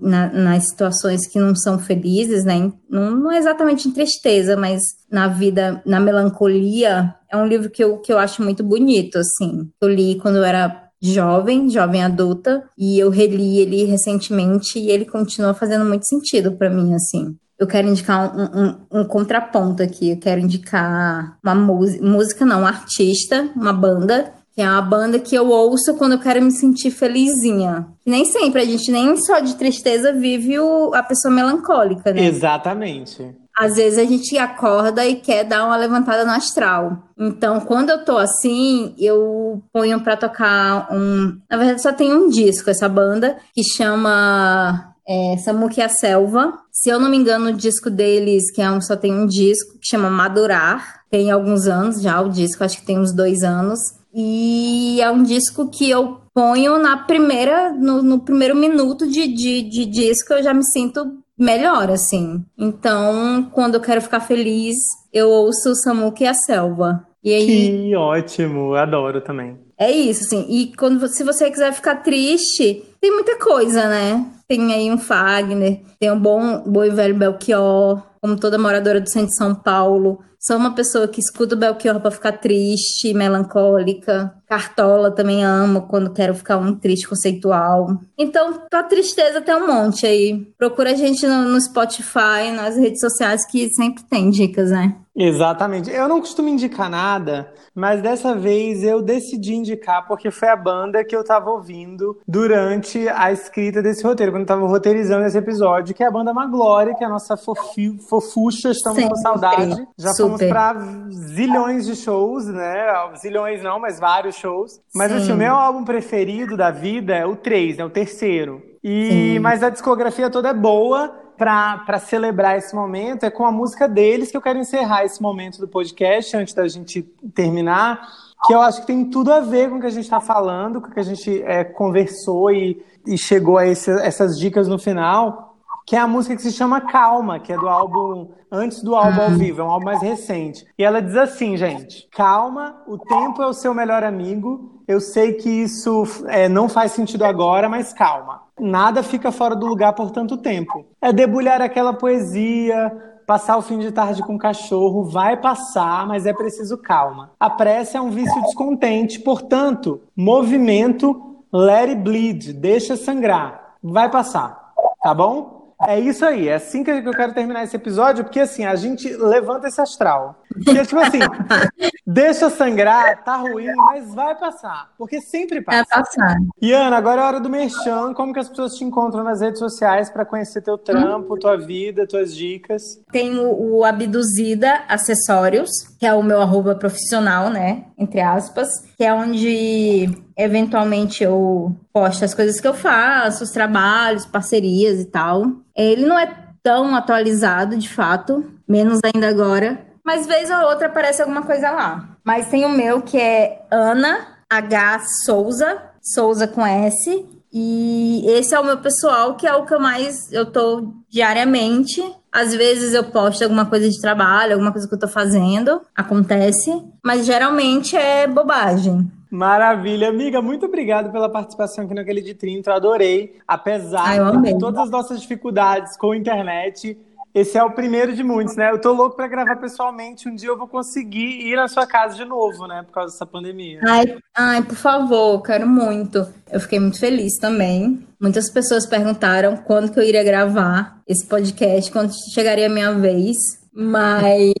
na, 0.00 0.32
nas 0.32 0.68
situações 0.68 1.28
que 1.28 1.38
não 1.38 1.54
são 1.54 1.78
felizes, 1.78 2.44
né? 2.44 2.72
Não, 2.90 3.12
não 3.12 3.32
é 3.32 3.38
exatamente 3.38 3.86
em 3.86 3.92
tristeza, 3.92 4.56
mas 4.56 4.82
na 5.10 5.28
vida, 5.28 5.80
na 5.86 6.00
melancolia, 6.00 7.14
é 7.30 7.36
um 7.36 7.46
livro 7.46 7.70
que 7.70 7.82
eu, 7.82 7.98
que 7.98 8.12
eu 8.12 8.18
acho 8.18 8.42
muito 8.42 8.64
bonito, 8.64 9.16
assim. 9.16 9.70
Eu 9.80 9.88
li 9.88 10.16
quando 10.16 10.36
eu 10.36 10.44
era 10.44 10.83
jovem, 11.12 11.68
jovem 11.68 12.02
adulta, 12.02 12.64
e 12.76 12.98
eu 12.98 13.10
reli 13.10 13.58
ele 13.58 13.84
recentemente 13.84 14.78
e 14.78 14.90
ele 14.90 15.04
continua 15.04 15.54
fazendo 15.54 15.84
muito 15.84 16.06
sentido 16.06 16.52
para 16.52 16.70
mim, 16.70 16.94
assim. 16.94 17.36
Eu 17.58 17.66
quero 17.66 17.86
indicar 17.86 18.36
um, 18.36 18.42
um, 18.42 19.00
um, 19.00 19.04
contraponto 19.04 19.82
aqui. 19.82 20.10
Eu 20.10 20.18
quero 20.18 20.40
indicar 20.40 21.38
uma 21.42 21.54
música, 21.54 22.04
música 22.04 22.44
não, 22.44 22.62
um 22.62 22.66
artista, 22.66 23.48
uma 23.54 23.72
banda 23.72 24.32
que 24.54 24.62
é 24.62 24.70
uma 24.70 24.82
banda 24.82 25.18
que 25.18 25.34
eu 25.34 25.48
ouço 25.48 25.94
quando 25.94 26.12
eu 26.12 26.20
quero 26.20 26.40
me 26.40 26.52
sentir 26.52 26.92
felizinha. 26.92 27.88
Nem 28.06 28.24
sempre, 28.24 28.62
a 28.62 28.64
gente 28.64 28.90
nem 28.90 29.16
só 29.16 29.40
de 29.40 29.56
tristeza 29.56 30.12
vive 30.12 30.60
o, 30.60 30.94
a 30.94 31.02
pessoa 31.02 31.34
melancólica, 31.34 32.12
né? 32.12 32.24
Exatamente. 32.24 33.34
Às 33.56 33.76
vezes 33.76 33.98
a 33.98 34.04
gente 34.04 34.36
acorda 34.36 35.06
e 35.06 35.16
quer 35.16 35.44
dar 35.44 35.64
uma 35.64 35.76
levantada 35.76 36.24
no 36.24 36.32
astral. 36.32 37.04
Então, 37.16 37.60
quando 37.60 37.90
eu 37.90 38.04
tô 38.04 38.18
assim, 38.18 38.94
eu 38.98 39.62
ponho 39.72 40.00
pra 40.00 40.16
tocar 40.16 40.88
um. 40.90 41.38
Na 41.48 41.56
verdade, 41.56 41.82
só 41.82 41.92
tem 41.92 42.12
um 42.12 42.28
disco, 42.28 42.68
essa 42.68 42.88
banda, 42.88 43.36
que 43.54 43.62
chama 43.62 44.92
é, 45.06 45.36
Samuque 45.38 45.80
a 45.80 45.88
Selva. 45.88 46.52
Se 46.72 46.90
eu 46.90 46.98
não 46.98 47.08
me 47.08 47.16
engano, 47.16 47.50
o 47.50 47.52
disco 47.52 47.88
deles, 47.90 48.50
que 48.52 48.60
é 48.60 48.70
um, 48.70 48.80
só 48.80 48.96
tem 48.96 49.12
um 49.12 49.26
disco, 49.26 49.78
que 49.78 49.86
chama 49.86 50.10
Madurar. 50.10 51.02
Tem 51.08 51.30
alguns 51.30 51.66
anos 51.66 52.02
já 52.02 52.20
o 52.20 52.28
disco, 52.28 52.64
acho 52.64 52.78
que 52.78 52.86
tem 52.86 52.98
uns 52.98 53.14
dois 53.14 53.42
anos. 53.42 53.78
E 54.12 55.00
é 55.00 55.10
um 55.10 55.22
disco 55.22 55.68
que 55.68 55.88
eu 55.88 56.20
ponho 56.34 56.78
na 56.78 56.96
primeira, 56.96 57.72
no, 57.72 58.02
no 58.02 58.20
primeiro 58.20 58.56
minuto 58.56 59.06
de, 59.06 59.28
de, 59.28 59.62
de 59.62 59.86
disco, 59.86 60.32
eu 60.32 60.42
já 60.42 60.52
me 60.52 60.64
sinto 60.64 61.18
melhor, 61.38 61.90
assim. 61.90 62.44
Então, 62.58 63.50
quando 63.52 63.74
eu 63.74 63.80
quero 63.80 64.00
ficar 64.00 64.20
feliz, 64.20 64.76
eu 65.12 65.28
ouço 65.28 65.70
o 65.70 65.76
Samuca 65.76 66.24
e 66.24 66.26
a 66.26 66.34
Selva. 66.34 67.06
E 67.22 67.32
aí... 67.32 67.46
Que 67.46 67.96
ótimo, 67.96 68.74
adoro 68.74 69.20
também. 69.20 69.58
É 69.78 69.90
isso, 69.90 70.24
assim. 70.24 70.46
E 70.48 70.74
quando, 70.76 71.06
se 71.08 71.24
você 71.24 71.50
quiser 71.50 71.72
ficar 71.72 71.96
triste, 71.96 72.84
tem 73.00 73.10
muita 73.10 73.38
coisa, 73.38 73.88
né? 73.88 74.24
Tem 74.46 74.72
aí 74.72 74.90
um 74.90 74.98
Fagner, 74.98 75.80
tem 75.98 76.10
um 76.10 76.18
bom, 76.18 76.62
bom 76.66 76.84
e 76.84 76.90
velho 76.90 77.14
Belchior, 77.14 78.02
como 78.24 78.36
toda 78.36 78.56
moradora 78.56 79.02
do 79.02 79.10
centro 79.10 79.28
de 79.28 79.36
São 79.36 79.54
Paulo. 79.54 80.18
Sou 80.40 80.56
uma 80.56 80.74
pessoa 80.74 81.06
que 81.06 81.20
escuta 81.20 81.54
o 81.54 81.58
Belchior 81.58 82.00
para 82.00 82.10
ficar 82.10 82.32
triste, 82.32 83.12
melancólica. 83.12 84.34
Cartola 84.48 85.10
também 85.10 85.44
amo 85.44 85.82
quando 85.82 86.12
quero 86.12 86.34
ficar 86.34 86.56
um 86.56 86.74
triste 86.74 87.06
conceitual. 87.06 87.98
Então, 88.16 88.62
pra 88.70 88.82
tristeza 88.82 89.42
tem 89.42 89.54
um 89.54 89.66
monte 89.66 90.06
aí. 90.06 90.52
Procura 90.56 90.92
a 90.92 90.94
gente 90.94 91.26
no, 91.26 91.50
no 91.50 91.60
Spotify, 91.60 92.50
nas 92.54 92.76
redes 92.76 93.00
sociais 93.00 93.44
que 93.46 93.68
sempre 93.74 94.04
tem 94.04 94.30
dicas, 94.30 94.70
né? 94.70 94.96
Exatamente. 95.16 95.90
Eu 95.90 96.08
não 96.08 96.18
costumo 96.18 96.48
indicar 96.48 96.90
nada, 96.90 97.52
mas 97.72 98.02
dessa 98.02 98.34
vez 98.34 98.82
eu 98.82 99.00
decidi 99.00 99.54
indicar 99.54 100.06
porque 100.08 100.28
foi 100.28 100.48
a 100.48 100.56
banda 100.56 101.04
que 101.04 101.14
eu 101.14 101.22
tava 101.22 101.50
ouvindo 101.50 102.18
durante 102.26 103.08
a 103.08 103.30
escrita 103.30 103.80
desse 103.80 104.02
roteiro, 104.02 104.32
quando 104.32 104.42
eu 104.42 104.46
tava 104.48 104.66
roteirizando 104.66 105.24
esse 105.24 105.38
episódio, 105.38 105.94
que 105.94 106.02
é 106.02 106.06
a 106.06 106.10
banda 106.10 106.34
Maglória, 106.34 106.96
que 106.96 107.04
é 107.04 107.06
a 107.06 107.10
nossa 107.10 107.36
fofi, 107.36 107.96
fofucha, 108.14 108.70
estamos 108.70 108.98
Sempre. 108.98 109.14
com 109.14 109.20
saudade. 109.20 109.88
Já 109.98 110.12
Super. 110.12 110.22
fomos 110.22 110.42
pra 110.42 110.76
zilhões 111.10 111.86
de 111.86 111.96
shows, 111.96 112.46
né? 112.46 112.86
Zilhões 113.16 113.62
não, 113.62 113.80
mas 113.80 113.98
vários 113.98 114.36
shows. 114.36 114.80
Mas 114.94 115.10
Sim. 115.10 115.18
assim, 115.18 115.32
o 115.32 115.36
meu 115.36 115.54
álbum 115.54 115.84
preferido 115.84 116.56
da 116.56 116.70
vida 116.70 117.14
é 117.14 117.26
o 117.26 117.34
3, 117.34 117.78
né? 117.78 117.84
O 117.84 117.90
terceiro. 117.90 118.62
E, 118.82 119.38
mas 119.40 119.62
a 119.62 119.70
discografia 119.70 120.30
toda 120.30 120.50
é 120.50 120.54
boa 120.54 121.08
para 121.36 121.98
celebrar 121.98 122.56
esse 122.56 122.74
momento, 122.76 123.24
é 123.24 123.30
com 123.30 123.44
a 123.44 123.50
música 123.50 123.88
deles 123.88 124.30
que 124.30 124.36
eu 124.36 124.42
quero 124.42 124.58
encerrar 124.58 125.04
esse 125.04 125.20
momento 125.20 125.58
do 125.58 125.66
podcast, 125.66 126.36
antes 126.36 126.54
da 126.54 126.68
gente 126.68 127.02
terminar, 127.34 128.06
que 128.46 128.54
eu 128.54 128.60
acho 128.60 128.82
que 128.82 128.86
tem 128.86 129.04
tudo 129.10 129.32
a 129.32 129.40
ver 129.40 129.68
com 129.68 129.76
o 129.76 129.80
que 129.80 129.86
a 129.86 129.90
gente 129.90 130.04
está 130.04 130.20
falando, 130.20 130.80
com 130.80 130.88
o 130.88 130.92
que 130.92 131.00
a 131.00 131.04
gente 131.04 131.42
é, 131.42 131.64
conversou 131.64 132.52
e, 132.52 132.80
e 133.04 133.18
chegou 133.18 133.58
a 133.58 133.66
esse, 133.66 133.90
essas 133.90 134.38
dicas 134.38 134.68
no 134.68 134.78
final, 134.78 135.43
que 135.86 135.96
é 135.96 135.98
a 135.98 136.06
música 136.06 136.36
que 136.36 136.42
se 136.42 136.52
chama 136.52 136.80
Calma, 136.80 137.38
que 137.38 137.52
é 137.52 137.56
do 137.56 137.68
álbum 137.68 138.28
antes 138.50 138.82
do 138.82 138.94
álbum 138.94 139.20
ao 139.20 139.30
vivo, 139.30 139.60
é 139.60 139.64
um 139.64 139.70
álbum 139.70 139.86
mais 139.86 140.00
recente. 140.00 140.64
E 140.78 140.84
ela 140.84 141.02
diz 141.02 141.16
assim, 141.16 141.56
gente: 141.56 142.08
Calma, 142.10 142.82
o 142.86 142.96
tempo 142.96 143.42
é 143.42 143.46
o 143.46 143.52
seu 143.52 143.74
melhor 143.74 144.02
amigo. 144.02 144.82
Eu 144.86 145.00
sei 145.00 145.34
que 145.34 145.48
isso 145.48 146.04
é, 146.26 146.48
não 146.48 146.68
faz 146.68 146.92
sentido 146.92 147.24
agora, 147.24 147.68
mas 147.68 147.92
calma. 147.92 148.42
Nada 148.58 149.02
fica 149.02 149.32
fora 149.32 149.56
do 149.56 149.66
lugar 149.66 149.94
por 149.94 150.10
tanto 150.10 150.36
tempo. 150.36 150.86
É 151.00 151.12
debulhar 151.12 151.60
aquela 151.60 151.92
poesia, 151.92 152.92
passar 153.26 153.56
o 153.56 153.62
fim 153.62 153.78
de 153.78 153.90
tarde 153.90 154.22
com 154.22 154.36
o 154.36 154.38
cachorro, 154.38 155.04
vai 155.04 155.36
passar, 155.36 156.06
mas 156.06 156.26
é 156.26 156.32
preciso 156.32 156.78
calma. 156.78 157.32
A 157.40 157.48
pressa 157.48 157.98
é 157.98 158.00
um 158.00 158.10
vício 158.10 158.40
descontente, 158.42 159.18
portanto, 159.20 160.02
movimento, 160.16 161.36
let 161.52 161.88
it 161.88 161.96
bleed, 161.96 162.52
deixa 162.52 162.96
sangrar, 162.96 163.76
vai 163.82 164.10
passar, 164.10 164.72
tá 165.02 165.14
bom? 165.14 165.53
É 165.86 165.98
isso 165.98 166.24
aí, 166.24 166.48
é 166.48 166.54
assim 166.54 166.82
que 166.82 166.90
eu 166.90 167.12
quero 167.12 167.34
terminar 167.34 167.64
esse 167.64 167.76
episódio, 167.76 168.24
porque 168.24 168.40
assim, 168.40 168.64
a 168.64 168.74
gente 168.74 169.08
levanta 169.16 169.68
esse 169.68 169.80
astral. 169.80 170.42
Porque, 170.64 170.82
tipo 170.82 171.00
assim, 171.00 171.18
deixa 172.06 172.48
sangrar, 172.48 173.24
tá 173.24 173.36
ruim, 173.36 173.74
mas 173.74 174.14
vai 174.14 174.34
passar. 174.36 174.90
Porque 174.96 175.20
sempre 175.20 175.60
passa. 175.60 175.84
Vai 175.90 176.04
passar. 176.04 176.36
E 176.62 176.72
Ana, 176.72 176.96
agora 176.96 177.20
é 177.20 177.24
a 177.24 177.26
hora 177.26 177.40
do 177.40 177.50
merchan. 177.50 178.14
Como 178.14 178.32
que 178.32 178.38
as 178.38 178.48
pessoas 178.48 178.74
te 178.74 178.84
encontram 178.84 179.24
nas 179.24 179.40
redes 179.40 179.58
sociais 179.58 180.08
para 180.10 180.24
conhecer 180.24 180.62
teu 180.62 180.78
trampo, 180.78 181.36
tua 181.38 181.56
vida, 181.56 182.06
tuas 182.06 182.34
dicas? 182.34 182.82
Tem 183.10 183.36
o, 183.38 183.78
o 183.78 183.84
Abduzida 183.84 184.84
Acessórios, 184.88 185.70
que 185.98 186.06
é 186.06 186.14
o 186.14 186.22
meu 186.22 186.40
arroba 186.40 186.74
profissional, 186.76 187.50
né? 187.50 187.86
Entre 187.98 188.20
aspas, 188.20 188.68
que 188.96 189.04
é 189.04 189.12
onde 189.12 190.08
eventualmente 190.36 191.22
eu 191.22 191.74
posto 191.92 192.24
as 192.24 192.34
coisas 192.34 192.60
que 192.60 192.68
eu 192.68 192.74
faço, 192.74 193.44
os 193.44 193.50
trabalhos, 193.50 194.26
parcerias 194.26 195.00
e 195.00 195.04
tal. 195.06 195.46
Ele 195.76 196.06
não 196.06 196.18
é 196.18 196.32
tão 196.62 196.94
atualizado, 196.94 197.76
de 197.76 197.88
fato, 197.88 198.44
menos 198.66 199.00
ainda 199.04 199.28
agora, 199.28 199.78
mas 200.04 200.26
vez 200.26 200.50
ou 200.50 200.68
outra 200.68 200.88
aparece 200.88 201.22
alguma 201.22 201.42
coisa 201.42 201.70
lá. 201.70 202.16
Mas 202.22 202.48
tem 202.48 202.64
o 202.64 202.68
meu 202.68 203.00
que 203.00 203.18
é 203.18 203.62
Ana 203.70 204.26
H 204.50 205.00
Souza, 205.24 205.82
Souza 206.02 206.46
com 206.46 206.64
S, 206.66 207.26
e 207.50 208.24
esse 208.26 208.54
é 208.54 208.60
o 208.60 208.64
meu 208.64 208.78
pessoal, 208.78 209.36
que 209.36 209.46
é 209.46 209.54
o 209.54 209.64
que 209.64 209.72
eu 209.72 209.80
mais 209.80 210.30
eu 210.32 210.44
tô 210.44 210.92
diariamente. 211.08 212.02
Às 212.30 212.52
vezes 212.52 212.92
eu 212.92 213.04
posto 213.04 213.44
alguma 213.44 213.64
coisa 213.64 213.88
de 213.88 214.00
trabalho, 214.00 214.54
alguma 214.54 214.72
coisa 214.72 214.88
que 214.88 214.94
eu 214.94 214.98
tô 214.98 215.06
fazendo, 215.06 215.80
acontece, 215.94 216.70
mas 217.02 217.24
geralmente 217.24 217.96
é 217.96 218.26
bobagem. 218.26 219.08
Maravilha, 219.34 220.10
amiga, 220.10 220.40
muito 220.40 220.66
obrigado 220.66 221.10
pela 221.10 221.28
participação 221.28 221.84
aqui 221.84 221.92
naquele 221.92 222.22
de 222.22 222.34
30, 222.34 222.70
eu 222.70 222.74
adorei. 222.74 223.36
Apesar 223.48 224.20
Ai, 224.20 224.42
de 224.42 224.58
todas 224.60 224.82
as 224.82 224.90
nossas 224.90 225.20
dificuldades 225.20 225.96
com 225.96 226.12
a 226.12 226.16
internet, 226.16 226.96
esse 227.34 227.58
é 227.58 227.64
o 227.64 227.72
primeiro 227.72 228.14
de 228.14 228.22
muitos, 228.22 228.54
né? 228.54 228.70
Eu 228.70 228.80
tô 228.80 228.92
louco 228.92 229.16
para 229.16 229.26
gravar 229.26 229.56
pessoalmente. 229.56 230.28
Um 230.28 230.36
dia 230.36 230.50
eu 230.50 230.56
vou 230.56 230.68
conseguir 230.68 231.48
ir 231.48 231.56
na 231.56 231.66
sua 231.66 231.84
casa 231.84 232.14
de 232.14 232.24
novo, 232.24 232.68
né? 232.68 232.84
Por 232.84 232.92
causa 232.92 233.12
dessa 233.12 233.26
pandemia. 233.26 233.80
Ai, 233.84 234.16
ai, 234.36 234.62
por 234.62 234.76
favor, 234.76 235.42
quero 235.42 235.66
muito. 235.66 236.24
Eu 236.48 236.60
fiquei 236.60 236.78
muito 236.78 237.00
feliz 237.00 237.36
também. 237.40 238.06
Muitas 238.20 238.48
pessoas 238.48 238.86
perguntaram 238.86 239.56
quando 239.56 239.90
que 239.90 239.98
eu 239.98 240.04
iria 240.04 240.22
gravar 240.22 241.00
esse 241.08 241.26
podcast, 241.26 241.90
quando 241.90 242.12
chegaria 242.32 242.66
a 242.66 242.70
minha 242.70 242.92
vez. 242.92 243.34
Mas 243.76 244.54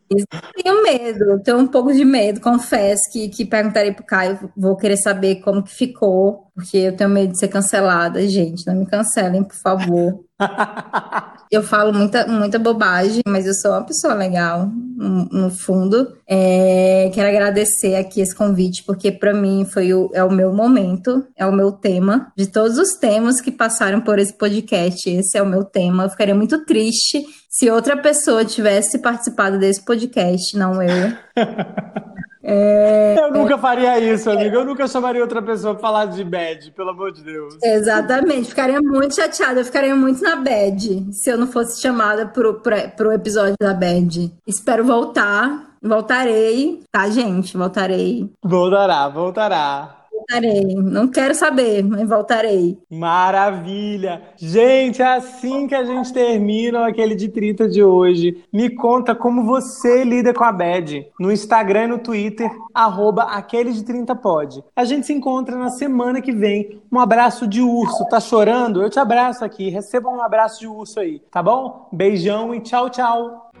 tenho 0.60 0.82
medo, 0.82 1.40
tenho 1.44 1.58
um 1.58 1.68
pouco 1.68 1.92
de 1.92 2.04
medo, 2.04 2.40
confesso 2.40 3.02
que, 3.12 3.28
que 3.28 3.44
perguntarei 3.44 3.92
pro 3.92 4.04
Caio, 4.04 4.50
vou 4.56 4.76
querer 4.76 4.96
saber 4.96 5.36
como 5.36 5.62
que 5.62 5.70
ficou, 5.70 6.50
porque 6.54 6.76
eu 6.76 6.96
tenho 6.96 7.10
medo 7.10 7.32
de 7.32 7.38
ser 7.38 7.48
cancelada, 7.48 8.26
gente, 8.28 8.66
não 8.66 8.76
me 8.76 8.86
cancelem, 8.86 9.42
por 9.42 9.56
favor. 9.56 10.24
eu 11.50 11.62
falo 11.62 11.92
muita, 11.92 12.26
muita 12.26 12.58
bobagem, 12.58 13.22
mas 13.26 13.44
eu 13.44 13.54
sou 13.54 13.72
uma 13.72 13.84
pessoa 13.84 14.14
legal, 14.14 14.70
no, 14.96 15.24
no 15.24 15.50
fundo. 15.50 16.16
É, 16.28 17.10
quero 17.12 17.28
agradecer 17.28 17.96
aqui 17.96 18.20
esse 18.20 18.34
convite, 18.34 18.84
porque 18.84 19.10
para 19.10 19.34
mim 19.34 19.64
foi 19.64 19.92
o, 19.92 20.10
é 20.14 20.22
o 20.22 20.30
meu 20.30 20.52
momento, 20.52 21.26
é 21.36 21.44
o 21.44 21.52
meu 21.52 21.72
tema. 21.72 22.32
De 22.36 22.46
todos 22.46 22.78
os 22.78 22.94
temas 22.94 23.40
que 23.40 23.50
passaram 23.50 24.00
por 24.00 24.18
esse 24.20 24.32
podcast, 24.32 25.10
esse 25.10 25.36
é 25.36 25.42
o 25.42 25.46
meu 25.46 25.64
tema. 25.64 26.04
Eu 26.04 26.10
ficaria 26.10 26.34
muito 26.34 26.64
triste 26.64 27.24
se 27.50 27.68
outra 27.68 27.96
pessoa 27.96 28.44
tivesse 28.44 28.98
participado 28.98 29.58
desse 29.58 29.84
podcast, 29.84 30.56
não 30.56 30.80
eu. 30.80 31.12
É... 32.44 33.16
Eu 33.18 33.32
nunca 33.32 33.56
faria 33.56 33.98
isso, 33.98 34.30
amiga. 34.30 34.58
Eu 34.58 34.64
nunca 34.64 34.86
chamaria 34.86 35.22
outra 35.22 35.40
pessoa 35.40 35.74
pra 35.74 35.80
falar 35.80 36.06
de 36.06 36.22
bad, 36.22 36.70
pelo 36.72 36.90
amor 36.90 37.10
de 37.10 37.22
Deus. 37.22 37.56
Exatamente. 37.62 38.50
Ficaria 38.50 38.80
muito 38.82 39.14
chateada. 39.14 39.60
Eu 39.60 39.64
ficaria 39.64 39.96
muito 39.96 40.22
na 40.22 40.36
bad 40.36 41.06
se 41.12 41.30
eu 41.30 41.38
não 41.38 41.46
fosse 41.46 41.80
chamada 41.80 42.26
pro, 42.26 42.60
pro, 42.60 42.76
pro 42.94 43.12
episódio 43.12 43.54
da 43.58 43.72
bad. 43.72 44.30
Espero 44.46 44.84
voltar. 44.84 45.72
Voltarei, 45.82 46.82
tá, 46.90 47.08
gente? 47.08 47.56
Voltarei. 47.56 48.30
Voltará, 48.42 49.08
voltará 49.08 50.03
voltarei. 50.34 50.74
Não 50.74 51.08
quero 51.08 51.34
saber, 51.34 51.82
mas 51.84 52.08
voltarei. 52.08 52.78
Maravilha! 52.90 54.22
Gente, 54.36 55.02
é 55.02 55.16
assim 55.16 55.66
que 55.66 55.74
a 55.74 55.84
gente 55.84 56.12
termina 56.12 56.86
aquele 56.86 57.14
de 57.14 57.28
30 57.28 57.68
de 57.68 57.82
hoje. 57.82 58.44
Me 58.52 58.70
conta 58.70 59.14
como 59.14 59.44
você 59.44 60.04
lida 60.04 60.32
com 60.34 60.44
a 60.44 60.52
bad 60.52 61.06
no 61.18 61.30
Instagram 61.30 61.84
e 61.84 61.88
no 61.88 61.98
Twitter, 61.98 62.50
arroba 62.72 63.24
aquele 63.24 63.72
de 63.72 63.84
30 63.84 64.14
pode. 64.16 64.62
A 64.74 64.84
gente 64.84 65.06
se 65.06 65.12
encontra 65.12 65.56
na 65.56 65.70
semana 65.70 66.20
que 66.20 66.32
vem. 66.32 66.80
Um 66.90 66.98
abraço 66.98 67.46
de 67.46 67.60
urso. 67.60 68.04
Tá 68.08 68.20
chorando? 68.20 68.82
Eu 68.82 68.90
te 68.90 68.98
abraço 68.98 69.44
aqui. 69.44 69.68
Receba 69.68 70.08
um 70.08 70.22
abraço 70.22 70.60
de 70.60 70.66
urso 70.66 71.00
aí, 71.00 71.20
tá 71.30 71.42
bom? 71.42 71.88
Beijão 71.92 72.54
e 72.54 72.60
tchau, 72.60 72.90
tchau. 72.90 73.53